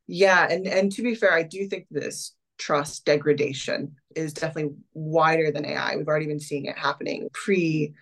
Yeah, 0.07 0.47
and 0.51 0.67
and 0.67 0.91
to 0.93 1.03
be 1.03 1.15
fair, 1.15 1.33
I 1.33 1.43
do 1.43 1.69
think 1.69 1.87
this 1.91 2.35
trust 2.59 3.05
degradation 3.05 3.97
is 4.15 4.33
definitely 4.33 4.75
wider 4.93 5.51
than 5.51 5.65
AI. 5.65 5.97
We've 5.97 6.09
already 6.09 6.27
been 6.27 6.41
seeing 6.41 6.67
it 6.67 6.77
happening 6.77 7.29
pre 7.33 7.95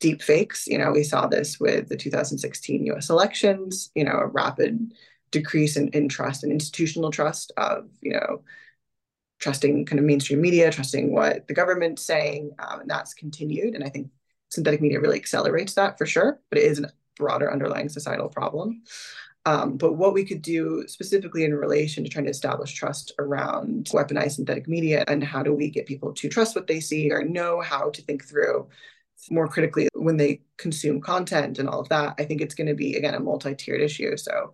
deep 0.00 0.22
fakes. 0.22 0.66
You 0.66 0.78
know, 0.78 0.92
we 0.92 1.02
saw 1.02 1.26
this 1.26 1.58
with 1.58 1.88
the 1.88 1.96
2016 1.96 2.86
US 2.86 3.10
elections, 3.10 3.90
you 3.94 4.04
know, 4.04 4.12
a 4.12 4.26
rapid 4.26 4.92
decrease 5.30 5.76
in, 5.76 5.88
in 5.88 6.08
trust 6.08 6.42
and 6.42 6.52
institutional 6.52 7.10
trust 7.10 7.52
of, 7.56 7.88
you 8.00 8.12
know, 8.12 8.42
trusting 9.40 9.86
kind 9.86 9.98
of 9.98 10.04
mainstream 10.04 10.40
media, 10.40 10.70
trusting 10.70 11.12
what 11.12 11.48
the 11.48 11.54
government's 11.54 12.02
saying. 12.02 12.52
Um, 12.58 12.80
and 12.80 12.90
that's 12.90 13.14
continued. 13.14 13.74
And 13.74 13.82
I 13.82 13.88
think 13.88 14.10
synthetic 14.50 14.80
media 14.80 15.00
really 15.00 15.18
accelerates 15.18 15.74
that 15.74 15.98
for 15.98 16.06
sure, 16.06 16.40
but 16.50 16.58
it 16.58 16.64
is 16.64 16.80
a 16.80 16.90
broader 17.16 17.52
underlying 17.52 17.88
societal 17.88 18.28
problem. 18.28 18.82
Um, 19.46 19.76
but 19.76 19.94
what 19.94 20.12
we 20.12 20.24
could 20.24 20.42
do 20.42 20.84
specifically 20.88 21.44
in 21.44 21.54
relation 21.54 22.04
to 22.04 22.10
trying 22.10 22.26
to 22.26 22.30
establish 22.30 22.72
trust 22.72 23.12
around 23.18 23.86
weaponized 23.86 24.32
synthetic 24.32 24.68
media 24.68 25.04
and 25.08 25.24
how 25.24 25.42
do 25.42 25.54
we 25.54 25.70
get 25.70 25.86
people 25.86 26.12
to 26.12 26.28
trust 26.28 26.54
what 26.54 26.66
they 26.66 26.80
see 26.80 27.10
or 27.10 27.24
know 27.24 27.60
how 27.60 27.90
to 27.90 28.02
think 28.02 28.24
through 28.24 28.68
more 29.30 29.48
critically 29.48 29.88
when 29.94 30.16
they 30.16 30.42
consume 30.58 31.00
content 31.00 31.58
and 31.58 31.68
all 31.68 31.80
of 31.80 31.88
that, 31.88 32.14
I 32.18 32.24
think 32.24 32.40
it's 32.40 32.54
going 32.54 32.68
to 32.68 32.74
be, 32.74 32.96
again, 32.96 33.14
a 33.14 33.20
multi 33.20 33.54
tiered 33.54 33.80
issue. 33.80 34.16
So 34.16 34.52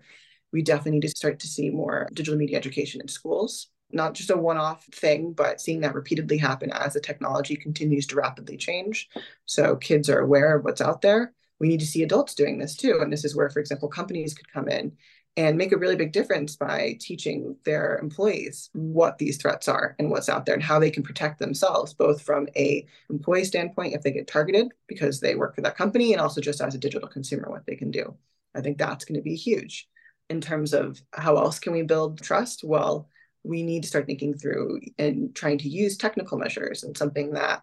we 0.52 0.62
definitely 0.62 0.92
need 0.92 1.02
to 1.02 1.08
start 1.08 1.40
to 1.40 1.48
see 1.48 1.70
more 1.70 2.08
digital 2.12 2.38
media 2.38 2.56
education 2.56 3.00
in 3.00 3.08
schools, 3.08 3.68
not 3.94 4.14
just 4.14 4.30
a 4.30 4.36
one 4.36 4.58
off 4.58 4.84
thing, 4.86 5.32
but 5.32 5.60
seeing 5.60 5.80
that 5.80 5.94
repeatedly 5.94 6.36
happen 6.36 6.70
as 6.72 6.94
the 6.94 7.00
technology 7.00 7.56
continues 7.56 8.06
to 8.08 8.16
rapidly 8.16 8.56
change. 8.56 9.08
So 9.46 9.76
kids 9.76 10.10
are 10.10 10.20
aware 10.20 10.56
of 10.56 10.64
what's 10.64 10.80
out 10.80 11.02
there 11.02 11.32
we 11.60 11.68
need 11.68 11.80
to 11.80 11.86
see 11.86 12.02
adults 12.02 12.34
doing 12.34 12.58
this 12.58 12.76
too. 12.76 12.98
And 13.00 13.12
this 13.12 13.24
is 13.24 13.34
where, 13.34 13.48
for 13.48 13.60
example, 13.60 13.88
companies 13.88 14.34
could 14.34 14.52
come 14.52 14.68
in 14.68 14.92
and 15.36 15.58
make 15.58 15.72
a 15.72 15.76
really 15.76 15.96
big 15.96 16.12
difference 16.12 16.56
by 16.56 16.96
teaching 17.00 17.56
their 17.64 17.98
employees 17.98 18.70
what 18.72 19.18
these 19.18 19.36
threats 19.36 19.66
are 19.66 19.96
and 19.98 20.10
what's 20.10 20.28
out 20.28 20.46
there 20.46 20.54
and 20.54 20.62
how 20.62 20.78
they 20.78 20.90
can 20.90 21.02
protect 21.02 21.38
themselves 21.38 21.92
both 21.92 22.22
from 22.22 22.46
a 22.54 22.86
employee 23.10 23.44
standpoint 23.44 23.94
if 23.94 24.02
they 24.02 24.12
get 24.12 24.28
targeted 24.28 24.68
because 24.86 25.20
they 25.20 25.34
work 25.34 25.54
for 25.54 25.62
that 25.62 25.76
company 25.76 26.12
and 26.12 26.20
also 26.20 26.40
just 26.40 26.60
as 26.60 26.74
a 26.74 26.78
digital 26.78 27.08
consumer 27.08 27.50
what 27.50 27.66
they 27.66 27.74
can 27.74 27.90
do 27.90 28.14
i 28.54 28.60
think 28.60 28.78
that's 28.78 29.04
going 29.04 29.18
to 29.18 29.24
be 29.24 29.34
huge 29.34 29.88
in 30.30 30.40
terms 30.40 30.72
of 30.72 31.02
how 31.12 31.36
else 31.36 31.58
can 31.58 31.72
we 31.72 31.82
build 31.82 32.20
trust 32.22 32.62
well 32.62 33.08
we 33.44 33.62
need 33.62 33.82
to 33.82 33.88
start 33.88 34.06
thinking 34.06 34.34
through 34.36 34.80
and 34.98 35.34
trying 35.34 35.58
to 35.58 35.68
use 35.68 35.96
technical 35.96 36.38
measures 36.38 36.82
and 36.82 36.96
something 36.96 37.32
that 37.32 37.62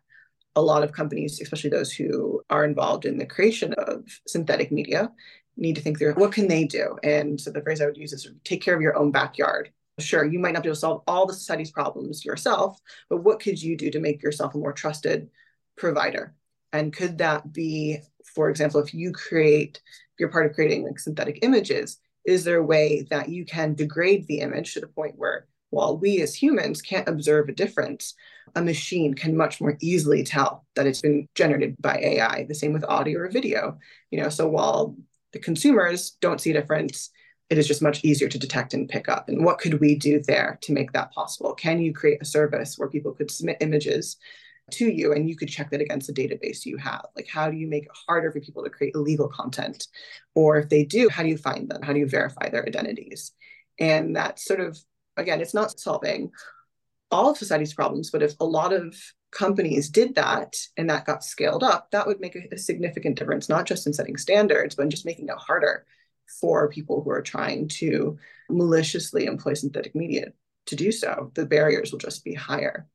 a 0.55 0.61
lot 0.61 0.83
of 0.83 0.91
companies, 0.91 1.41
especially 1.41 1.69
those 1.69 1.91
who 1.91 2.41
are 2.49 2.65
involved 2.65 3.05
in 3.05 3.17
the 3.17 3.25
creation 3.25 3.73
of 3.73 4.05
synthetic 4.27 4.71
media, 4.71 5.11
need 5.57 5.75
to 5.75 5.81
think 5.81 5.97
through 5.97 6.13
what 6.13 6.31
can 6.31 6.47
they 6.47 6.65
do. 6.65 6.97
And 7.03 7.39
so 7.39 7.51
the 7.51 7.61
phrase 7.61 7.81
I 7.81 7.85
would 7.85 7.97
use 7.97 8.13
is 8.13 8.29
take 8.43 8.61
care 8.61 8.75
of 8.75 8.81
your 8.81 8.97
own 8.97 9.11
backyard. 9.11 9.71
Sure, 9.99 10.25
you 10.25 10.39
might 10.39 10.53
not 10.53 10.63
be 10.63 10.69
able 10.69 10.75
to 10.75 10.79
solve 10.79 11.03
all 11.07 11.25
the 11.25 11.33
society's 11.33 11.71
problems 11.71 12.23
yourself, 12.25 12.79
but 13.09 13.23
what 13.23 13.39
could 13.39 13.61
you 13.61 13.75
do 13.75 13.91
to 13.91 13.99
make 13.99 14.23
yourself 14.23 14.55
a 14.55 14.57
more 14.57 14.73
trusted 14.73 15.29
provider? 15.77 16.33
And 16.73 16.93
could 16.93 17.17
that 17.17 17.51
be, 17.51 17.99
for 18.33 18.49
example, 18.49 18.79
if 18.81 18.93
you 18.93 19.11
create, 19.11 19.81
if 19.85 20.19
you're 20.19 20.29
part 20.29 20.45
of 20.45 20.53
creating 20.53 20.85
like 20.85 20.99
synthetic 20.99 21.39
images, 21.41 21.99
is 22.25 22.43
there 22.43 22.57
a 22.57 22.63
way 22.63 23.05
that 23.09 23.29
you 23.29 23.45
can 23.45 23.73
degrade 23.73 24.27
the 24.27 24.39
image 24.39 24.73
to 24.73 24.79
the 24.79 24.87
point 24.87 25.17
where 25.17 25.47
while 25.71 25.97
we 25.97 26.21
as 26.21 26.35
humans 26.35 26.81
can't 26.81 27.09
observe 27.09 27.49
a 27.49 27.53
difference, 27.53 28.13
a 28.55 28.61
machine 28.61 29.13
can 29.13 29.35
much 29.35 29.59
more 29.59 29.77
easily 29.81 30.23
tell 30.23 30.65
that 30.75 30.85
it's 30.85 31.01
been 31.01 31.27
generated 31.33 31.75
by 31.79 31.97
AI. 31.97 32.45
The 32.47 32.55
same 32.55 32.73
with 32.73 32.85
audio 32.85 33.21
or 33.21 33.29
video. 33.29 33.79
You 34.11 34.21
know, 34.21 34.29
so 34.29 34.47
while 34.47 34.95
the 35.33 35.39
consumers 35.39 36.11
don't 36.21 36.39
see 36.39 36.51
a 36.51 36.53
difference, 36.53 37.09
it 37.49 37.57
is 37.57 37.67
just 37.67 37.81
much 37.81 38.03
easier 38.03 38.29
to 38.29 38.39
detect 38.39 38.73
and 38.73 38.87
pick 38.87 39.09
up. 39.09 39.27
And 39.27 39.43
what 39.43 39.59
could 39.59 39.79
we 39.79 39.95
do 39.95 40.21
there 40.25 40.59
to 40.61 40.73
make 40.73 40.91
that 40.93 41.11
possible? 41.11 41.53
Can 41.53 41.81
you 41.81 41.93
create 41.93 42.21
a 42.21 42.25
service 42.25 42.77
where 42.77 42.89
people 42.89 43.13
could 43.13 43.31
submit 43.31 43.57
images 43.61 44.17
to 44.71 44.89
you 44.89 45.11
and 45.13 45.29
you 45.29 45.35
could 45.35 45.49
check 45.49 45.69
that 45.71 45.81
against 45.81 46.07
the 46.07 46.13
database 46.13 46.65
you 46.65 46.77
have? 46.77 47.05
Like, 47.15 47.27
how 47.27 47.49
do 47.49 47.57
you 47.57 47.67
make 47.67 47.83
it 47.83 47.91
harder 48.07 48.31
for 48.31 48.39
people 48.39 48.63
to 48.63 48.69
create 48.69 48.95
illegal 48.95 49.27
content? 49.27 49.87
Or 50.35 50.57
if 50.57 50.69
they 50.69 50.85
do, 50.85 51.09
how 51.09 51.23
do 51.23 51.29
you 51.29 51.37
find 51.37 51.69
them? 51.69 51.81
How 51.81 51.93
do 51.93 51.99
you 51.99 52.07
verify 52.07 52.49
their 52.49 52.65
identities? 52.65 53.31
And 53.79 54.15
that 54.15 54.39
sort 54.39 54.59
of, 54.59 54.77
again, 55.17 55.41
it's 55.41 55.53
not 55.53 55.79
solving 55.79 56.31
all 57.09 57.29
of 57.29 57.37
society's 57.37 57.73
problems, 57.73 58.09
but 58.09 58.23
if 58.23 58.33
a 58.39 58.45
lot 58.45 58.73
of 58.73 58.95
companies 59.31 59.89
did 59.89 60.15
that 60.15 60.55
and 60.77 60.89
that 60.89 61.05
got 61.05 61.23
scaled 61.23 61.63
up, 61.63 61.89
that 61.91 62.07
would 62.07 62.19
make 62.19 62.35
a, 62.35 62.43
a 62.53 62.57
significant 62.57 63.17
difference, 63.17 63.49
not 63.49 63.65
just 63.65 63.87
in 63.87 63.93
setting 63.93 64.17
standards, 64.17 64.75
but 64.75 64.83
in 64.83 64.89
just 64.89 65.05
making 65.05 65.27
it 65.27 65.37
harder 65.37 65.85
for 66.39 66.69
people 66.69 67.01
who 67.03 67.11
are 67.11 67.21
trying 67.21 67.67
to 67.67 68.17
maliciously 68.49 69.25
employ 69.25 69.53
synthetic 69.53 69.95
media 69.95 70.27
to 70.65 70.75
do 70.75 70.91
so. 70.91 71.31
The 71.35 71.45
barriers 71.45 71.91
will 71.91 71.99
just 71.99 72.23
be 72.23 72.33
higher. 72.33 72.87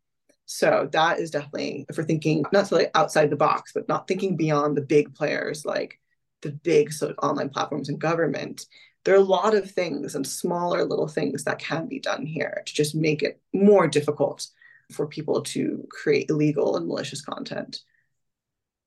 So 0.46 0.88
that 0.92 1.18
is 1.18 1.30
definitely, 1.30 1.86
if 1.88 1.98
we're 1.98 2.04
thinking 2.04 2.42
not 2.42 2.52
necessarily 2.52 2.88
outside 2.94 3.30
the 3.30 3.36
box, 3.36 3.72
but 3.74 3.88
not 3.88 4.06
thinking 4.06 4.36
beyond 4.36 4.76
the 4.76 4.82
big 4.82 5.14
players 5.14 5.64
like 5.64 5.98
the 6.42 6.52
big 6.52 6.92
sort 6.92 7.10
of 7.10 7.18
online 7.22 7.48
platforms 7.48 7.88
and 7.88 7.98
government, 7.98 8.66
there 9.06 9.14
are 9.14 9.18
a 9.18 9.20
lot 9.20 9.54
of 9.54 9.70
things 9.70 10.16
and 10.16 10.26
smaller 10.26 10.84
little 10.84 11.06
things 11.06 11.44
that 11.44 11.60
can 11.60 11.86
be 11.86 12.00
done 12.00 12.26
here 12.26 12.64
to 12.66 12.74
just 12.74 12.92
make 12.92 13.22
it 13.22 13.40
more 13.54 13.86
difficult 13.86 14.48
for 14.90 15.06
people 15.06 15.42
to 15.42 15.86
create 15.90 16.28
illegal 16.28 16.76
and 16.76 16.88
malicious 16.88 17.22
content. 17.22 17.82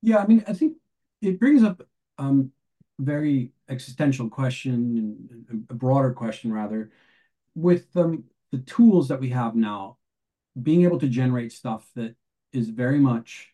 Yeah, 0.02 0.18
I 0.18 0.28
mean, 0.28 0.44
I 0.46 0.52
think 0.52 0.76
it 1.22 1.40
brings 1.40 1.64
up 1.64 1.82
um, 2.18 2.52
a 3.00 3.04
very 3.04 3.54
existential 3.70 4.30
question 4.30 5.66
a 5.70 5.74
broader 5.74 6.12
question, 6.12 6.52
rather, 6.52 6.92
with 7.56 7.88
um, 7.96 8.26
the 8.52 8.58
tools 8.60 9.08
that 9.08 9.22
we 9.22 9.30
have 9.30 9.56
now, 9.56 9.98
being 10.62 10.84
able 10.84 11.00
to 11.00 11.08
generate 11.08 11.54
stuff 11.54 11.90
that 11.96 12.16
is 12.52 12.68
very 12.68 13.00
much 13.00 13.54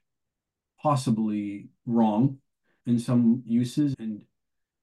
possibly 0.82 1.68
wrong 1.86 2.40
in 2.88 2.98
some 2.98 3.44
uses 3.46 3.94
and 4.00 4.24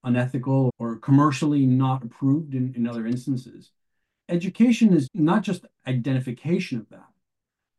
unethical 0.05 0.70
or 0.78 0.96
commercially 0.96 1.66
not 1.66 2.05
approved 2.05 2.55
in, 2.55 2.74
in 2.76 2.86
other 2.86 3.07
instances. 3.07 3.70
Education 4.28 4.92
is 4.92 5.09
not 5.14 5.42
just 5.42 5.66
identification 5.86 6.78
of 6.78 6.88
that, 6.90 7.09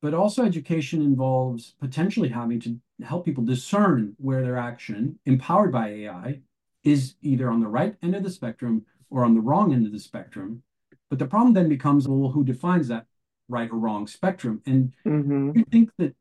but 0.02 0.14
also 0.14 0.44
education 0.44 1.02
involves 1.02 1.76
potentially 1.80 2.30
having 2.30 2.60
to 2.62 2.78
help 3.04 3.26
people 3.26 3.44
discern 3.44 4.16
where 4.18 4.42
their 4.42 4.58
action, 4.58 5.20
empowered 5.26 5.72
by 5.72 5.90
AI, 5.90 6.40
is 6.84 7.16
either 7.22 7.50
on 7.50 7.62
the 7.62 7.68
right 7.68 7.96
end 8.04 8.16
of 8.16 8.24
the 8.24 8.30
spectrum 8.30 8.86
or 9.10 9.24
on 9.24 9.34
the 9.34 9.42
wrong 9.42 9.74
end 9.74 9.86
of 9.86 9.94
the 9.94 10.00
spectrum. 10.00 10.64
But 11.10 11.20
the 11.20 11.28
problem 11.28 11.54
then 11.54 11.70
becomes 11.70 12.08
well, 12.08 12.32
who 12.32 12.44
defines 12.44 12.88
that 12.90 13.06
right 13.48 13.70
or 13.72 13.78
wrong 13.78 14.08
spectrum. 14.08 14.62
And 14.66 14.94
hmm 15.06 15.52
you 15.54 15.64
think 15.72 15.92
that 15.98 16.16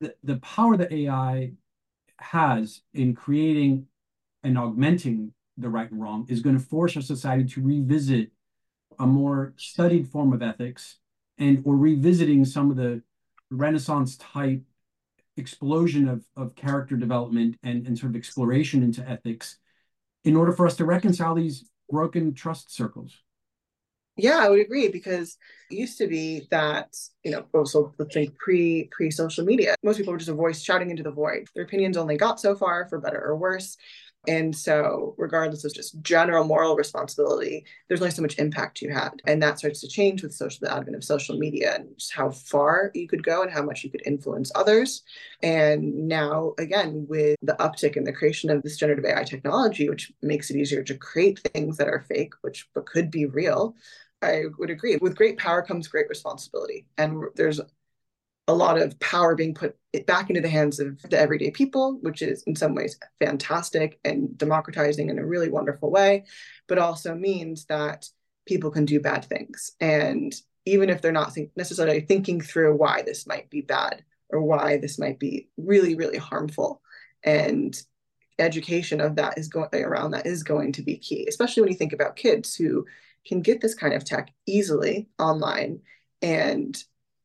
the, 0.00 0.14
the 0.22 0.36
power 0.36 0.76
that 0.76 0.92
AI 0.92 1.52
has 2.18 2.82
in 2.94 3.14
creating 3.14 3.87
and 4.42 4.58
augmenting 4.58 5.32
the 5.56 5.68
right 5.68 5.90
and 5.90 6.00
wrong 6.00 6.26
is 6.28 6.40
going 6.40 6.56
to 6.56 6.64
force 6.64 6.96
our 6.96 7.02
society 7.02 7.44
to 7.44 7.62
revisit 7.62 8.30
a 8.98 9.06
more 9.06 9.54
studied 9.56 10.08
form 10.08 10.32
of 10.32 10.42
ethics 10.42 10.96
and 11.38 11.62
or 11.64 11.76
revisiting 11.76 12.44
some 12.44 12.70
of 12.70 12.76
the 12.76 13.02
Renaissance 13.50 14.16
type 14.16 14.62
explosion 15.36 16.08
of, 16.08 16.24
of 16.36 16.54
character 16.54 16.96
development 16.96 17.56
and, 17.62 17.86
and 17.86 17.98
sort 17.98 18.10
of 18.10 18.16
exploration 18.16 18.82
into 18.82 19.08
ethics 19.08 19.58
in 20.24 20.36
order 20.36 20.52
for 20.52 20.66
us 20.66 20.76
to 20.76 20.84
reconcile 20.84 21.34
these 21.34 21.64
broken 21.90 22.34
trust 22.34 22.74
circles. 22.74 23.18
Yeah, 24.16 24.38
I 24.38 24.48
would 24.48 24.60
agree 24.60 24.88
because 24.88 25.38
it 25.70 25.76
used 25.76 25.96
to 25.98 26.08
be 26.08 26.48
that, 26.50 26.92
you 27.22 27.30
know, 27.30 27.46
also 27.54 27.94
let's 27.98 28.12
think 28.12 28.36
pre 28.36 28.88
pre 28.90 29.12
social 29.12 29.44
media, 29.44 29.76
most 29.84 29.96
people 29.96 30.12
were 30.12 30.18
just 30.18 30.28
a 30.28 30.34
voice 30.34 30.60
shouting 30.60 30.90
into 30.90 31.04
the 31.04 31.12
void. 31.12 31.46
Their 31.54 31.64
opinions 31.64 31.96
only 31.96 32.16
got 32.16 32.40
so 32.40 32.56
far, 32.56 32.88
for 32.88 32.98
better 32.98 33.24
or 33.24 33.36
worse. 33.36 33.76
And 34.28 34.54
so, 34.54 35.14
regardless 35.16 35.64
of 35.64 35.72
just 35.72 36.00
general 36.02 36.44
moral 36.44 36.76
responsibility, 36.76 37.64
there's 37.88 38.02
only 38.02 38.10
so 38.10 38.20
much 38.20 38.38
impact 38.38 38.82
you 38.82 38.92
had. 38.92 39.22
And 39.26 39.42
that 39.42 39.58
starts 39.58 39.80
to 39.80 39.88
change 39.88 40.22
with 40.22 40.34
social 40.34 40.58
the 40.60 40.74
advent 40.74 40.96
of 40.96 41.02
social 41.02 41.38
media 41.38 41.76
and 41.76 41.88
just 41.96 42.12
how 42.12 42.30
far 42.30 42.90
you 42.94 43.08
could 43.08 43.24
go 43.24 43.42
and 43.42 43.50
how 43.50 43.62
much 43.62 43.82
you 43.82 43.90
could 43.90 44.06
influence 44.06 44.52
others. 44.54 45.02
And 45.42 46.06
now, 46.08 46.52
again, 46.58 47.06
with 47.08 47.36
the 47.40 47.54
uptick 47.54 47.96
in 47.96 48.04
the 48.04 48.12
creation 48.12 48.50
of 48.50 48.62
this 48.62 48.76
generative 48.76 49.06
AI 49.06 49.24
technology, 49.24 49.88
which 49.88 50.12
makes 50.20 50.50
it 50.50 50.56
easier 50.56 50.84
to 50.84 50.94
create 50.94 51.38
things 51.38 51.78
that 51.78 51.88
are 51.88 52.04
fake, 52.06 52.34
which 52.42 52.68
but 52.74 52.84
could 52.84 53.10
be 53.10 53.24
real, 53.24 53.74
I 54.20 54.42
would 54.58 54.68
agree. 54.68 54.98
With 55.00 55.16
great 55.16 55.38
power 55.38 55.62
comes 55.62 55.88
great 55.88 56.08
responsibility. 56.10 56.86
And 56.98 57.24
there's 57.34 57.60
a 58.48 58.54
lot 58.54 58.80
of 58.80 58.98
power 58.98 59.34
being 59.34 59.54
put 59.54 59.76
back 60.06 60.30
into 60.30 60.40
the 60.40 60.48
hands 60.48 60.80
of 60.80 61.00
the 61.02 61.18
everyday 61.18 61.50
people, 61.50 61.98
which 62.00 62.22
is 62.22 62.42
in 62.44 62.56
some 62.56 62.74
ways 62.74 62.98
fantastic 63.20 64.00
and 64.04 64.36
democratizing 64.38 65.10
in 65.10 65.18
a 65.18 65.26
really 65.26 65.50
wonderful 65.50 65.90
way, 65.90 66.24
but 66.66 66.78
also 66.78 67.14
means 67.14 67.66
that 67.66 68.08
people 68.46 68.70
can 68.70 68.86
do 68.86 69.00
bad 69.00 69.24
things. 69.26 69.72
And 69.80 70.34
even 70.64 70.88
if 70.88 71.02
they're 71.02 71.12
not 71.12 71.34
think- 71.34 71.50
necessarily 71.56 72.00
thinking 72.00 72.40
through 72.40 72.74
why 72.74 73.02
this 73.02 73.26
might 73.26 73.50
be 73.50 73.60
bad 73.60 74.02
or 74.30 74.42
why 74.42 74.78
this 74.78 74.98
might 74.98 75.18
be 75.18 75.50
really, 75.58 75.94
really 75.94 76.18
harmful. 76.18 76.80
And 77.22 77.80
education 78.38 79.00
of 79.00 79.16
that 79.16 79.36
is 79.36 79.48
going 79.48 79.84
around 79.84 80.12
that 80.12 80.26
is 80.26 80.42
going 80.42 80.72
to 80.72 80.82
be 80.82 80.96
key, 80.96 81.26
especially 81.28 81.62
when 81.62 81.70
you 81.70 81.78
think 81.78 81.92
about 81.92 82.16
kids 82.16 82.54
who 82.54 82.86
can 83.26 83.42
get 83.42 83.60
this 83.60 83.74
kind 83.74 83.92
of 83.92 84.04
tech 84.04 84.32
easily 84.46 85.08
online 85.18 85.80
and 86.22 86.82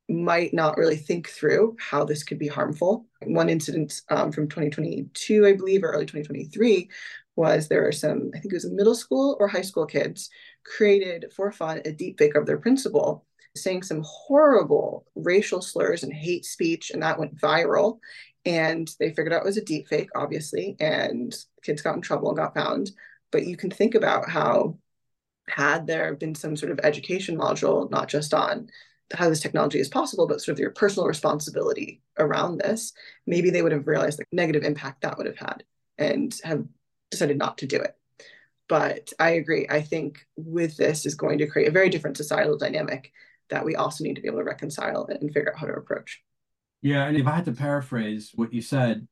might 0.10 0.54
not 0.54 0.78
really 0.78 0.98
think 0.98 1.30
through 1.30 1.76
how 1.80 2.04
this 2.04 2.24
could 2.24 2.40
be 2.40 2.48
harmful. 2.48 3.06
One 3.24 3.50
incident 3.50 4.02
um, 4.10 4.32
from 4.32 4.48
2022, 4.48 5.46
I 5.46 5.54
believe, 5.54 5.84
or 5.84 5.92
early 5.92 6.06
2023, 6.06 6.90
was 7.36 7.68
there 7.68 7.84
were 7.84 7.92
some, 7.92 8.30
I 8.36 8.40
think 8.40 8.54
it 8.54 8.58
was 8.58 8.70
middle 8.70 8.96
school 8.96 9.38
or 9.40 9.48
high 9.48 9.62
school 9.62 9.86
kids 9.86 10.30
created 10.66 11.32
for 11.36 11.52
fun 11.52 11.82
a 11.86 11.92
deep 11.92 12.20
fake 12.20 12.36
of 12.36 12.46
their 12.46 12.58
principal 12.58 13.26
saying 13.56 13.84
some 13.84 14.04
horrible 14.06 15.06
racial 15.16 15.62
slurs 15.62 16.04
and 16.04 16.14
hate 16.14 16.46
speech, 16.46 16.92
and 16.92 17.04
that 17.04 17.20
went 17.20 17.38
viral. 17.38 18.00
And 18.46 18.90
they 19.00 19.10
figured 19.10 19.32
out 19.32 19.44
it 19.44 19.46
was 19.46 19.58
a 19.58 19.64
deep 19.64 19.88
fake, 19.88 20.10
obviously, 20.16 20.76
and 20.80 21.34
kids 21.64 21.82
got 21.82 21.96
in 21.96 22.02
trouble 22.02 22.30
and 22.30 22.38
got 22.38 22.56
found. 22.56 22.92
But 23.32 23.46
you 23.46 23.56
can 23.56 23.70
think 23.70 23.96
about 23.96 24.30
how 24.30 24.78
had 25.48 25.88
there 25.88 26.16
been 26.16 26.36
some 26.36 26.56
sort 26.56 26.72
of 26.72 26.80
education 26.84 27.38
module, 27.38 27.90
not 27.90 28.10
just 28.10 28.34
on 28.34 28.70
how 29.14 29.30
this 29.30 29.42
technology 29.42 29.80
is 29.80 29.90
possible, 29.90 30.28
but 30.28 30.42
sort 30.42 30.54
of 30.54 30.60
your 30.60 30.72
personal 30.72 31.08
responsibility 31.08 32.02
around 32.18 32.58
this, 32.58 32.94
maybe 33.28 33.50
they 33.50 33.62
would 33.62 33.72
have 33.72 33.88
realized 33.88 34.20
the 34.20 34.26
negative 34.32 34.64
impact 34.64 35.02
that 35.02 35.18
would 35.18 35.28
have 35.28 35.38
had 35.38 35.64
and 35.98 36.36
have 36.44 36.66
decided 37.12 37.38
not 37.38 37.58
to 37.60 37.68
do 37.68 37.78
it. 37.78 37.96
But 38.70 39.12
I 39.20 39.32
agree. 39.32 39.68
I 39.70 39.82
think 39.82 40.26
with 40.36 40.78
this 40.78 41.06
is 41.06 41.16
going 41.16 41.38
to 41.40 41.48
create 41.48 41.68
a 41.68 41.72
very 41.72 41.90
different 41.90 42.18
societal 42.18 42.58
dynamic 42.58 43.12
that 43.50 43.66
we 43.66 43.76
also 43.76 44.04
need 44.04 44.16
to 44.16 44.22
be 44.22 44.28
able 44.28 44.40
to 44.40 44.46
reconcile 44.46 45.06
and 45.06 45.32
figure 45.32 45.52
out 45.52 45.60
how 45.60 45.68
to 45.68 45.74
approach. 45.74 46.24
Yeah, 46.82 47.06
and 47.06 47.16
if 47.18 47.28
I 47.28 47.36
had 47.36 47.46
to 47.46 47.52
paraphrase 47.52 48.32
what 48.36 48.54
you 48.54 48.62
said, 48.62 49.08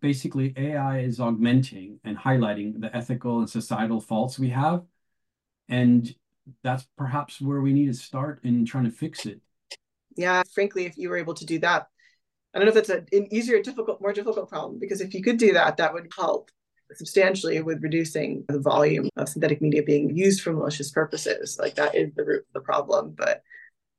basically 0.00 0.52
AI 0.56 1.00
is 1.00 1.20
augmenting 1.20 1.98
and 2.04 2.16
highlighting 2.16 2.80
the 2.80 2.94
ethical 2.94 3.40
and 3.40 3.50
societal 3.50 4.00
faults 4.00 4.38
we 4.38 4.50
have. 4.50 4.84
And 5.68 6.14
that's 6.62 6.86
perhaps 6.96 7.40
where 7.40 7.60
we 7.60 7.72
need 7.72 7.86
to 7.86 7.94
start 7.94 8.40
in 8.44 8.64
trying 8.64 8.84
to 8.84 8.90
fix 8.90 9.26
it. 9.26 9.40
Yeah, 10.16 10.42
frankly, 10.54 10.86
if 10.86 10.96
you 10.96 11.08
were 11.08 11.16
able 11.16 11.34
to 11.34 11.46
do 11.46 11.58
that, 11.60 11.88
I 12.54 12.58
don't 12.58 12.66
know 12.66 12.68
if 12.68 12.74
that's 12.74 12.90
a, 12.90 13.04
an 13.16 13.32
easier, 13.32 13.60
difficult, 13.62 14.00
more 14.00 14.12
difficult 14.12 14.48
problem, 14.48 14.78
because 14.78 15.00
if 15.00 15.12
you 15.12 15.22
could 15.22 15.38
do 15.38 15.52
that, 15.54 15.76
that 15.78 15.92
would 15.92 16.08
help 16.16 16.50
substantially 16.92 17.60
with 17.62 17.82
reducing 17.82 18.44
the 18.48 18.60
volume 18.60 19.08
of 19.16 19.28
synthetic 19.28 19.60
media 19.60 19.82
being 19.82 20.16
used 20.16 20.42
for 20.42 20.52
malicious 20.52 20.90
purposes. 20.90 21.58
Like 21.60 21.74
that 21.76 21.94
is 21.94 22.12
the 22.14 22.24
root 22.24 22.46
of 22.48 22.52
the 22.52 22.60
problem. 22.60 23.14
But 23.16 23.42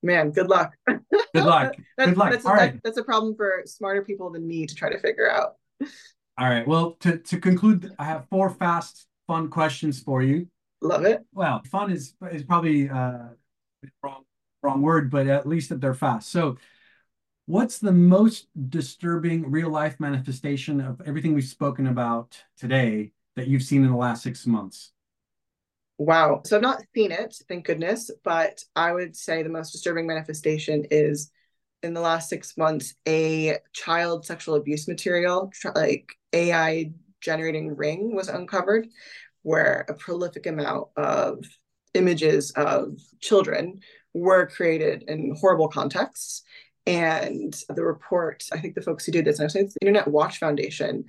man, 0.01 0.31
good 0.31 0.47
luck. 0.47 0.73
Good 0.87 1.43
luck. 1.43 1.75
that's, 1.97 2.09
good 2.11 2.17
luck. 2.17 2.31
That's, 2.31 2.45
All 2.45 2.55
that, 2.55 2.59
right. 2.59 2.79
that's 2.81 2.97
a 2.97 3.03
problem 3.03 3.35
for 3.35 3.63
smarter 3.65 4.03
people 4.03 4.31
than 4.31 4.47
me 4.47 4.65
to 4.65 4.73
try 4.73 4.89
to 4.89 4.97
figure 4.99 5.29
out. 5.29 5.55
All 6.37 6.49
right. 6.49 6.65
Well, 6.65 6.93
to, 7.01 7.17
to 7.17 7.39
conclude, 7.39 7.93
I 7.99 8.05
have 8.05 8.27
four 8.29 8.49
fast, 8.49 9.05
fun 9.27 9.49
questions 9.49 10.01
for 10.01 10.21
you. 10.21 10.47
Love 10.85 11.05
it. 11.05 11.25
Well, 11.33 11.61
fun 11.71 11.91
is 11.91 12.13
is 12.31 12.43
probably 12.43 12.89
uh 12.89 13.29
wrong 14.03 14.23
wrong 14.61 14.81
word, 14.81 15.09
but 15.09 15.27
at 15.27 15.47
least 15.47 15.69
that 15.69 15.81
they're 15.81 15.93
fast. 15.93 16.29
So, 16.29 16.57
what's 17.45 17.79
the 17.79 17.91
most 17.91 18.47
disturbing 18.69 19.49
real 19.49 19.69
life 19.69 19.99
manifestation 19.99 20.79
of 20.81 21.01
everything 21.05 21.33
we've 21.33 21.43
spoken 21.43 21.87
about 21.87 22.43
today 22.57 23.11
that 23.35 23.47
you've 23.47 23.63
seen 23.63 23.83
in 23.83 23.91
the 23.91 23.97
last 23.97 24.23
six 24.23 24.45
months? 24.45 24.91
Wow. 25.97 26.41
So 26.45 26.57
I've 26.57 26.61
not 26.61 26.81
seen 26.93 27.11
it, 27.11 27.35
thank 27.47 27.65
goodness, 27.65 28.11
but 28.23 28.61
I 28.75 28.91
would 28.91 29.15
say 29.15 29.43
the 29.43 29.49
most 29.49 29.71
disturbing 29.71 30.05
manifestation 30.05 30.85
is 30.91 31.31
in 31.83 31.93
the 31.93 32.01
last 32.01 32.29
six 32.29 32.57
months 32.57 32.95
a 33.07 33.59
child 33.71 34.25
sexual 34.25 34.55
abuse 34.55 34.87
material, 34.87 35.51
like 35.73 36.09
AI 36.33 36.91
generating 37.21 37.75
ring 37.75 38.13
was 38.13 38.27
uncovered, 38.27 38.87
where 39.45 39.85
a 39.87 39.93
prolific 39.93 40.47
amount 40.47 40.87
of 40.97 41.45
images 41.93 42.49
of 42.55 42.97
children 43.21 43.79
were 44.15 44.47
created 44.47 45.03
in 45.07 45.35
horrible 45.39 45.67
contexts. 45.67 46.41
And 46.87 47.55
the 47.69 47.83
report, 47.83 48.43
I 48.51 48.57
think 48.57 48.73
the 48.73 48.81
folks 48.81 49.05
who 49.05 49.11
did 49.11 49.23
this, 49.23 49.37
and 49.37 49.45
I 49.45 49.49
say 49.49 49.61
the 49.61 49.77
Internet 49.81 50.07
Watch 50.07 50.39
Foundation 50.39 51.05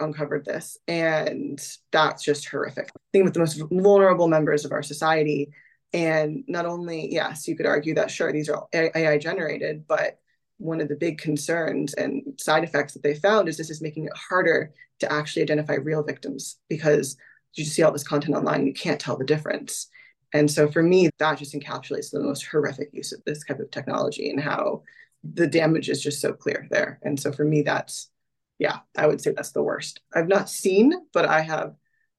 uncovered 0.00 0.44
this. 0.44 0.78
And 0.88 1.64
that's 1.92 2.24
just 2.24 2.48
horrific. 2.48 2.88
I 2.88 2.98
Think 3.12 3.24
with 3.24 3.34
the 3.34 3.40
most 3.40 3.62
vulnerable 3.70 4.26
members 4.26 4.64
of 4.64 4.72
our 4.72 4.82
society. 4.82 5.52
And 5.92 6.42
not 6.48 6.66
only, 6.66 7.08
yes, 7.12 7.46
you 7.46 7.56
could 7.56 7.66
argue 7.66 7.94
that, 7.94 8.10
sure, 8.10 8.32
these 8.32 8.48
are 8.48 8.66
AI 8.74 9.16
generated, 9.18 9.84
but 9.86 10.18
one 10.58 10.80
of 10.80 10.88
the 10.88 10.96
big 10.96 11.18
concerns 11.18 11.94
and 11.94 12.34
side 12.36 12.64
effects 12.64 12.94
that 12.94 13.04
they 13.04 13.14
found 13.14 13.48
is 13.48 13.56
this 13.56 13.70
is 13.70 13.80
making 13.80 14.06
it 14.06 14.16
harder 14.16 14.72
to 14.98 15.12
actually 15.12 15.42
identify 15.42 15.74
real 15.74 16.02
victims 16.02 16.58
because 16.68 17.16
you 17.58 17.64
see 17.64 17.82
all 17.82 17.92
this 17.92 18.06
content 18.06 18.36
online, 18.36 18.66
you 18.66 18.72
can't 18.72 19.00
tell 19.00 19.16
the 19.16 19.24
difference. 19.24 19.88
And 20.32 20.50
so 20.50 20.68
for 20.68 20.82
me, 20.82 21.10
that 21.18 21.38
just 21.38 21.54
encapsulates 21.54 22.10
the 22.10 22.20
most 22.20 22.46
horrific 22.46 22.90
use 22.92 23.12
of 23.12 23.22
this 23.24 23.44
type 23.44 23.60
of 23.60 23.70
technology 23.70 24.30
and 24.30 24.40
how 24.40 24.82
the 25.24 25.46
damage 25.46 25.88
is 25.88 26.02
just 26.02 26.20
so 26.20 26.32
clear 26.32 26.66
there. 26.70 26.98
And 27.02 27.18
so 27.18 27.32
for 27.32 27.44
me, 27.44 27.62
that's, 27.62 28.10
yeah, 28.58 28.80
I 28.96 29.06
would 29.06 29.20
say 29.20 29.32
that's 29.32 29.52
the 29.52 29.62
worst. 29.62 30.00
I've 30.14 30.28
not 30.28 30.50
seen, 30.50 30.92
but 31.12 31.26
I 31.26 31.40
have 31.40 31.74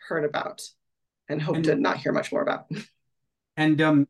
heard 0.08 0.26
about 0.26 0.62
and 1.30 1.42
hope 1.42 1.58
And- 1.58 1.66
to 1.66 1.76
not 1.76 1.98
hear 1.98 2.12
much 2.12 2.32
more 2.32 2.42
about. 2.42 2.66
And 3.60 3.82
um, 3.82 4.08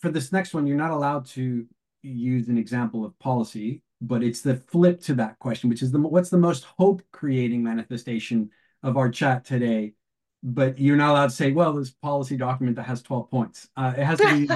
for 0.00 0.10
this 0.10 0.32
next 0.32 0.54
one, 0.54 0.66
you're 0.66 0.76
not 0.76 0.90
allowed 0.90 1.26
to 1.26 1.66
use 2.02 2.48
an 2.48 2.58
example 2.58 3.04
of 3.04 3.16
policy, 3.20 3.80
but 4.00 4.24
it's 4.24 4.40
the 4.40 4.56
flip 4.56 5.00
to 5.02 5.14
that 5.14 5.38
question, 5.38 5.70
which 5.70 5.82
is 5.82 5.92
the 5.92 6.00
what's 6.00 6.30
the 6.30 6.36
most 6.36 6.64
hope 6.64 7.00
creating 7.12 7.62
manifestation 7.62 8.50
of 8.82 8.96
our 8.96 9.08
chat 9.08 9.44
today? 9.44 9.94
But 10.42 10.78
you're 10.78 10.96
not 10.96 11.10
allowed 11.10 11.30
to 11.30 11.36
say, 11.36 11.52
well, 11.52 11.72
this 11.72 11.90
policy 11.90 12.36
document 12.36 12.76
that 12.76 12.84
has 12.84 13.00
12 13.02 13.30
points. 13.30 13.68
Uh, 13.76 13.94
it 13.96 14.04
has 14.04 14.18
to 14.18 14.48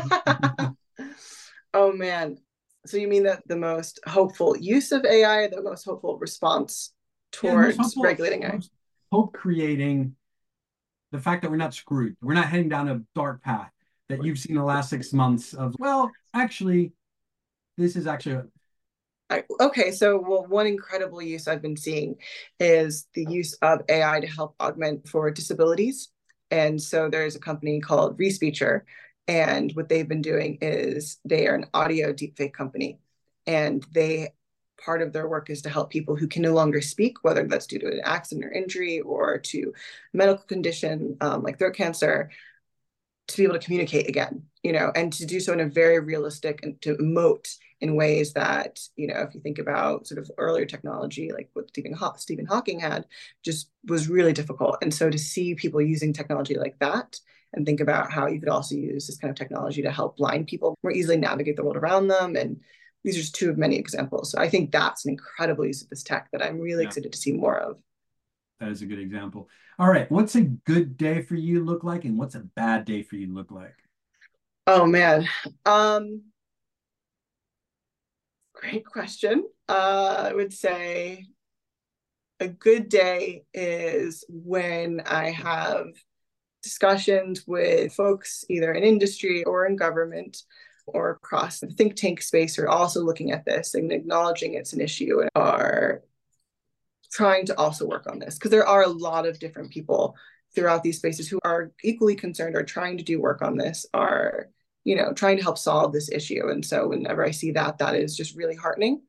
be 0.99 1.07
oh 1.75 1.93
man. 1.93 2.39
So 2.87 2.97
you 2.97 3.09
mean 3.09 3.25
that 3.25 3.43
the 3.47 3.57
most 3.57 4.01
hopeful 4.07 4.57
use 4.57 4.93
of 4.93 5.05
AI, 5.05 5.49
the 5.49 5.63
most 5.63 5.85
hopeful 5.85 6.19
response 6.19 6.93
Yeah, 7.43 7.51
towards 7.53 7.77
hopeful- 7.79 8.03
regulating 8.05 8.45
AI? 8.45 8.61
hope 9.13 9.33
creating 9.33 10.17
the 11.13 11.19
fact 11.21 11.43
that 11.43 11.51
we're 11.51 11.57
not 11.57 11.75
screwed. 11.75 12.17
We're 12.21 12.35
not 12.35 12.47
heading 12.47 12.69
down 12.69 12.89
a 12.89 13.01
dark 13.15 13.43
path 13.43 13.71
that 14.09 14.25
you've 14.25 14.39
seen 14.39 14.57
the 14.57 14.65
last 14.65 14.91
six 14.91 15.13
months 15.13 15.55
of, 15.55 15.75
well, 15.79 16.11
actually, 16.35 16.93
this 17.77 17.95
is 17.97 18.07
actually 18.09 18.43
I, 19.29 19.45
okay, 19.61 19.91
so 19.91 20.19
well, 20.19 20.47
one 20.47 20.67
incredible 20.67 21.21
use 21.21 21.49
I've 21.49 21.63
been 21.63 21.77
seeing 21.77 22.17
is 22.61 23.09
the 23.15 23.27
use 23.29 23.55
of 23.55 23.81
AI 23.89 24.21
to 24.21 24.27
help 24.27 24.55
augment 24.61 25.09
for 25.09 25.31
disabilities. 25.31 26.09
And 26.51 26.81
so 26.81 27.11
there's 27.11 27.35
a 27.35 27.41
company 27.41 27.81
called 27.81 28.19
Respeecher, 28.19 28.83
And 29.27 29.73
what 29.73 29.89
they've 29.89 30.09
been 30.09 30.23
doing 30.23 30.59
is 30.61 31.19
they 31.25 31.49
are 31.49 31.57
an 31.57 31.67
audio 31.75 32.13
deepfake 32.13 32.53
company, 32.53 33.01
and 33.47 33.85
they 33.93 34.31
part 34.85 35.03
of 35.03 35.13
their 35.13 35.27
work 35.29 35.51
is 35.51 35.63
to 35.63 35.71
help 35.71 35.91
people 35.91 36.15
who 36.17 36.29
can 36.29 36.43
no 36.43 36.53
longer 36.55 36.81
speak, 36.81 37.25
whether 37.25 37.45
that's 37.45 37.67
due 37.67 37.79
to 37.79 37.87
an 37.87 38.01
accident 38.05 38.45
or 38.45 38.53
injury 38.53 39.01
or 39.01 39.39
to 39.39 39.73
medical 40.13 40.45
condition 40.45 41.17
um, 41.21 41.43
like 41.43 41.59
throat 41.59 41.75
cancer, 41.75 42.31
to 43.29 43.37
be 43.37 43.45
able 43.45 43.55
to 43.55 43.65
communicate 43.65 44.09
again, 44.09 44.45
you 44.63 44.73
know, 44.73 44.93
and 44.95 45.13
to 45.15 45.27
do 45.27 45.41
so 45.41 45.53
in 45.53 45.61
a 45.61 45.67
very 45.67 45.99
realistic 45.99 46.61
and 46.63 46.81
to 46.83 46.95
emote 46.97 47.57
in 47.81 47.97
ways 47.97 48.33
that, 48.33 48.81
you 48.97 49.07
know, 49.07 49.21
if 49.21 49.35
you 49.35 49.41
think 49.41 49.59
about 49.59 50.07
sort 50.07 50.19
of 50.19 50.31
earlier 50.39 50.65
technology, 50.65 51.31
like 51.33 51.51
what 51.53 51.69
Stephen, 51.69 51.93
Haw- 51.93 52.17
Stephen 52.17 52.47
Hawking 52.47 52.81
had, 52.81 53.07
just 53.45 53.71
was 53.87 54.09
really 54.09 54.33
difficult. 54.33 54.79
And 54.81 54.93
so 54.93 55.11
to 55.11 55.19
see 55.19 55.55
people 55.55 55.81
using 55.81 56.13
technology 56.13 56.57
like 56.57 56.79
that 56.79 57.19
and 57.53 57.67
think 57.67 57.81
about 57.81 58.11
how 58.11 58.27
you 58.27 58.41
could 58.41 58.49
also 58.49 58.75
use 58.75 59.07
this 59.07 59.19
kind 59.19 59.31
of 59.31 59.37
technology 59.37 59.83
to 59.83 59.91
help 59.91 60.17
blind 60.17 60.47
people 60.47 60.75
more 60.83 60.93
easily 60.93 61.17
navigate 61.17 61.57
the 61.57 61.65
world 61.65 61.77
around 61.77 62.09
them. 62.09 62.35
And 62.37 62.61
these 63.05 63.17
are 63.17 63.21
just 63.21 63.35
two 63.35 63.51
of 63.51 63.59
many 63.59 63.77
examples. 63.77 64.31
So 64.31 64.39
I 64.39 64.49
think 64.49 64.73
that's 64.73 65.05
an 65.05 65.13
incredible 65.13 65.67
use 65.67 65.83
of 65.83 65.91
this 65.91 66.03
tech 66.03 66.29
that 66.33 66.43
I'm 66.43 66.59
really 66.59 66.83
yeah. 66.83 66.89
excited 66.89 67.13
to 67.13 67.19
see 67.19 67.33
more 67.33 67.59
of. 67.59 67.79
That 68.59 68.71
is 68.71 68.83
a 68.83 68.87
good 68.87 68.99
example. 68.99 69.49
All 69.79 69.91
right. 69.91 70.11
What's 70.11 70.35
a 70.35 70.41
good 70.41 70.97
day 70.97 71.21
for 71.21 71.35
you 71.35 71.63
look 71.63 71.85
like 71.85 72.05
and 72.05 72.19
what's 72.19 72.35
a 72.35 72.41
bad 72.41 72.87
day 72.87 73.03
for 73.03 73.17
you 73.17 73.33
look 73.35 73.51
like? 73.51 73.77
Oh 74.67 74.87
man. 74.87 75.29
Um 75.67 76.23
great 78.57 78.85
question. 78.85 79.45
Uh 79.69 80.29
I 80.31 80.35
would 80.35 80.53
say 80.53 81.27
a 82.41 82.49
good 82.49 82.89
day 82.89 83.45
is 83.55 84.25
when 84.29 85.01
I 85.07 85.31
have 85.31 85.87
discussions 86.63 87.47
with 87.47 87.93
folks 87.93 88.45
either 88.51 88.73
in 88.73 88.83
industry 88.83 89.45
or 89.45 89.67
in 89.67 89.77
government 89.77 90.43
or 90.87 91.11
across 91.11 91.61
the 91.61 91.69
think 91.69 91.95
tank 91.95 92.21
space 92.21 92.59
are 92.59 92.69
also 92.69 93.03
looking 93.03 93.33
at 93.33 93.45
this 93.45 93.75
and 93.75 93.93
acknowledging 93.93 94.55
it's 94.55 94.73
an 94.73 94.81
issue 94.81 95.21
and 95.21 95.31
are 95.35 96.03
trying 97.13 97.47
to 97.47 97.57
also 97.59 97.87
work 97.87 98.07
on 98.11 98.19
this 98.19 98.35
because 98.35 98.51
there 98.51 98.67
are 98.67 98.83
a 98.83 98.89
lot 98.89 99.27
of 99.27 99.39
different 99.39 99.71
people 99.71 100.17
throughout 100.55 100.83
these 100.83 100.99
spaces 100.99 101.29
who 101.29 101.39
are 101.45 101.73
equally 101.83 102.15
concerned 102.15 102.57
or 102.57 102.63
trying 102.63 102.99
to 102.99 103.05
do 103.05 103.21
work 103.21 103.43
on 103.43 103.57
this 103.57 103.87
are 103.95 104.49
you 104.87 104.95
know 104.95 105.13
trying 105.13 105.37
to 105.37 105.43
help 105.43 105.59
solve 105.59 105.93
this 105.93 106.11
issue 106.11 106.49
and 106.49 106.65
so 106.65 106.89
whenever 106.89 107.25
i 107.25 107.31
see 107.31 107.51
that 107.51 107.77
that 107.79 107.97
is 107.97 108.17
just 108.17 108.37
really 108.37 108.55
heartening 108.55 109.03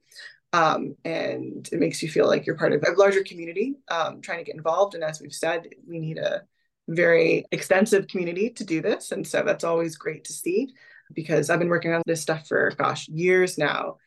um, 0.54 0.96
and 1.04 1.68
it 1.74 1.80
makes 1.80 2.02
you 2.02 2.10
feel 2.10 2.26
like 2.26 2.46
you're 2.46 2.58
part 2.58 2.72
of 2.72 2.82
a 2.82 2.92
larger 2.98 3.22
community 3.22 3.76
um, 3.90 4.22
trying 4.22 4.40
to 4.40 4.44
get 4.44 4.56
involved 4.56 4.96
and 4.96 5.04
as 5.04 5.22
we've 5.22 5.34
said 5.34 5.68
we 5.88 6.00
need 6.00 6.18
a 6.18 6.42
very 6.88 7.46
extensive 7.52 8.08
community 8.08 8.50
to 8.50 8.64
do 8.64 8.82
this 8.82 9.12
and 9.12 9.28
so 9.28 9.44
that's 9.44 9.64
always 9.64 9.98
great 9.98 10.24
to 10.24 10.34
see 10.34 10.74
because 11.14 11.50
i've 11.50 11.60
been 11.60 11.70
working 11.70 11.94
on 11.94 12.02
this 12.08 12.22
stuff 12.22 12.48
for 12.48 12.72
gosh 12.78 13.08
years 13.10 13.58
now 13.58 13.98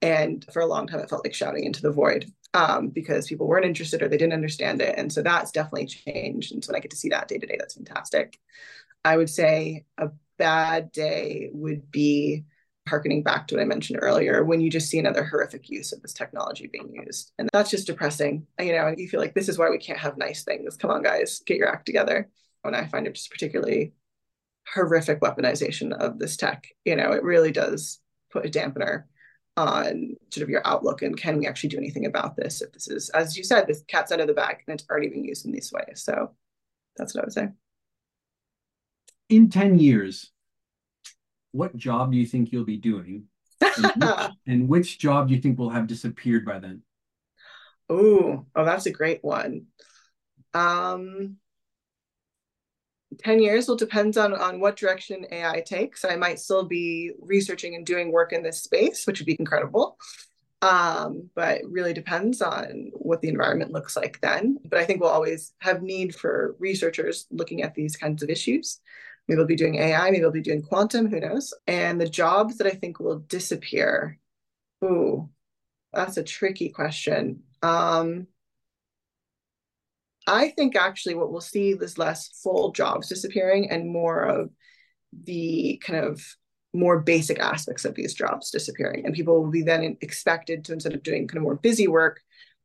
and 0.00 0.46
for 0.52 0.62
a 0.62 0.66
long 0.66 0.86
time 0.86 1.00
it 1.00 1.10
felt 1.10 1.24
like 1.26 1.34
shouting 1.34 1.64
into 1.64 1.82
the 1.82 1.90
void 1.90 2.32
um, 2.54 2.88
because 2.88 3.26
people 3.26 3.46
weren't 3.46 3.66
interested 3.66 4.00
or 4.00 4.08
they 4.08 4.16
didn't 4.16 4.32
understand 4.32 4.80
it. 4.80 4.94
And 4.96 5.12
so 5.12 5.22
that's 5.22 5.50
definitely 5.50 5.86
changed. 5.86 6.52
And 6.52 6.64
so 6.64 6.72
when 6.72 6.78
I 6.78 6.80
get 6.80 6.92
to 6.92 6.96
see 6.96 7.10
that 7.10 7.28
day 7.28 7.38
to 7.38 7.46
day, 7.46 7.56
that's 7.58 7.74
fantastic. 7.74 8.38
I 9.04 9.16
would 9.16 9.30
say 9.30 9.84
a 9.98 10.08
bad 10.38 10.92
day 10.92 11.50
would 11.52 11.90
be 11.90 12.44
harkening 12.88 13.22
back 13.22 13.46
to 13.46 13.54
what 13.54 13.62
I 13.62 13.66
mentioned 13.66 13.98
earlier, 14.02 14.44
when 14.44 14.60
you 14.60 14.70
just 14.70 14.88
see 14.88 14.98
another 14.98 15.24
horrific 15.24 15.68
use 15.68 15.92
of 15.92 16.00
this 16.00 16.14
technology 16.14 16.68
being 16.72 16.90
used. 17.06 17.32
And 17.38 17.48
that's 17.52 17.70
just 17.70 17.86
depressing. 17.86 18.46
You 18.58 18.72
know, 18.72 18.94
you 18.96 19.08
feel 19.08 19.20
like 19.20 19.34
this 19.34 19.48
is 19.48 19.58
why 19.58 19.68
we 19.70 19.78
can't 19.78 19.98
have 19.98 20.16
nice 20.16 20.44
things. 20.44 20.76
Come 20.76 20.90
on, 20.90 21.02
guys, 21.02 21.42
get 21.46 21.58
your 21.58 21.68
act 21.68 21.86
together. 21.86 22.28
And 22.64 22.74
I 22.74 22.86
find 22.86 23.06
it 23.06 23.14
just 23.14 23.30
particularly 23.30 23.92
horrific 24.74 25.20
weaponization 25.20 25.92
of 25.92 26.18
this 26.18 26.36
tech. 26.36 26.66
You 26.84 26.96
know, 26.96 27.12
it 27.12 27.22
really 27.22 27.52
does 27.52 28.00
put 28.30 28.46
a 28.46 28.50
dampener 28.50 29.04
on 29.56 30.14
sort 30.30 30.42
of 30.42 30.48
your 30.48 30.64
outlook 30.64 31.02
and 31.02 31.16
can 31.16 31.36
we 31.36 31.46
actually 31.46 31.68
do 31.68 31.78
anything 31.78 32.06
about 32.06 32.36
this 32.36 32.62
if 32.62 32.72
this 32.72 32.86
is 32.86 33.10
as 33.10 33.36
you 33.36 33.42
said 33.42 33.66
this 33.66 33.82
cat's 33.88 34.12
out 34.12 34.20
of 34.20 34.28
the 34.28 34.32
bag 34.32 34.58
and 34.66 34.78
it's 34.78 34.88
already 34.88 35.08
being 35.08 35.24
used 35.24 35.44
in 35.44 35.50
these 35.50 35.72
ways 35.72 36.00
so 36.00 36.30
that's 36.96 37.12
what 37.12 37.22
i 37.22 37.26
would 37.26 37.32
say 37.32 37.48
in 39.28 39.50
10 39.50 39.78
years 39.78 40.30
what 41.52 41.76
job 41.76 42.12
do 42.12 42.18
you 42.18 42.26
think 42.26 42.52
you'll 42.52 42.64
be 42.64 42.76
doing 42.76 43.24
and, 43.60 43.92
which, 43.96 44.30
and 44.46 44.68
which 44.68 44.98
job 44.98 45.28
do 45.28 45.34
you 45.34 45.40
think 45.40 45.58
will 45.58 45.70
have 45.70 45.86
disappeared 45.86 46.44
by 46.44 46.58
then 46.58 46.82
oh 47.88 48.46
oh 48.54 48.64
that's 48.64 48.86
a 48.86 48.92
great 48.92 49.22
one 49.22 49.66
um 50.54 51.36
10 53.20 53.40
years 53.40 53.68
will 53.68 53.76
depend 53.76 54.16
on 54.16 54.34
on 54.34 54.60
what 54.60 54.76
direction 54.76 55.26
AI 55.30 55.62
takes. 55.62 56.04
I 56.04 56.16
might 56.16 56.38
still 56.38 56.64
be 56.64 57.12
researching 57.20 57.74
and 57.74 57.84
doing 57.84 58.12
work 58.12 58.32
in 58.32 58.42
this 58.42 58.62
space, 58.62 59.06
which 59.06 59.18
would 59.18 59.26
be 59.26 59.36
incredible. 59.38 59.98
Um, 60.60 61.30
but 61.34 61.58
it 61.58 61.68
really 61.68 61.92
depends 61.92 62.42
on 62.42 62.90
what 62.94 63.20
the 63.20 63.28
environment 63.28 63.72
looks 63.72 63.96
like 63.96 64.20
then. 64.20 64.58
But 64.64 64.78
I 64.78 64.84
think 64.84 65.00
we'll 65.00 65.10
always 65.10 65.52
have 65.60 65.82
need 65.82 66.14
for 66.14 66.56
researchers 66.58 67.26
looking 67.30 67.62
at 67.62 67.74
these 67.74 67.96
kinds 67.96 68.22
of 68.22 68.30
issues. 68.30 68.80
Maybe 69.28 69.36
we'll 69.36 69.46
be 69.46 69.56
doing 69.56 69.76
AI, 69.76 70.10
maybe 70.10 70.22
we'll 70.22 70.30
be 70.30 70.40
doing 70.40 70.62
quantum, 70.62 71.08
who 71.08 71.20
knows? 71.20 71.52
And 71.66 72.00
the 72.00 72.08
jobs 72.08 72.58
that 72.58 72.66
I 72.66 72.70
think 72.70 72.98
will 72.98 73.18
disappear. 73.18 74.18
Ooh, 74.82 75.28
that's 75.92 76.16
a 76.16 76.22
tricky 76.22 76.70
question. 76.70 77.42
Um, 77.62 78.26
I 80.26 80.50
think 80.50 80.76
actually 80.76 81.14
what 81.14 81.30
we'll 81.30 81.40
see 81.40 81.70
is 81.70 81.98
less 81.98 82.28
full 82.42 82.72
jobs 82.72 83.08
disappearing 83.08 83.70
and 83.70 83.90
more 83.90 84.22
of 84.22 84.50
the 85.24 85.80
kind 85.84 86.04
of 86.04 86.22
more 86.74 87.00
basic 87.00 87.38
aspects 87.38 87.84
of 87.84 87.94
these 87.94 88.14
jobs 88.14 88.50
disappearing. 88.50 89.06
And 89.06 89.14
people 89.14 89.42
will 89.42 89.50
be 89.50 89.62
then 89.62 89.96
expected 90.00 90.64
to, 90.66 90.74
instead 90.74 90.94
of 90.94 91.02
doing 91.02 91.26
kind 91.26 91.38
of 91.38 91.44
more 91.44 91.56
busy 91.56 91.88
work, 91.88 92.20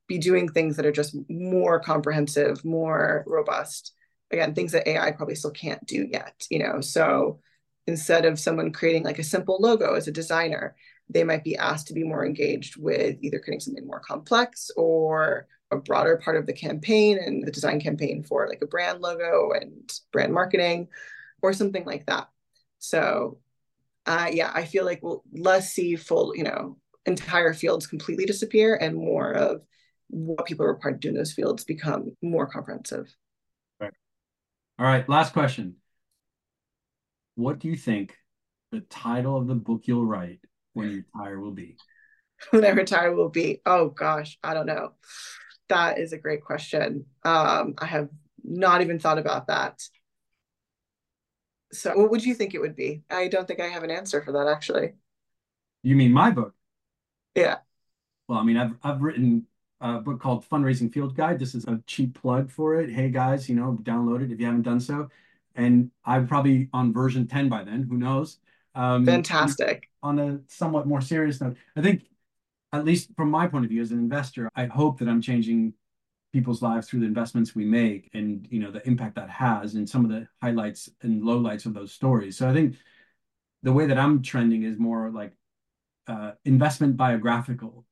be 0.07 0.17
doing 0.17 0.49
things 0.49 0.75
that 0.75 0.85
are 0.85 0.91
just 0.91 1.15
more 1.29 1.79
comprehensive, 1.79 2.63
more 2.65 3.23
robust. 3.25 3.93
Again, 4.33 4.53
things 4.53 4.71
that 4.71 4.87
AI 4.87 5.11
probably 5.11 5.35
still 5.35 5.51
can't 5.51 5.85
do 5.85 6.07
yet, 6.11 6.45
you 6.49 6.59
know. 6.59 6.81
So 6.81 7.39
instead 7.87 8.25
of 8.25 8.39
someone 8.39 8.73
creating 8.73 9.03
like 9.03 9.19
a 9.19 9.23
simple 9.23 9.57
logo 9.59 9.93
as 9.93 10.07
a 10.07 10.11
designer, 10.11 10.75
they 11.09 11.23
might 11.23 11.43
be 11.43 11.55
asked 11.55 11.87
to 11.87 11.93
be 11.93 12.03
more 12.03 12.25
engaged 12.25 12.75
with 12.77 13.17
either 13.21 13.39
creating 13.39 13.59
something 13.59 13.85
more 13.85 13.99
complex 13.99 14.71
or 14.75 15.47
a 15.71 15.77
broader 15.77 16.17
part 16.17 16.37
of 16.37 16.45
the 16.45 16.53
campaign 16.53 17.17
and 17.17 17.45
the 17.45 17.51
design 17.51 17.79
campaign 17.79 18.23
for 18.23 18.47
like 18.47 18.61
a 18.61 18.67
brand 18.67 19.01
logo 19.01 19.51
and 19.51 19.91
brand 20.11 20.33
marketing 20.33 20.87
or 21.41 21.53
something 21.53 21.85
like 21.85 22.05
that. 22.05 22.27
So 22.79 23.39
uh, 24.05 24.29
yeah, 24.31 24.51
I 24.53 24.65
feel 24.65 24.85
like 24.85 25.01
we'll 25.01 25.23
less 25.31 25.73
see 25.73 25.95
full, 25.95 26.35
you 26.35 26.43
know, 26.43 26.77
entire 27.05 27.53
fields 27.53 27.87
completely 27.87 28.25
disappear 28.25 28.75
and 28.75 28.95
more 28.95 29.31
of 29.31 29.61
what 30.09 30.45
people 30.45 30.65
are 30.65 30.73
required 30.73 31.01
to 31.01 31.07
do 31.07 31.09
in 31.09 31.15
those 31.15 31.33
fields 31.33 31.63
become 31.63 32.15
more 32.21 32.47
comprehensive. 32.47 33.13
All 34.79 34.85
right. 34.85 35.07
Last 35.07 35.33
question. 35.33 35.75
What 37.35 37.59
do 37.59 37.67
you 37.67 37.75
think 37.75 38.15
the 38.71 38.81
title 38.81 39.37
of 39.37 39.47
the 39.47 39.55
book 39.55 39.83
you'll 39.85 40.05
write 40.05 40.39
when 40.73 40.89
you 40.89 41.03
retire 41.13 41.39
will 41.39 41.51
be? 41.51 41.77
When 42.49 42.65
I 42.65 42.69
retire 42.69 43.13
will 43.13 43.29
be, 43.29 43.61
oh 43.65 43.87
gosh, 43.87 44.37
I 44.43 44.53
don't 44.53 44.65
know. 44.65 44.93
That 45.69 45.97
is 45.97 46.11
a 46.11 46.17
great 46.17 46.43
question. 46.43 47.05
Um, 47.23 47.75
I 47.77 47.85
have 47.85 48.09
not 48.43 48.81
even 48.81 48.99
thought 48.99 49.17
about 49.17 49.47
that. 49.47 49.81
So, 51.71 51.97
what 51.97 52.11
would 52.11 52.25
you 52.25 52.33
think 52.33 52.53
it 52.53 52.59
would 52.59 52.75
be? 52.75 53.03
I 53.09 53.29
don't 53.29 53.47
think 53.47 53.61
I 53.61 53.67
have 53.69 53.83
an 53.83 53.91
answer 53.91 54.21
for 54.21 54.33
that 54.33 54.47
actually. 54.47 54.93
You 55.83 55.95
mean 55.95 56.11
my 56.11 56.31
book? 56.31 56.53
Yeah. 57.33 57.59
Well, 58.27 58.39
I 58.39 58.43
mean, 58.43 58.57
I've 58.57 58.73
I've 58.83 59.01
written 59.01 59.47
a 59.83 59.99
book 59.99 60.19
called 60.19 60.47
Fundraising 60.49 60.91
Field 60.91 61.15
Guide. 61.15 61.37
This 61.37 61.53
is 61.53 61.65
a 61.65 61.79
cheap 61.85 62.19
plug 62.19 62.49
for 62.49 62.79
it. 62.79 62.89
Hey 62.89 63.09
guys, 63.09 63.49
you 63.49 63.55
know, 63.55 63.77
download 63.83 64.23
it 64.23 64.31
if 64.31 64.39
you 64.39 64.45
haven't 64.45 64.61
done 64.61 64.79
so. 64.79 65.09
And 65.55 65.91
I'm 66.05 66.25
probably 66.25 66.69
on 66.73 66.93
version 66.93 67.27
10 67.27 67.49
by 67.49 67.63
then. 67.63 67.83
Who 67.83 67.97
knows? 67.97 68.39
Um, 68.75 69.05
Fantastic. 69.05 69.89
On 70.01 70.17
a 70.19 70.39
somewhat 70.47 70.87
more 70.87 71.01
serious 71.01 71.41
note, 71.41 71.57
I 71.75 71.81
think 71.81 72.03
at 72.71 72.85
least 72.85 73.09
from 73.15 73.29
my 73.29 73.45
point 73.45 73.65
of 73.65 73.69
view 73.69 73.81
as 73.81 73.91
an 73.91 73.99
investor, 73.99 74.49
I 74.55 74.65
hope 74.65 74.99
that 74.99 75.09
I'm 75.09 75.21
changing 75.21 75.73
people's 76.31 76.61
lives 76.61 76.87
through 76.87 77.01
the 77.01 77.05
investments 77.05 77.53
we 77.53 77.65
make 77.65 78.09
and 78.13 78.47
you 78.49 78.59
know 78.59 78.71
the 78.71 78.85
impact 78.87 79.15
that 79.15 79.29
has 79.29 79.75
and 79.75 79.87
some 79.87 80.03
of 80.03 80.09
the 80.09 80.27
highlights 80.41 80.89
and 81.01 81.21
lowlights 81.21 81.65
of 81.65 81.73
those 81.73 81.91
stories. 81.91 82.37
So 82.37 82.49
I 82.49 82.53
think 82.53 82.77
the 83.61 83.73
way 83.73 83.85
that 83.85 83.99
I'm 83.99 84.21
trending 84.23 84.63
is 84.63 84.79
more 84.79 85.11
like 85.11 85.33
uh, 86.07 86.31
investment 86.45 86.95
biographical. 86.97 87.85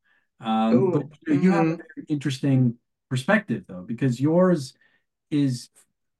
Um, 0.43 0.91
but 0.91 1.03
you, 1.27 1.35
know, 1.35 1.41
you 1.41 1.51
have 1.51 1.61
a 1.61 1.63
mm-hmm. 1.63 1.75
very 1.75 2.05
interesting 2.09 2.75
perspective 3.09 3.65
though, 3.67 3.83
because 3.85 4.19
yours 4.19 4.73
is 5.29 5.69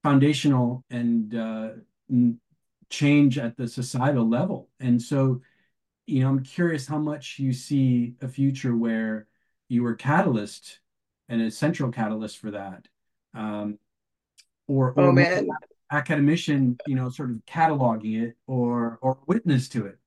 foundational 0.03 0.83
and 0.89 1.35
uh, 1.35 1.69
change 2.89 3.37
at 3.37 3.57
the 3.57 3.67
societal 3.67 4.27
level. 4.27 4.69
And 4.79 5.01
so 5.01 5.41
you 6.11 6.23
know, 6.23 6.29
I'm 6.29 6.43
curious 6.43 6.87
how 6.87 6.97
much 6.97 7.39
you 7.39 7.53
see 7.53 8.15
a 8.21 8.27
future 8.27 8.75
where 8.75 9.27
you 9.69 9.83
were 9.83 9.95
catalyst 9.95 10.79
and 11.29 11.41
a 11.41 11.49
central 11.49 11.91
catalyst 11.91 12.37
for 12.39 12.51
that. 12.51 12.87
Um, 13.33 13.77
or, 14.67 14.91
or 14.91 15.03
oh 15.05 15.11
man, 15.13 15.47
academician, 15.89 16.77
you 16.85 16.95
know, 16.95 17.09
sort 17.09 17.31
of 17.31 17.37
cataloging 17.45 18.23
it 18.23 18.35
or 18.45 18.99
or 19.01 19.19
witness 19.25 19.69
to 19.69 19.85
it? 19.85 19.97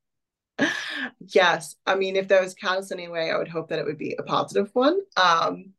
Yes. 1.28 1.76
I 1.86 1.94
mean, 1.94 2.16
if 2.16 2.28
there 2.28 2.42
was 2.42 2.54
catalyst 2.54 2.92
anyway, 2.92 3.30
I 3.30 3.38
would 3.38 3.48
hope 3.48 3.68
that 3.68 3.78
it 3.78 3.84
would 3.84 3.98
be 3.98 4.16
a 4.18 4.22
positive 4.22 4.70
one. 4.74 5.00
Um, 5.16 5.72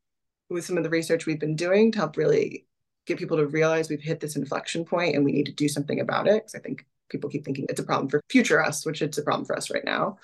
with 0.49 0.65
some 0.65 0.77
of 0.77 0.83
the 0.83 0.89
research 0.89 1.25
we've 1.25 1.39
been 1.39 1.55
doing 1.55 1.91
to 1.91 1.97
help 1.97 2.17
really 2.17 2.67
get 3.05 3.17
people 3.17 3.37
to 3.37 3.47
realize 3.47 3.89
we've 3.89 4.01
hit 4.01 4.19
this 4.19 4.35
inflection 4.35 4.85
point 4.85 5.15
and 5.15 5.25
we 5.25 5.31
need 5.31 5.47
to 5.47 5.51
do 5.51 5.67
something 5.67 5.99
about 5.99 6.27
it. 6.27 6.43
Because 6.43 6.55
I 6.55 6.59
think 6.59 6.85
people 7.09 7.29
keep 7.29 7.45
thinking 7.45 7.65
it's 7.69 7.79
a 7.79 7.83
problem 7.83 8.09
for 8.09 8.21
future 8.29 8.63
us, 8.63 8.85
which 8.85 9.01
it's 9.01 9.17
a 9.17 9.23
problem 9.23 9.45
for 9.45 9.55
us 9.55 9.69
right 9.71 9.85
now. 9.85 10.17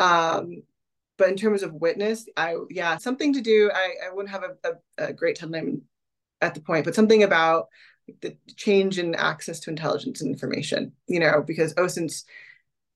Um, 0.00 0.62
but 1.16 1.28
in 1.28 1.36
terms 1.36 1.62
of 1.62 1.74
witness, 1.74 2.26
I 2.36 2.56
yeah, 2.70 2.96
something 2.98 3.32
to 3.34 3.40
do. 3.40 3.70
I, 3.74 4.06
I 4.06 4.14
wouldn't 4.14 4.32
have 4.32 4.44
a, 4.44 4.68
a, 4.68 5.06
a 5.08 5.12
great 5.12 5.36
time 5.36 5.82
at 6.40 6.54
the 6.54 6.60
point, 6.60 6.84
but 6.84 6.94
something 6.94 7.24
about 7.24 7.66
the 8.22 8.36
change 8.56 8.98
in 8.98 9.14
access 9.14 9.60
to 9.60 9.70
intelligence 9.70 10.20
and 10.20 10.30
information, 10.30 10.92
you 11.08 11.20
know, 11.20 11.42
because 11.46 11.74
OSINT's 11.74 12.24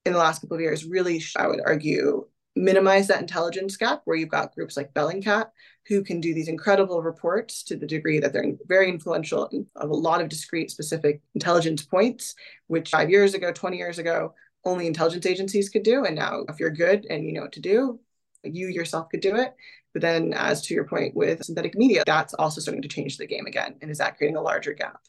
in 0.05 0.13
the 0.13 0.19
last 0.19 0.41
couple 0.41 0.55
of 0.55 0.61
years 0.61 0.85
really, 0.85 1.21
I 1.37 1.47
would 1.47 1.61
argue, 1.65 2.27
minimize 2.55 3.07
that 3.07 3.21
intelligence 3.21 3.75
gap 3.77 4.01
where 4.05 4.15
you've 4.15 4.29
got 4.29 4.53
groups 4.53 4.77
like 4.77 4.93
Bellingcat 4.93 5.49
who 5.87 6.03
can 6.03 6.21
do 6.21 6.33
these 6.33 6.47
incredible 6.47 7.01
reports 7.01 7.63
to 7.63 7.75
the 7.75 7.87
degree 7.87 8.19
that 8.19 8.31
they're 8.31 8.53
very 8.67 8.89
influential 8.89 9.49
of 9.75 9.89
a 9.89 9.93
lot 9.93 10.21
of 10.21 10.29
discrete 10.29 10.69
specific 10.69 11.21
intelligence 11.33 11.83
points, 11.83 12.35
which 12.67 12.89
five 12.89 13.09
years 13.09 13.33
ago, 13.33 13.51
20 13.51 13.77
years 13.77 13.97
ago, 13.97 14.33
only 14.65 14.87
intelligence 14.87 15.25
agencies 15.25 15.69
could 15.69 15.83
do. 15.83 16.05
And 16.05 16.15
now 16.15 16.43
if 16.47 16.59
you're 16.59 16.69
good 16.69 17.05
and 17.09 17.25
you 17.25 17.33
know 17.33 17.41
what 17.41 17.53
to 17.53 17.59
do, 17.59 17.99
you 18.43 18.67
yourself 18.67 19.09
could 19.09 19.21
do 19.21 19.35
it. 19.35 19.55
But 19.93 20.01
then 20.01 20.33
as 20.33 20.61
to 20.63 20.73
your 20.73 20.85
point 20.85 21.15
with 21.15 21.43
synthetic 21.43 21.75
media, 21.75 22.03
that's 22.05 22.33
also 22.35 22.61
starting 22.61 22.81
to 22.81 22.87
change 22.87 23.17
the 23.17 23.27
game 23.27 23.45
again. 23.45 23.75
And 23.81 23.91
is 23.91 23.97
that 23.97 24.17
creating 24.17 24.37
a 24.37 24.41
larger 24.41 24.73
gap? 24.73 25.01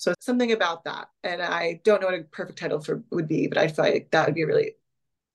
So 0.00 0.14
something 0.18 0.52
about 0.52 0.84
that. 0.84 1.10
And 1.24 1.42
I 1.42 1.82
don't 1.84 2.00
know 2.00 2.06
what 2.06 2.18
a 2.18 2.22
perfect 2.22 2.58
title 2.58 2.80
for 2.80 3.02
would 3.10 3.28
be, 3.28 3.48
but 3.48 3.58
I 3.58 3.68
feel 3.68 3.84
like 3.84 4.08
that 4.12 4.24
would 4.24 4.34
be 4.34 4.42
a 4.42 4.46
really 4.46 4.76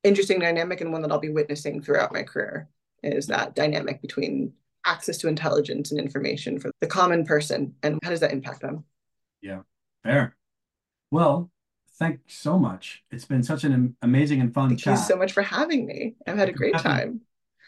interesting 0.03 0.39
dynamic 0.39 0.81
and 0.81 0.91
one 0.91 1.03
that 1.03 1.11
I'll 1.11 1.19
be 1.19 1.29
witnessing 1.29 1.83
throughout 1.83 2.11
my 2.11 2.23
career 2.23 2.67
is 3.03 3.27
that 3.27 3.53
dynamic 3.53 4.01
between 4.01 4.53
access 4.83 5.17
to 5.19 5.27
intelligence 5.27 5.91
and 5.91 5.99
information 5.99 6.59
for 6.59 6.71
the 6.81 6.87
common 6.87 7.25
person 7.25 7.75
and 7.83 7.99
how 8.01 8.09
does 8.09 8.21
that 8.21 8.33
impact 8.33 8.61
them? 8.61 8.85
Yeah, 9.39 9.61
fair. 10.01 10.35
Well, 11.11 11.51
thanks 11.99 12.33
so 12.33 12.57
much. 12.57 13.03
It's 13.11 13.25
been 13.25 13.43
such 13.43 13.65
an 13.65 13.95
amazing 14.01 14.41
and 14.41 14.51
fun 14.51 14.69
Thank 14.69 14.79
chat. 14.79 14.97
you 14.97 15.03
so 15.03 15.15
much 15.15 15.33
for 15.33 15.43
having 15.43 15.85
me. 15.85 16.15
I've 16.25 16.39
had 16.39 16.49
a 16.49 16.53
great 16.53 16.75
time. 16.79 17.21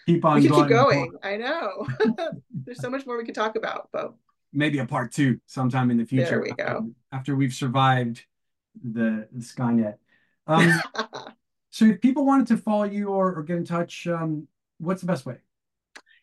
Keep 0.08 0.26
on 0.26 0.42
we 0.42 0.48
going. 0.48 0.64
keep 0.64 0.70
going. 0.70 1.12
I 1.22 1.38
know. 1.38 1.88
There's 2.66 2.82
so 2.82 2.90
much 2.90 3.06
more 3.06 3.18
we 3.20 3.26
could 3.26 3.36
talk 3.36 3.56
about, 3.56 3.90
but 3.94 4.16
maybe 4.54 4.80
a 4.80 4.86
part 4.86 5.12
two 5.12 5.40
sometime 5.46 5.92
in 5.92 5.98
the 5.98 6.06
future. 6.06 6.26
There 6.26 6.42
we 6.42 6.52
go. 6.52 6.64
After, 6.64 6.86
after 7.12 7.36
we've 7.36 7.54
survived 7.54 8.24
the, 8.84 9.28
the 9.32 9.44
Skynet. 9.44 9.96
Um, 10.48 10.82
so 11.70 11.86
if 11.86 12.02
people 12.02 12.26
wanted 12.26 12.48
to 12.48 12.58
follow 12.58 12.86
you 12.86 13.10
or, 13.10 13.34
or 13.36 13.44
get 13.44 13.58
in 13.58 13.66
touch, 13.66 14.08
um, 14.08 14.48
what's 14.80 15.02
the 15.02 15.08
best 15.08 15.26
way? 15.26 15.38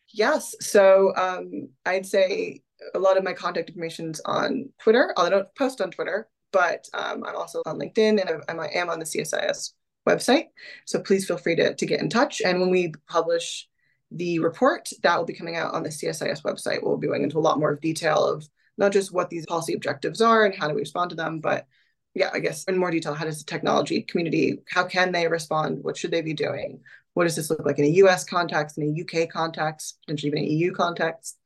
Yes. 0.09 0.55
So 0.61 1.13
um, 1.15 1.69
I'd 1.85 2.05
say 2.05 2.61
a 2.93 2.99
lot 2.99 3.17
of 3.17 3.23
my 3.23 3.33
contact 3.33 3.69
information 3.69 4.11
is 4.11 4.21
on 4.25 4.69
Twitter. 4.79 5.13
I 5.17 5.29
don't 5.29 5.47
post 5.57 5.81
on 5.81 5.91
Twitter, 5.91 6.27
but 6.51 6.87
um, 6.93 7.23
I'm 7.25 7.35
also 7.35 7.61
on 7.65 7.79
LinkedIn 7.79 8.21
and 8.21 8.59
I, 8.59 8.63
I 8.63 8.67
am 8.67 8.89
on 8.89 8.99
the 8.99 9.05
CSIS 9.05 9.71
website. 10.07 10.45
So 10.85 10.99
please 10.99 11.25
feel 11.25 11.37
free 11.37 11.55
to, 11.55 11.73
to 11.73 11.85
get 11.85 12.01
in 12.01 12.09
touch. 12.09 12.41
And 12.41 12.59
when 12.59 12.69
we 12.69 12.93
publish 13.07 13.67
the 14.15 14.39
report, 14.39 14.89
that 15.03 15.17
will 15.17 15.25
be 15.25 15.33
coming 15.33 15.55
out 15.55 15.73
on 15.73 15.83
the 15.83 15.89
CSIS 15.89 16.41
website. 16.43 16.81
We'll 16.81 16.97
be 16.97 17.07
going 17.07 17.23
into 17.23 17.37
a 17.37 17.39
lot 17.39 17.59
more 17.59 17.75
detail 17.75 18.25
of 18.25 18.47
not 18.77 18.91
just 18.91 19.13
what 19.13 19.29
these 19.29 19.45
policy 19.45 19.73
objectives 19.73 20.21
are 20.21 20.45
and 20.45 20.55
how 20.55 20.67
do 20.67 20.73
we 20.73 20.81
respond 20.81 21.09
to 21.11 21.15
them, 21.15 21.39
but 21.39 21.67
yeah, 22.13 22.29
I 22.33 22.39
guess 22.39 22.63
in 22.63 22.77
more 22.77 22.91
detail, 22.91 23.13
how 23.13 23.25
does 23.25 23.39
the 23.39 23.45
technology 23.45 24.01
community, 24.01 24.59
how 24.69 24.85
can 24.85 25.11
they 25.11 25.27
respond? 25.27 25.83
What 25.83 25.97
should 25.97 26.11
they 26.11 26.21
be 26.21 26.33
doing? 26.33 26.81
What 27.13 27.25
does 27.25 27.35
this 27.35 27.49
look 27.49 27.65
like 27.65 27.77
in 27.77 27.85
a 27.85 27.89
US 27.89 28.23
context, 28.23 28.77
in 28.77 28.83
a 28.83 29.23
UK 29.23 29.29
context, 29.29 29.99
potentially 30.05 30.29
even 30.29 30.43
an 30.43 30.49
EU 30.49 30.71
context? 30.73 31.37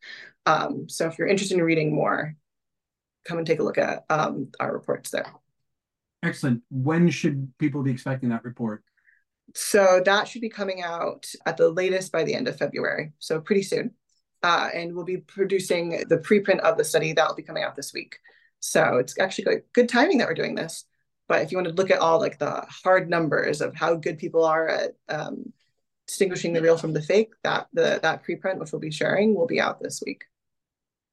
Um, 0.46 0.88
so 0.88 1.08
if 1.08 1.18
you're 1.18 1.28
interested 1.28 1.58
in 1.58 1.64
reading 1.64 1.94
more, 1.94 2.36
come 3.26 3.40
and 3.40 3.48
take 3.48 3.60
a 3.60 3.64
look 3.64 3.78
at 3.78 4.06
um, 4.10 4.50
our 4.60 4.72
reports 4.72 5.10
there. 5.10 5.32
Excellent. 6.22 6.62
When 6.70 7.10
should 7.10 7.52
people 7.58 7.82
be 7.82 7.92
expecting 7.92 8.30
that 8.30 8.44
report? 8.44 8.84
So 9.56 10.02
that 10.06 10.28
should 10.28 10.42
be 10.42 10.50
coming 10.50 10.82
out 10.82 11.26
at 11.46 11.58
the 11.58 11.70
latest 11.70 12.12
by 12.12 12.24
the 12.24 12.36
end 12.36 12.48
of 12.48 12.58
February. 12.58 13.14
So 13.20 13.40
pretty 13.40 13.64
soon. 13.64 13.92
Uh, 14.42 14.70
and 14.74 14.96
we'll 14.96 15.06
be 15.06 15.18
producing 15.18 16.04
the 16.08 16.18
preprint 16.18 16.60
of 16.60 16.78
the 16.78 16.84
study 16.84 17.14
that 17.14 17.28
will 17.28 17.36
be 17.36 17.44
coming 17.44 17.64
out 17.64 17.76
this 17.76 17.94
week. 17.94 18.20
So 18.62 18.98
it's 18.98 19.20
actually 19.20 19.46
good, 19.46 19.64
good 19.74 19.90
timing 19.90 20.20
that 20.20 20.28
we're 20.28 20.34
doing 20.34 20.56
this. 20.56 20.86
But 21.28 21.44
if 21.44 21.52
you 21.52 21.58
want 21.58 21.68
to 21.68 21.74
look 21.74 21.92
at 21.92 22.00
all 22.00 22.20
like 22.20 22.40
the 22.40 22.66
hard 22.70 23.10
numbers 23.10 23.62
of 23.62 23.76
how 23.76 23.96
good 23.96 24.18
people 24.18 24.44
are 24.44 24.68
at 24.68 24.92
um, 25.10 25.54
distinguishing 26.08 26.54
the 26.54 26.62
real 26.62 26.78
from 26.78 26.94
the 26.94 27.02
fake, 27.02 27.34
that 27.44 27.68
the 27.72 28.00
that 28.02 28.24
preprint, 28.26 28.58
which 28.58 28.72
we'll 28.72 28.80
be 28.80 28.92
sharing, 28.92 29.36
will 29.36 29.46
be 29.46 29.62
out 29.62 29.80
this 29.80 30.02
week. 30.04 30.24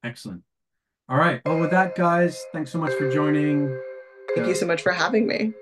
Excellent. 0.02 0.42
All 1.08 1.18
right. 1.18 1.42
Well, 1.44 1.60
with 1.60 1.70
that, 1.70 1.94
guys, 1.94 2.42
thanks 2.52 2.70
so 2.70 2.78
much 2.78 2.94
for 2.94 3.10
joining. 3.10 3.78
Thank 4.34 4.48
you 4.48 4.54
so 4.54 4.66
much 4.66 4.82
for 4.82 4.92
having 4.92 5.26
me. 5.26 5.52